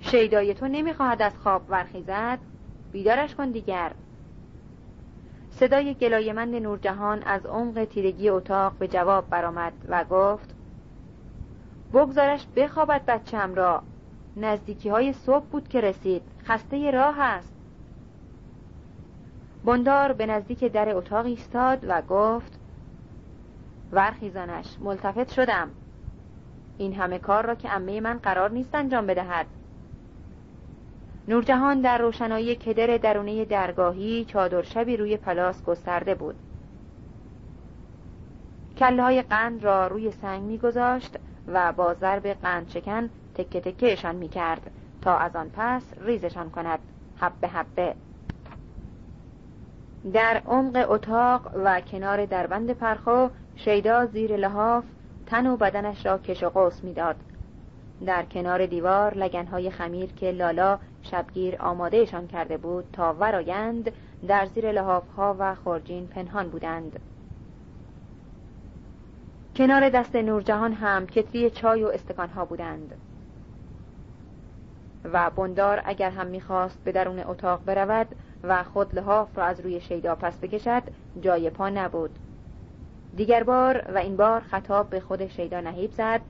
شیدای 0.00 0.54
تو 0.54 0.68
نمی‌خواهد 0.68 1.22
از 1.22 1.38
خواب 1.38 1.62
ورخیزد 1.68 2.38
بیدارش 2.92 3.34
کن 3.34 3.50
دیگر. 3.50 3.92
صدای 5.50 5.94
گلایمند 5.94 6.54
نورجهان 6.54 7.22
از 7.22 7.46
عمق 7.46 7.84
تیرگی 7.84 8.28
اتاق 8.28 8.72
به 8.72 8.88
جواب 8.88 9.30
برآمد 9.30 9.72
و 9.88 10.04
گفت 10.04 10.54
بگذارش 11.92 12.46
بخوابد 12.56 13.04
بچم 13.06 13.54
را. 13.54 13.82
نزدیکی 14.36 14.88
های 14.88 15.12
صبح 15.12 15.44
بود 15.44 15.68
که 15.68 15.80
رسید. 15.80 16.22
خسته 16.44 16.90
راه 16.90 17.20
است. 17.20 17.54
بندار 19.64 20.12
به 20.12 20.26
نزدیک 20.26 20.64
در 20.64 20.96
اتاق 20.96 21.26
ایستاد 21.26 21.84
و 21.88 22.02
گفت 22.02 22.60
ورخیزانش 23.92 24.66
ملتفت 24.80 25.32
شدم. 25.32 25.70
این 26.78 26.94
همه 26.94 27.18
کار 27.18 27.46
را 27.46 27.54
که 27.54 27.70
امه 27.72 28.00
من 28.00 28.18
قرار 28.18 28.50
نیست 28.50 28.74
انجام 28.74 29.06
بدهد. 29.06 29.46
نورجهان 31.28 31.80
در 31.80 31.98
روشنایی 31.98 32.56
کدر 32.56 32.96
درونه 32.96 33.44
درگاهی 33.44 34.24
چادر 34.24 34.62
شبی 34.62 34.96
روی 34.96 35.16
پلاس 35.16 35.64
گسترده 35.64 36.14
بود. 36.14 36.34
کله 38.78 39.02
های 39.02 39.22
قند 39.22 39.64
را 39.64 39.86
روی 39.86 40.10
سنگ 40.10 40.42
میگذاشت 40.42 41.16
و 41.48 41.72
با 41.72 41.94
ضرب 41.94 42.26
قند 42.26 42.68
شکن 42.68 43.10
تکه 43.34 43.60
تکهشان 43.60 44.16
می 44.16 44.28
کرد 44.28 44.70
تا 45.02 45.18
از 45.18 45.36
آن 45.36 45.50
پس 45.52 45.82
ریزشان 46.00 46.50
کند 46.50 46.78
حبه 47.20 47.48
حبه. 47.48 47.94
در 50.12 50.42
عمق 50.46 50.90
اتاق 50.90 51.50
و 51.64 51.80
کنار 51.80 52.26
دربند 52.26 52.70
پرخو 52.70 53.28
شیدا 53.56 54.06
زیر 54.06 54.36
لحاف 54.36 54.84
تن 55.26 55.46
و 55.46 55.56
بدنش 55.56 56.06
را 56.06 56.18
کش 56.18 56.42
و 56.42 56.48
قوس 56.48 56.84
می‌داد. 56.84 57.16
در 58.06 58.22
کنار 58.22 58.66
دیوار 58.66 59.14
لگنهای 59.14 59.70
خمیر 59.70 60.12
که 60.12 60.30
لالا 60.30 60.78
شبگیر 61.02 61.56
آمادهشان 61.60 62.26
کرده 62.26 62.56
بود 62.56 62.84
تا 62.92 63.14
ورایند 63.20 63.92
در 64.28 64.46
زیر 64.46 64.72
لحافها 64.72 65.36
و 65.38 65.54
خورجین 65.54 66.06
پنهان 66.06 66.48
بودند. 66.48 67.00
کنار 69.56 69.88
دست 69.88 70.16
نورجهان 70.16 70.72
هم 70.72 71.06
کتری 71.06 71.50
چای 71.50 71.84
و 71.84 71.86
استکانها 71.86 72.44
بودند. 72.44 72.94
و 75.12 75.30
بندار 75.30 75.82
اگر 75.84 76.10
هم 76.10 76.26
می‌خواست 76.26 76.84
به 76.84 76.92
درون 76.92 77.18
اتاق 77.18 77.64
برود 77.64 78.06
و 78.42 78.64
خود 78.64 78.94
لحاف 78.94 79.38
را 79.38 79.44
از 79.44 79.60
روی 79.60 79.80
شیدا 79.80 80.14
پس 80.14 80.38
بکشد 80.38 80.82
جای 81.20 81.50
پا 81.50 81.68
نبود. 81.68 82.10
دیگر 83.16 83.42
بار 83.42 83.84
و 83.94 83.98
این 83.98 84.16
بار 84.16 84.40
خطاب 84.40 84.90
به 84.90 85.00
خود 85.00 85.26
شیدا 85.26 85.60
نهیب 85.60 85.90
زد 85.90 86.20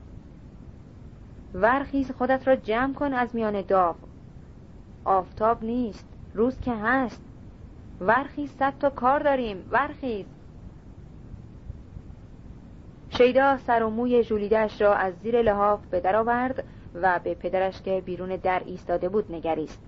ورخیز 1.53 2.11
خودت 2.11 2.47
را 2.47 2.55
جمع 2.55 2.93
کن 2.93 3.13
از 3.13 3.35
میان 3.35 3.61
داغ. 3.61 3.95
آفتاب 5.05 5.63
نیست 5.63 6.07
روز 6.33 6.59
که 6.61 6.73
هست. 6.73 7.21
ورخیز 8.01 8.51
صد 8.51 8.73
تا 8.79 8.89
کار 8.89 9.19
داریم 9.19 9.67
ورخیز. 9.71 10.25
شیدا 13.09 13.57
سر 13.57 13.83
و 13.83 13.89
موی 13.89 14.23
جولیدش 14.23 14.81
را 14.81 14.95
از 14.95 15.13
زیر 15.23 15.41
لحاف 15.41 15.85
به 15.85 15.99
در 15.99 16.15
آورد 16.15 16.63
و 16.93 17.19
به 17.23 17.33
پدرش 17.33 17.81
که 17.81 18.01
بیرون 18.05 18.35
در 18.35 18.61
ایستاده 18.65 19.09
بود 19.09 19.31
نگریست. 19.31 19.81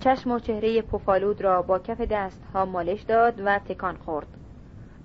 چشم 0.00 0.30
و 0.30 0.38
چهره 0.38 0.82
پفالود 0.82 1.42
را 1.42 1.62
با 1.62 1.78
کف 1.78 2.00
دست 2.00 2.42
ها 2.54 2.64
مالش 2.64 3.02
داد 3.02 3.40
و 3.44 3.58
تکان 3.58 3.96
خورد. 3.96 4.26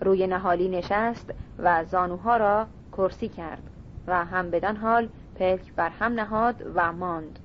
روی 0.02 0.28
نهالی 0.28 0.70
نشست 0.70 1.34
و 1.60 1.86
زانوها 1.86 2.38
را 2.38 2.68
کرسی 2.91 3.30
کرد 3.30 3.64
و 4.07 4.26
هم 4.26 4.52
بدان 4.52 4.76
حال 4.76 5.10
پلک 5.40 5.74
بر 5.76 5.90
هم 5.90 6.14
نهاد 6.14 6.56
و 6.76 6.94
ماند. 6.94 7.40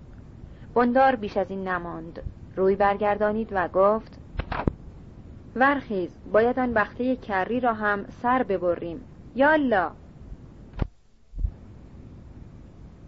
بندار 0.75 1.16
بیش 1.16 1.37
از 1.37 1.51
این 1.51 1.69
نماند. 1.69 2.23
روی 2.57 2.77
برگردانید 2.77 3.49
و 3.53 3.69
گفت 3.69 4.19
ورخیز 5.57 6.11
باید 6.33 6.59
آن 6.59 6.75
بخته 6.75 7.16
کری 7.16 7.61
را 7.61 7.75
هم 7.75 8.05
سر 8.23 8.43
ببریم. 8.43 9.01
یالا 9.35 9.91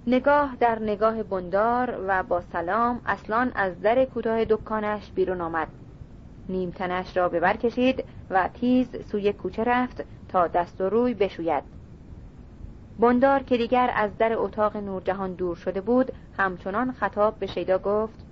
نگاه 0.06 0.56
در 0.60 0.78
نگاه 0.78 1.22
بندار 1.22 2.04
و 2.08 2.22
با 2.22 2.40
سلام 2.40 3.00
اصلان 3.06 3.52
از 3.54 3.80
در 3.80 4.04
کوتاه 4.04 4.44
دکانش 4.44 5.10
بیرون 5.14 5.40
آمد. 5.40 5.68
نیمتنش 6.48 7.16
را 7.16 7.28
به 7.28 7.40
کشید 7.40 8.04
و 8.30 8.48
تیز 8.48 8.88
سوی 9.10 9.32
کوچه 9.32 9.64
رفت 9.64 10.04
تا 10.28 10.46
دست 10.46 10.80
و 10.80 10.88
روی 10.88 11.14
بشوید. 11.14 11.75
بندار 12.98 13.42
که 13.42 13.56
دیگر 13.56 13.90
از 13.94 14.18
در 14.18 14.32
اتاق 14.38 14.76
نورجهان 14.76 15.32
دور 15.32 15.56
شده 15.56 15.80
بود 15.80 16.12
همچنان 16.38 16.92
خطاب 16.92 17.38
به 17.38 17.46
شیدا 17.46 17.78
گفت 17.78 18.26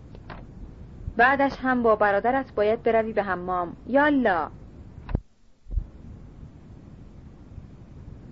بعدش 1.17 1.53
هم 1.63 1.83
با 1.83 1.97
برادرت 1.97 2.55
باید 2.55 2.83
بروی 2.83 3.13
به 3.13 3.23
حمام. 3.23 3.77
یالا! 3.87 4.51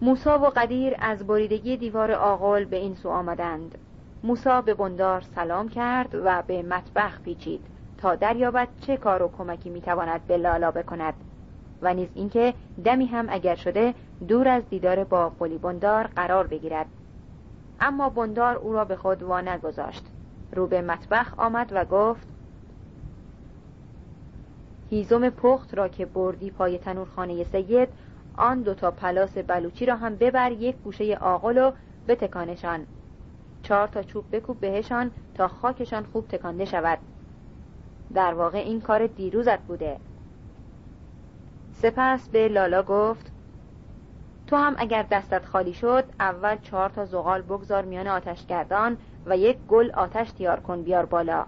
موسا 0.02 0.38
و 0.38 0.46
قدیر 0.46 0.94
از 0.98 1.26
بریدگی 1.26 1.76
دیوار 1.76 2.12
آغل 2.12 2.64
به 2.64 2.76
این 2.76 2.94
سو 2.94 3.08
آمدند. 3.08 3.78
موسا 4.24 4.60
به 4.60 4.74
بندار 4.74 5.20
سلام 5.34 5.68
کرد 5.68 6.14
و 6.24 6.42
به 6.46 6.62
مطبخ 6.62 7.20
پیچید 7.20 7.60
تا 7.98 8.14
دریابد 8.14 8.68
چه 8.80 8.96
کار 8.96 9.22
و 9.22 9.30
کمکی 9.38 9.70
می‌تواند 9.70 10.26
به 10.26 10.36
لالا 10.36 10.70
بکند. 10.70 11.14
و 11.82 11.94
نیز 11.94 12.08
اینکه 12.14 12.54
دمی 12.84 13.06
هم 13.06 13.26
اگر 13.28 13.54
شده 13.54 13.94
دور 14.28 14.48
از 14.48 14.62
دیدار 14.68 15.04
با 15.04 15.28
قلی 15.28 15.58
بندار 15.58 16.06
قرار 16.06 16.46
بگیرد. 16.46 16.86
اما 17.80 18.08
بندار 18.08 18.56
او 18.56 18.72
را 18.72 18.84
به 18.84 18.96
خود 18.96 19.22
وا 19.22 19.40
نگذاشت 19.40 20.04
رو 20.52 20.66
به 20.66 20.82
مطبخ 20.82 21.34
آمد 21.36 21.72
و 21.74 21.84
گفت 21.84 22.26
هیزم 24.90 25.30
پخت 25.30 25.74
را 25.74 25.88
که 25.88 26.06
بردی 26.06 26.50
پای 26.50 26.78
تنورخانه 26.78 27.44
سید 27.44 27.88
آن 28.36 28.62
دوتا 28.62 28.90
پلاس 28.90 29.38
بلوچی 29.38 29.86
را 29.86 29.96
هم 29.96 30.16
ببر 30.16 30.52
یک 30.52 30.76
گوشه 30.76 31.16
آقل 31.20 31.58
و 31.58 31.72
بتکانشان. 32.08 32.86
چهار 33.62 33.88
تا 33.88 34.02
چوب 34.02 34.24
بکوب 34.36 34.60
بهشان 34.60 35.10
تا 35.34 35.48
خاکشان 35.48 36.04
خوب 36.12 36.28
تکانده 36.28 36.64
شود. 36.64 36.98
در 38.14 38.34
واقع 38.34 38.58
این 38.58 38.80
کار 38.80 39.06
دیروزت 39.06 39.58
بوده. 39.58 39.96
سپس 41.72 42.28
به 42.28 42.48
لالا 42.48 42.82
گفت 42.82 43.31
تو 44.46 44.56
هم 44.56 44.74
اگر 44.78 45.02
دستت 45.02 45.46
خالی 45.46 45.74
شد 45.74 46.04
اول 46.20 46.56
چهار 46.62 46.88
تا 46.88 47.04
زغال 47.04 47.42
بگذار 47.42 47.84
میان 47.84 48.06
آتشگردان 48.06 48.96
و 49.26 49.36
یک 49.36 49.56
گل 49.68 49.90
آتش 49.90 50.30
تیار 50.30 50.60
کن 50.60 50.82
بیار 50.82 51.06
بالا. 51.06 51.46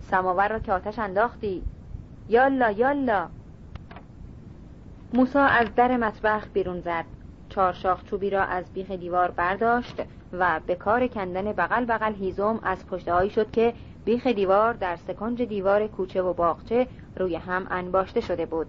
سماور 0.00 0.48
را 0.48 0.58
که 0.58 0.72
آتش 0.72 0.98
انداختی. 0.98 1.62
یالا 2.28 2.70
یالا. 2.70 3.28
موسا 5.14 5.44
از 5.44 5.74
در 5.74 5.96
مطبخ 5.96 6.46
بیرون 6.52 6.80
زد. 6.80 7.04
چهار 7.48 7.72
شاخ 7.72 8.04
چوبی 8.04 8.30
را 8.30 8.44
از 8.44 8.72
بیخ 8.72 8.90
دیوار 8.90 9.30
برداشت 9.30 10.02
و 10.32 10.60
به 10.66 10.74
کار 10.74 11.06
کندن 11.06 11.52
بغل 11.52 11.84
بغل 11.84 12.14
هیزم 12.14 12.60
از 12.62 12.86
پشتهایی 12.86 13.30
شد 13.30 13.50
که 13.50 13.74
بیخ 14.04 14.26
دیوار 14.26 14.72
در 14.72 14.96
سکنج 14.96 15.42
دیوار 15.42 15.86
کوچه 15.86 16.22
و 16.22 16.32
باغچه 16.32 16.86
روی 17.16 17.36
هم 17.36 17.66
انباشته 17.70 18.20
شده 18.20 18.46
بود. 18.46 18.66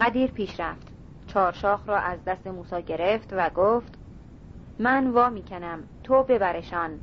قدیر 0.00 0.30
پیش 0.30 0.60
رفت. 0.60 0.91
چهار 1.32 1.52
شاخ 1.52 1.88
را 1.88 1.98
از 1.98 2.24
دست 2.24 2.46
موسا 2.46 2.80
گرفت 2.80 3.32
و 3.32 3.50
گفت 3.50 3.98
من 4.78 5.10
وا 5.10 5.28
می‌کنم 5.28 5.82
تو 6.04 6.22
ببرشان. 6.22 7.00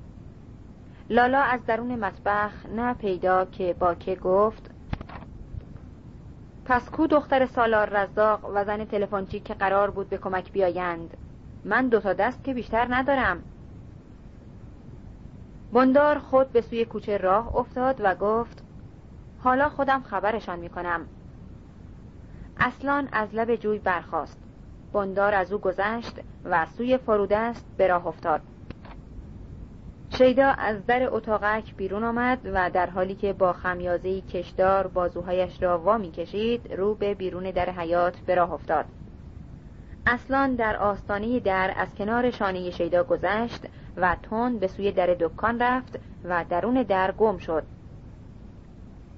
لالا 1.09 1.41
از 1.41 1.65
درون 1.65 1.95
مطبخ 1.95 2.65
نه 2.75 2.93
پیدا 2.93 3.45
که 3.45 3.75
با 3.79 3.93
که 3.93 4.15
گفت 4.15 4.71
پس 6.65 6.89
کو 6.89 7.07
دختر 7.07 7.45
سالار 7.45 7.89
رزاق 7.89 8.51
و 8.53 8.65
زن 8.65 8.85
تلفنچی 8.85 9.39
که 9.39 9.53
قرار 9.53 9.89
بود 9.89 10.09
به 10.09 10.17
کمک 10.17 10.51
بیایند؟ 10.51 11.17
من 11.65 11.87
دو 11.87 11.99
تا 11.99 12.13
دست 12.13 12.43
که 12.43 12.53
بیشتر 12.53 12.87
ندارم. 12.89 13.43
بندار 15.73 16.19
خود 16.19 16.51
به 16.51 16.61
سوی 16.61 16.85
کوچه 16.85 17.17
راه 17.17 17.55
افتاد 17.55 18.01
و 18.03 18.15
گفت 18.15 18.63
حالا 19.39 19.69
خودم 19.69 20.01
خبرشان 20.01 20.59
می‌کنم. 20.59 21.07
اصلان 22.59 23.09
از 23.11 23.35
لب 23.35 23.55
جوی 23.55 23.79
برخاست. 23.79 24.37
بندار 24.93 25.33
از 25.33 25.53
او 25.53 25.59
گذشت 25.59 26.19
و 26.45 26.65
سوی 26.65 26.97
فرودست 26.97 27.65
به 27.77 27.87
راه 27.87 28.07
افتاد. 28.07 28.41
شیدا 30.17 30.47
از 30.47 30.85
در 30.85 31.07
اتاقک 31.11 31.75
بیرون 31.75 32.03
آمد 32.03 32.39
و 32.53 32.69
در 32.69 32.89
حالی 32.89 33.15
که 33.15 33.33
با 33.33 33.53
خمیازه 33.53 34.21
کشدار 34.21 34.87
بازوهایش 34.87 35.63
را 35.63 35.79
وا 35.79 35.99
کشید 35.99 36.73
رو 36.73 36.95
به 36.95 37.13
بیرون 37.13 37.51
در 37.51 37.69
حیات 37.69 38.19
به 38.19 38.35
راه 38.35 38.53
افتاد. 38.53 38.85
اصلان 40.05 40.55
در 40.55 40.75
آستانه 40.75 41.39
در 41.39 41.73
از 41.77 41.95
کنار 41.95 42.31
شانه 42.31 42.71
شیدا 42.71 43.03
گذشت 43.03 43.65
و 43.97 44.15
تند 44.29 44.59
به 44.59 44.67
سوی 44.67 44.91
در 44.91 45.15
دکان 45.19 45.59
رفت 45.61 45.99
و 46.23 46.45
درون 46.49 46.83
در 46.83 47.11
گم 47.11 47.37
شد. 47.37 47.63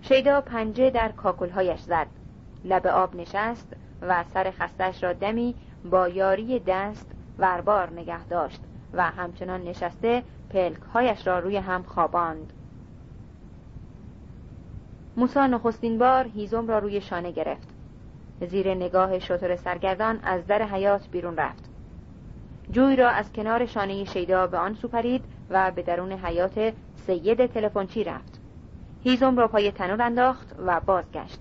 شیدا 0.02 0.42
پنجه 0.42 0.90
در 0.90 1.12
کاکلهایش 1.12 1.80
زد. 1.80 2.08
لب 2.66 2.88
آب 2.88 3.16
نشست 3.16 3.76
و 4.02 4.24
سر 4.34 4.52
خستش 4.52 5.04
را 5.04 5.14
دمی 5.14 5.56
با 5.92 6.08
یاری 6.08 6.60
دست 6.60 7.12
وربار 7.40 7.90
نگه 7.90 8.26
داشت 8.26 8.62
و 8.94 9.04
همچنان 9.04 9.64
نشسته 9.64 10.24
پلکهایش 10.50 11.28
را 11.28 11.40
روی 11.40 11.58
هم 11.58 11.84
خواباند. 11.84 12.54
موسا 15.18 15.48
نخستین 15.48 15.98
بار 15.98 16.28
هیزم 16.28 16.68
را 16.68 16.80
روی 16.80 17.02
شانه 17.02 17.32
گرفت. 17.32 17.68
زیر 18.42 18.74
نگاه 18.74 19.20
شطور 19.20 19.56
سرگردان 19.56 20.20
از 20.24 20.48
در 20.48 20.62
حیات 20.62 21.08
بیرون 21.08 21.38
رفت. 21.38 21.70
جوی 22.72 22.96
را 22.96 23.10
از 23.10 23.34
کنار 23.34 23.66
شانه 23.66 24.04
شیدا 24.04 24.48
به 24.48 24.58
آن 24.58 24.74
سوپرید 24.74 25.24
و 25.50 25.72
به 25.72 25.82
درون 25.82 26.12
حیات 26.12 26.74
سید 26.96 27.46
تلفنچی 27.46 28.04
رفت. 28.04 28.42
هیزم 29.04 29.38
را 29.38 29.48
پای 29.48 29.72
تنور 29.72 30.02
انداخت 30.02 30.56
و 30.66 30.80
بازگشت. 30.80 31.40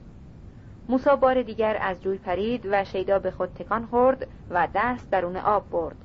موسا 0.91 1.17
بار 1.17 1.43
دیگر 1.43 1.79
از 1.81 2.03
جوی 2.03 2.19
پرید 2.19 2.67
و 2.71 2.85
شیدا 2.85 3.19
به 3.19 3.31
خود 3.31 3.49
تکان 3.49 3.87
خورد 3.87 4.27
و 4.51 4.69
دست 4.75 5.11
درون 5.11 5.37
آب 5.37 5.71
برد. 5.71 5.97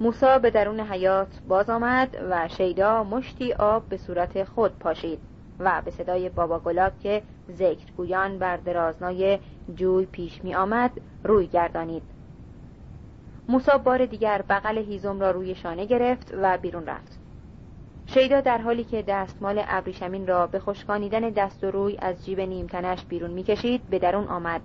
موسا 0.00 0.38
به 0.38 0.50
درون 0.50 0.80
حیات 0.80 1.28
باز 1.48 1.70
آمد 1.70 2.16
و 2.30 2.48
شیدا 2.48 3.04
مشتی 3.04 3.52
آب 3.52 3.88
به 3.88 3.96
صورت 3.96 4.44
خود 4.44 4.78
پاشید 4.78 5.18
و 5.58 5.82
به 5.84 5.90
صدای 5.90 6.28
بابا 6.28 6.58
گلاب 6.58 6.98
که 6.98 7.22
ذکر 7.50 7.92
گویان 7.96 8.38
بر 8.38 8.56
درازنای 8.56 9.38
جوی 9.74 10.06
پیش 10.06 10.44
می 10.44 10.54
آمد 10.54 10.90
روی 11.24 11.46
گردانید. 11.46 12.02
موسا 13.48 13.78
بار 13.78 14.06
دیگر 14.06 14.42
بغل 14.48 14.78
هیزم 14.78 15.20
را 15.20 15.30
روی 15.30 15.54
شانه 15.54 15.86
گرفت 15.86 16.34
و 16.42 16.58
بیرون 16.58 16.86
رفت. 16.86 17.21
شیدا 18.14 18.40
در 18.40 18.58
حالی 18.58 18.84
که 18.84 19.02
دستمال 19.02 19.62
ابریشمین 19.68 20.26
را 20.26 20.46
به 20.46 20.58
خشکانیدن 20.58 21.20
دست 21.20 21.64
و 21.64 21.70
روی 21.70 21.98
از 21.98 22.24
جیب 22.24 22.40
نیمتنش 22.40 23.04
بیرون 23.04 23.30
می‌کشید 23.30 23.82
به 23.90 23.98
درون 23.98 24.28
آمد. 24.28 24.60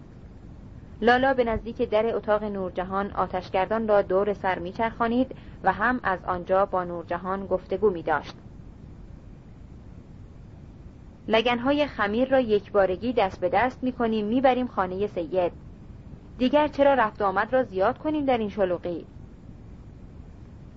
لالا 1.01 1.33
به 1.33 1.43
نزدیک 1.43 1.81
در 1.81 2.15
اتاق 2.15 2.43
نورجهان 2.43 3.11
آتشگردان 3.11 3.87
را 3.87 4.01
دور 4.01 4.33
سر 4.33 4.59
میچرخانید 4.59 5.35
و 5.63 5.71
هم 5.73 5.99
از 6.03 6.19
آنجا 6.25 6.65
با 6.65 6.83
نورجهان 6.83 7.47
گفتگو 7.47 7.89
می 7.89 8.03
داشت. 8.03 8.35
لگنهای 11.27 11.87
خمیر 11.87 12.29
را 12.29 12.39
یک 12.39 12.71
بارگی 12.71 13.13
دست 13.13 13.39
به 13.39 13.49
دست 13.49 13.83
می 13.83 13.91
کنیم 13.91 14.25
می 14.25 14.41
بریم 14.41 14.67
خانه 14.67 15.07
سید. 15.07 15.51
دیگر 16.37 16.67
چرا 16.67 16.93
رفت 16.93 17.21
آمد 17.21 17.53
را 17.53 17.63
زیاد 17.63 17.97
کنیم 17.97 18.25
در 18.25 18.37
این 18.37 18.49
شلوغی؟ 18.49 19.05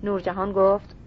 نورجهان 0.03 0.51
گفت 0.51 1.00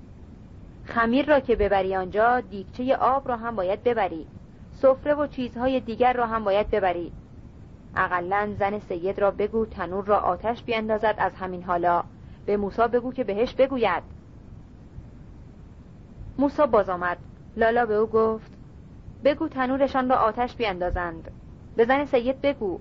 خمیر 0.84 1.26
را 1.26 1.40
که 1.40 1.56
ببری 1.56 1.96
آنجا 1.96 2.40
دیگچه 2.40 2.96
آب 2.96 3.28
را 3.28 3.36
هم 3.36 3.56
باید 3.56 3.82
ببری. 3.82 4.26
سفره 4.72 5.14
و 5.14 5.26
چیزهای 5.26 5.80
دیگر 5.80 6.12
را 6.12 6.26
هم 6.26 6.44
باید 6.44 6.70
ببری. 6.70 7.12
اقلا 7.96 8.54
زن 8.58 8.78
سید 8.78 9.18
را 9.18 9.30
بگو 9.30 9.66
تنور 9.66 10.04
را 10.04 10.18
آتش 10.18 10.62
بیندازد 10.62 11.14
از 11.18 11.34
همین 11.34 11.62
حالا. 11.62 12.04
به 12.46 12.56
موسا 12.56 12.88
بگو 12.88 13.12
که 13.12 13.24
بهش 13.24 13.54
بگوید. 13.54 14.02
موسا 16.38 16.66
باز 16.66 16.88
آمد. 16.88 17.18
لالا 17.56 17.86
به 17.86 17.94
او 17.94 18.06
گفت 18.06 18.52
بگو 19.24 19.48
تنورشان 19.48 20.08
را 20.08 20.16
آتش 20.16 20.56
بیندازند. 20.56 21.30
به 21.76 21.84
زن 21.84 22.04
سید 22.04 22.40
بگو. 22.40 22.80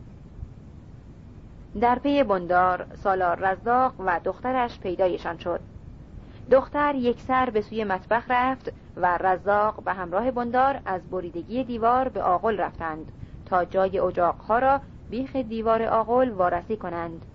در 1.82 2.00
پی 2.00 2.24
بندار 2.24 2.86
سالار 2.94 3.40
رزاق 3.40 3.94
و 4.00 4.20
دخترش 4.24 4.80
پیدایشان 4.80 5.38
شد. 5.38 5.60
دختر 6.52 6.96
یک 6.96 7.20
سر 7.22 7.50
به 7.50 7.62
سوی 7.62 7.84
مطبخ 7.84 8.24
رفت 8.30 8.74
و 8.98 9.18
رزاق 9.18 9.84
به 9.84 9.94
همراه 9.94 10.32
بندار 10.32 10.80
از 10.86 11.10
بریدگی 11.10 11.64
دیوار 11.64 12.10
به 12.10 12.24
آغل 12.24 12.58
رفتند 12.58 13.12
تا 13.46 13.66
جای 13.66 14.00
اجاقها 14.00 14.60
را 14.60 14.80
بیخ 15.10 15.36
دیوار 15.36 15.84
آغل 15.84 16.30
وارسی 16.30 16.78
کنند. 16.78 17.26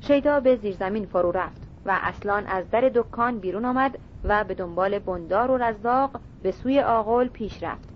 شیدا 0.00 0.40
به 0.40 0.56
زیرزمین 0.56 1.06
فرو 1.06 1.30
رفت 1.32 1.62
و 1.86 1.98
اصلان 2.02 2.46
از 2.46 2.70
در 2.70 2.90
دکان 2.94 3.38
بیرون 3.38 3.64
آمد 3.64 3.98
و 4.24 4.44
به 4.44 4.54
دنبال 4.54 4.98
بندار 4.98 5.50
و 5.50 5.58
رزاق 5.58 6.20
به 6.42 6.50
سوی 6.50 6.80
آغل 6.80 7.28
پیش 7.28 7.62
رفت. 7.62 7.91